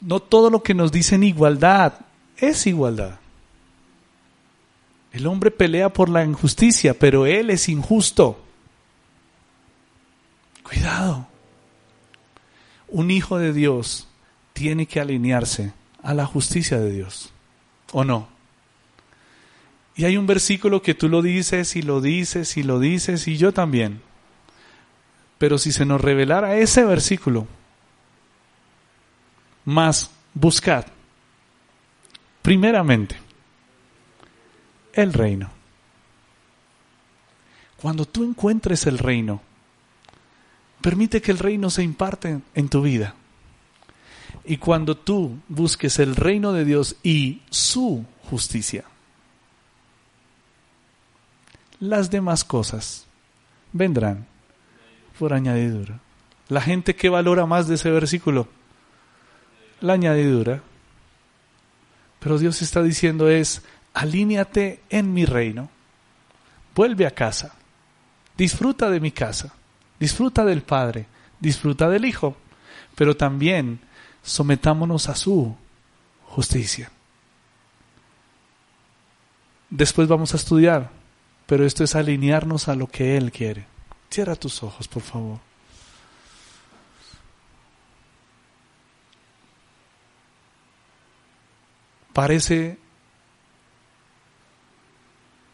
No 0.00 0.20
todo 0.20 0.48
lo 0.48 0.62
que 0.62 0.72
nos 0.72 0.92
dicen 0.92 1.22
igualdad 1.22 1.92
es 2.38 2.66
igualdad. 2.66 3.18
El 5.12 5.26
hombre 5.26 5.50
pelea 5.50 5.92
por 5.92 6.08
la 6.08 6.24
injusticia, 6.24 6.98
pero 6.98 7.26
él 7.26 7.50
es 7.50 7.68
injusto. 7.68 8.42
Cuidado. 10.62 11.28
Un 12.88 13.10
hijo 13.10 13.36
de 13.36 13.52
Dios 13.52 14.08
tiene 14.54 14.86
que 14.86 15.00
alinearse 15.00 15.74
a 16.02 16.14
la 16.14 16.24
justicia 16.24 16.78
de 16.78 16.92
Dios, 16.92 17.30
¿o 17.92 18.04
no? 18.04 18.37
Y 19.98 20.04
hay 20.04 20.16
un 20.16 20.28
versículo 20.28 20.80
que 20.80 20.94
tú 20.94 21.08
lo 21.08 21.22
dices 21.22 21.74
y 21.74 21.82
lo 21.82 22.00
dices 22.00 22.56
y 22.56 22.62
lo 22.62 22.78
dices 22.78 23.26
y 23.26 23.36
yo 23.36 23.52
también. 23.52 24.00
Pero 25.38 25.58
si 25.58 25.72
se 25.72 25.84
nos 25.84 26.00
revelara 26.00 26.56
ese 26.56 26.84
versículo, 26.84 27.48
más 29.64 30.12
buscad, 30.34 30.86
primeramente, 32.42 33.16
el 34.92 35.12
reino. 35.12 35.50
Cuando 37.82 38.04
tú 38.04 38.22
encuentres 38.22 38.86
el 38.86 38.98
reino, 38.98 39.42
permite 40.80 41.20
que 41.20 41.32
el 41.32 41.40
reino 41.40 41.70
se 41.70 41.82
imparte 41.82 42.38
en 42.54 42.68
tu 42.68 42.82
vida. 42.82 43.16
Y 44.44 44.58
cuando 44.58 44.96
tú 44.96 45.40
busques 45.48 45.98
el 45.98 46.14
reino 46.14 46.52
de 46.52 46.64
Dios 46.64 46.94
y 47.02 47.42
su 47.50 48.06
justicia, 48.30 48.84
las 51.80 52.10
demás 52.10 52.44
cosas 52.44 53.06
vendrán 53.72 54.26
por 55.18 55.32
añadidura. 55.32 56.00
La 56.48 56.60
gente 56.60 56.96
que 56.96 57.08
valora 57.08 57.46
más 57.46 57.68
de 57.68 57.74
ese 57.74 57.90
versículo, 57.90 58.48
la 59.80 59.94
añadidura. 59.94 60.62
Pero 62.20 62.38
Dios 62.38 62.62
está 62.62 62.82
diciendo 62.82 63.28
es, 63.28 63.62
alíñate 63.94 64.80
en 64.88 65.12
mi 65.12 65.24
reino, 65.24 65.70
vuelve 66.74 67.06
a 67.06 67.10
casa, 67.10 67.54
disfruta 68.36 68.90
de 68.90 69.00
mi 69.00 69.12
casa, 69.12 69.54
disfruta 70.00 70.44
del 70.44 70.62
Padre, 70.62 71.06
disfruta 71.38 71.88
del 71.88 72.04
Hijo, 72.04 72.36
pero 72.94 73.16
también 73.16 73.80
sometámonos 74.22 75.08
a 75.08 75.14
su 75.14 75.54
justicia. 76.24 76.90
Después 79.70 80.08
vamos 80.08 80.32
a 80.32 80.38
estudiar, 80.38 80.90
pero 81.48 81.64
esto 81.64 81.82
es 81.82 81.96
alinearnos 81.96 82.68
a 82.68 82.74
lo 82.74 82.88
que 82.88 83.16
Él 83.16 83.32
quiere. 83.32 83.64
Cierra 84.10 84.36
tus 84.36 84.62
ojos, 84.62 84.86
por 84.86 85.02
favor. 85.02 85.38
Parece 92.12 92.76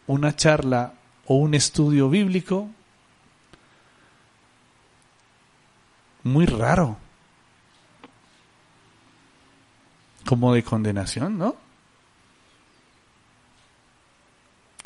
una 0.08 0.34
charla 0.34 0.94
o 1.26 1.36
un 1.36 1.54
estudio 1.54 2.10
bíblico 2.10 2.68
muy 6.24 6.46
raro. 6.46 6.96
Como 10.26 10.54
de 10.54 10.64
condenación, 10.64 11.38
¿no? 11.38 11.63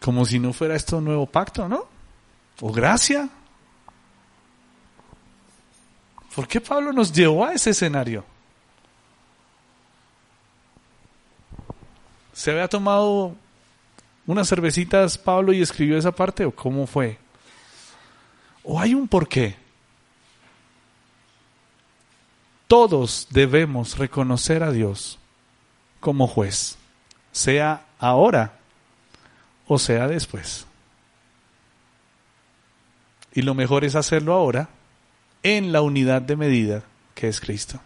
Como 0.01 0.25
si 0.25 0.39
no 0.39 0.53
fuera 0.53 0.77
esto 0.77 0.99
un 0.99 1.05
nuevo 1.05 1.27
pacto, 1.27 1.69
¿no? 1.69 1.87
O 2.61 2.73
gracia. 2.73 3.29
¿Por 6.35 6.47
qué 6.47 6.61
Pablo 6.61 6.93
nos 6.93 7.13
llevó 7.13 7.45
a 7.45 7.53
ese 7.53 7.71
escenario? 7.71 8.25
¿Se 12.33 12.53
había 12.53 12.69
tomado 12.69 13.35
unas 14.27 14.49
cervecitas 14.49 15.19
Pablo 15.19 15.53
y 15.53 15.61
escribió 15.61 15.99
esa 15.99 16.13
parte 16.13 16.45
o 16.45 16.53
cómo 16.53 16.87
fue? 16.87 17.19
¿O 18.63 18.79
hay 18.79 18.95
un 18.95 19.09
porqué? 19.09 19.57
Todos 22.69 23.27
debemos 23.31 23.97
reconocer 23.99 24.63
a 24.63 24.71
Dios 24.71 25.19
como 26.01 26.29
juez, 26.29 26.77
sea 27.33 27.87
ahora 27.99 28.58
o 29.69 29.79
sea 29.79 30.09
después. 30.09 30.67
Y 33.33 33.43
lo 33.43 33.55
mejor 33.55 33.85
es 33.85 33.95
hacerlo 33.95 34.33
ahora 34.33 34.71
en 35.43 35.71
la 35.71 35.83
unidad 35.83 36.23
de 36.23 36.37
medida 36.37 36.83
que 37.15 37.29
es 37.29 37.41
Cristo. 37.41 37.81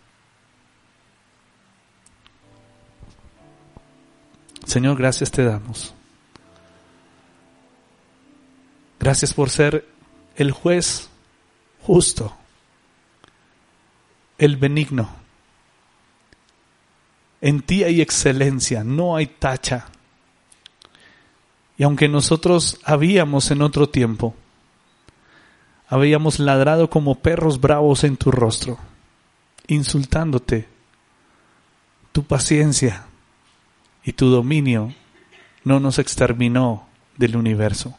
Señor, 4.65 4.97
gracias 4.97 5.31
te 5.31 5.45
damos. 5.45 5.93
Gracias 8.99 9.35
por 9.35 9.51
ser 9.51 9.87
el 10.37 10.53
juez 10.53 11.09
justo, 11.83 12.37
el 14.39 14.57
benigno. 14.57 15.11
En 17.41 17.61
ti 17.63 17.83
hay 17.83 18.01
excelencia, 18.01 18.85
no 18.85 19.17
hay 19.17 19.27
tacha. 19.27 19.87
Y 21.83 21.85
aunque 21.85 22.09
nosotros 22.09 22.79
habíamos 22.85 23.51
en 23.51 23.61
otro 23.61 23.89
tiempo, 23.89 24.37
habíamos 25.89 26.39
ladrado 26.39 26.89
como 26.89 27.17
perros 27.17 27.61
bravos 27.61 28.05
en 28.05 28.17
tu 28.17 28.31
rostro, 28.31 28.79
insultándote, 29.67 30.69
tu 32.13 32.23
paciencia, 32.23 33.07
y 34.05 34.13
tu 34.13 34.29
dominio 34.29 34.95
no 35.65 35.81
nos 35.81 35.99
exterminó 35.99 36.87
del 37.17 37.35
universo, 37.35 37.99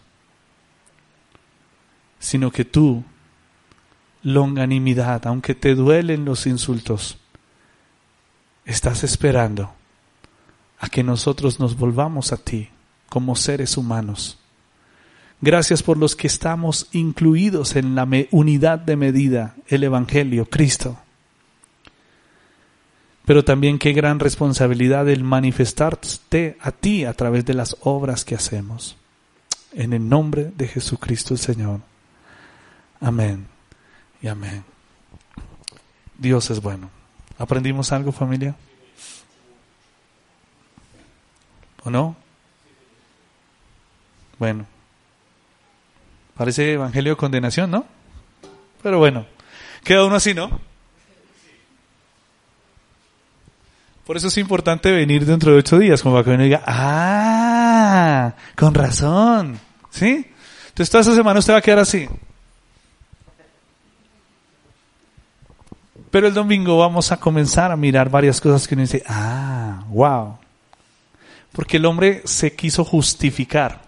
sino 2.20 2.52
que 2.52 2.64
tú, 2.64 3.04
longanimidad, 4.22 5.28
aunque 5.28 5.56
te 5.56 5.76
duelen 5.76 6.24
los 6.24 6.48
insultos, 6.48 7.18
estás 8.64 9.04
esperando 9.04 9.74
a 10.80 10.88
que 10.88 11.04
nosotros 11.04 11.60
nos 11.60 11.76
volvamos 11.76 12.32
a 12.32 12.38
ti 12.38 12.70
como 13.14 13.36
seres 13.36 13.78
humanos. 13.78 14.40
Gracias 15.40 15.84
por 15.84 15.98
los 15.98 16.16
que 16.16 16.26
estamos 16.26 16.88
incluidos 16.94 17.76
en 17.76 17.94
la 17.94 18.08
unidad 18.32 18.80
de 18.80 18.96
medida, 18.96 19.56
el 19.68 19.84
Evangelio, 19.84 20.46
Cristo 20.46 20.98
pero 23.26 23.46
también 23.46 23.80
qué 23.80 23.94
gran 23.94 24.20
responsabilidad 24.20 25.08
el 25.08 25.24
manifestarte 25.24 26.58
a 26.60 26.72
ti 26.72 27.06
a 27.06 27.14
través 27.14 27.46
de 27.46 27.54
las 27.54 27.78
obras 27.82 28.26
que 28.26 28.36
hacemos. 28.36 28.98
En 29.72 29.94
el 29.94 30.08
nombre 30.08 30.52
de 30.56 30.68
Jesucristo 30.68 31.34
el 31.34 31.40
Señor. 31.40 31.80
Amén 33.00 33.48
y 34.22 34.28
amén. 34.28 34.64
Dios 36.18 36.50
es 36.52 36.62
bueno. 36.62 36.90
¿Aprendimos 37.38 37.92
algo 37.92 38.12
familia? 38.12 38.56
¿O 41.84 41.90
no? 41.90 42.16
Bueno. 44.44 44.66
Parece 46.36 46.74
evangelio 46.74 47.14
de 47.14 47.16
condenación, 47.16 47.72
¿no? 47.72 47.86
Pero 48.82 49.00
bueno, 49.00 49.26
queda 49.86 50.04
uno 50.04 50.18
así, 50.18 50.34
¿no? 50.34 50.60
Por 54.06 54.18
eso 54.18 54.28
es 54.28 54.38
importante 54.38 54.92
venir 54.92 55.26
dentro 55.26 55.54
de 55.54 55.60
ocho 55.60 55.80
días, 55.80 56.02
como 56.02 56.16
para 56.16 56.26
que 56.26 56.32
uno 56.32 56.44
diga, 56.44 56.62
ah, 56.68 58.34
con 58.58 58.74
razón, 58.74 59.58
¿sí? 59.90 60.30
Entonces 60.68 60.90
toda 60.90 61.04
esa 61.04 61.16
semana 61.16 61.40
usted 61.40 61.54
va 61.54 61.60
a 61.60 61.62
quedar 61.62 61.80
así. 61.80 62.10
Pero 66.12 66.28
el 66.28 66.34
domingo 66.34 66.80
vamos 66.80 67.14
a 67.14 67.18
comenzar 67.18 67.72
a 67.72 67.78
mirar 67.78 68.10
varias 68.10 68.42
cosas 68.42 68.68
que 68.68 68.76
uno 68.76 68.82
dice, 68.82 69.04
ah, 69.08 69.86
wow. 69.88 70.38
Porque 71.54 71.78
el 71.78 71.86
hombre 71.86 72.24
se 72.26 72.54
quiso 72.54 72.84
justificar. 72.84 73.83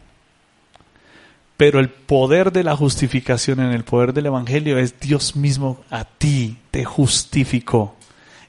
Pero 1.58 1.80
el 1.80 1.90
poder 1.90 2.52
de 2.52 2.64
la 2.64 2.76
justificación 2.76 3.60
en 3.62 3.72
el 3.72 3.86
poder 3.86 4.14
del 4.14 4.26
Evangelio 4.26 4.78
es 4.78 5.00
Dios 5.00 5.36
mismo 5.36 5.84
a 5.90 6.04
ti 6.04 6.58
te 6.72 6.84
justificó 6.84 7.96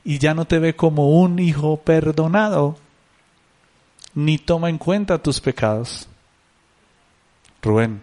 y 0.04 0.18
ya 0.18 0.34
no 0.34 0.44
te 0.44 0.58
ve 0.58 0.74
como 0.74 1.20
un 1.20 1.38
hijo 1.38 1.76
perdonado, 1.78 2.76
ni 4.14 4.38
toma 4.38 4.70
en 4.70 4.78
cuenta 4.78 5.22
tus 5.22 5.40
pecados. 5.40 6.08
Rubén, 7.62 8.02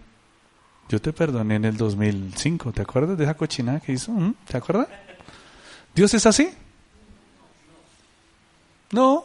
yo 0.88 1.00
te 1.00 1.12
perdoné 1.12 1.56
en 1.56 1.64
el 1.66 1.76
2005, 1.76 2.72
¿te 2.72 2.82
acuerdas 2.82 3.18
de 3.18 3.24
esa 3.24 3.34
cochinada 3.34 3.80
que 3.80 3.92
hizo? 3.92 4.12
¿Mm? 4.12 4.34
¿Te 4.46 4.56
acuerdas? 4.56 4.88
¿Dios 5.94 6.12
es 6.14 6.26
así? 6.26 6.50
No. 8.90 9.24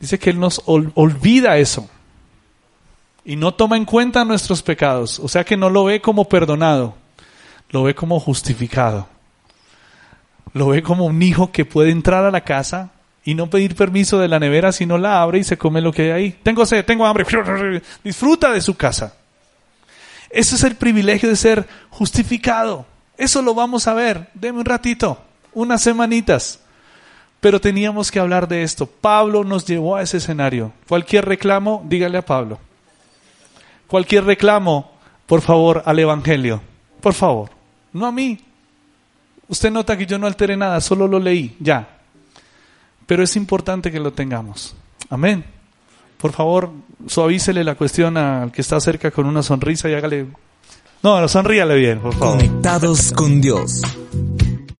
Dice 0.00 0.18
que 0.18 0.30
Él 0.30 0.38
nos 0.38 0.62
olvida 0.64 1.58
eso 1.58 1.88
y 3.28 3.36
no 3.36 3.52
toma 3.52 3.76
en 3.76 3.84
cuenta 3.84 4.24
nuestros 4.24 4.62
pecados, 4.62 5.20
o 5.20 5.28
sea 5.28 5.44
que 5.44 5.56
no 5.56 5.70
lo 5.70 5.84
ve 5.84 6.00
como 6.00 6.28
perdonado, 6.28 6.94
lo 7.70 7.84
ve 7.84 7.94
como 7.94 8.18
justificado 8.18 9.06
lo 10.52 10.68
ve 10.68 10.82
como 10.82 11.06
un 11.06 11.22
hijo 11.22 11.52
que 11.52 11.64
puede 11.64 11.90
entrar 11.90 12.24
a 12.24 12.30
la 12.30 12.42
casa 12.42 12.90
y 13.24 13.34
no 13.34 13.50
pedir 13.50 13.74
permiso 13.74 14.18
de 14.18 14.28
la 14.28 14.38
nevera 14.38 14.72
si 14.72 14.86
no 14.86 14.98
la 14.98 15.22
abre 15.22 15.38
y 15.38 15.44
se 15.44 15.58
come 15.58 15.80
lo 15.80 15.92
que 15.92 16.02
hay 16.02 16.10
ahí. 16.10 16.36
Tengo 16.42 16.64
sed, 16.64 16.84
tengo 16.84 17.06
hambre. 17.06 17.24
Disfruta 18.04 18.52
de 18.52 18.60
su 18.60 18.74
casa. 18.76 19.14
Ese 20.30 20.56
es 20.56 20.64
el 20.64 20.76
privilegio 20.76 21.28
de 21.28 21.36
ser 21.36 21.66
justificado. 21.90 22.86
Eso 23.16 23.42
lo 23.42 23.54
vamos 23.54 23.86
a 23.86 23.94
ver. 23.94 24.28
Deme 24.34 24.60
un 24.60 24.64
ratito, 24.64 25.18
unas 25.52 25.82
semanitas. 25.82 26.60
Pero 27.40 27.60
teníamos 27.60 28.10
que 28.10 28.18
hablar 28.18 28.48
de 28.48 28.62
esto. 28.62 28.86
Pablo 28.86 29.44
nos 29.44 29.66
llevó 29.66 29.96
a 29.96 30.02
ese 30.02 30.16
escenario. 30.16 30.72
Cualquier 30.88 31.24
reclamo, 31.24 31.84
dígale 31.86 32.18
a 32.18 32.22
Pablo. 32.22 32.58
Cualquier 33.88 34.24
reclamo, 34.24 34.92
por 35.26 35.40
favor, 35.40 35.82
al 35.84 35.98
Evangelio. 35.98 36.62
Por 37.00 37.14
favor. 37.14 37.50
No 37.92 38.06
a 38.06 38.12
mí, 38.12 38.38
Usted 39.48 39.70
nota 39.70 39.96
que 39.96 40.06
yo 40.06 40.18
no 40.18 40.26
alteré 40.26 40.56
nada, 40.56 40.80
solo 40.80 41.08
lo 41.08 41.18
leí, 41.18 41.56
ya. 41.58 41.88
Pero 43.06 43.22
es 43.22 43.34
importante 43.36 43.90
que 43.90 43.98
lo 43.98 44.12
tengamos. 44.12 44.76
Amén. 45.08 45.44
Por 46.18 46.32
favor, 46.32 46.70
suavícele 47.06 47.64
la 47.64 47.74
cuestión 47.74 48.16
al 48.18 48.52
que 48.52 48.60
está 48.60 48.78
cerca 48.80 49.10
con 49.10 49.26
una 49.26 49.42
sonrisa 49.42 49.88
y 49.88 49.94
hágale... 49.94 50.26
No, 51.02 51.26
sonríale 51.28 51.76
bien, 51.76 52.00
por 52.00 52.12
favor. 52.12 52.36
Conectados 52.36 53.12
con 53.12 53.40
Dios. 53.40 53.80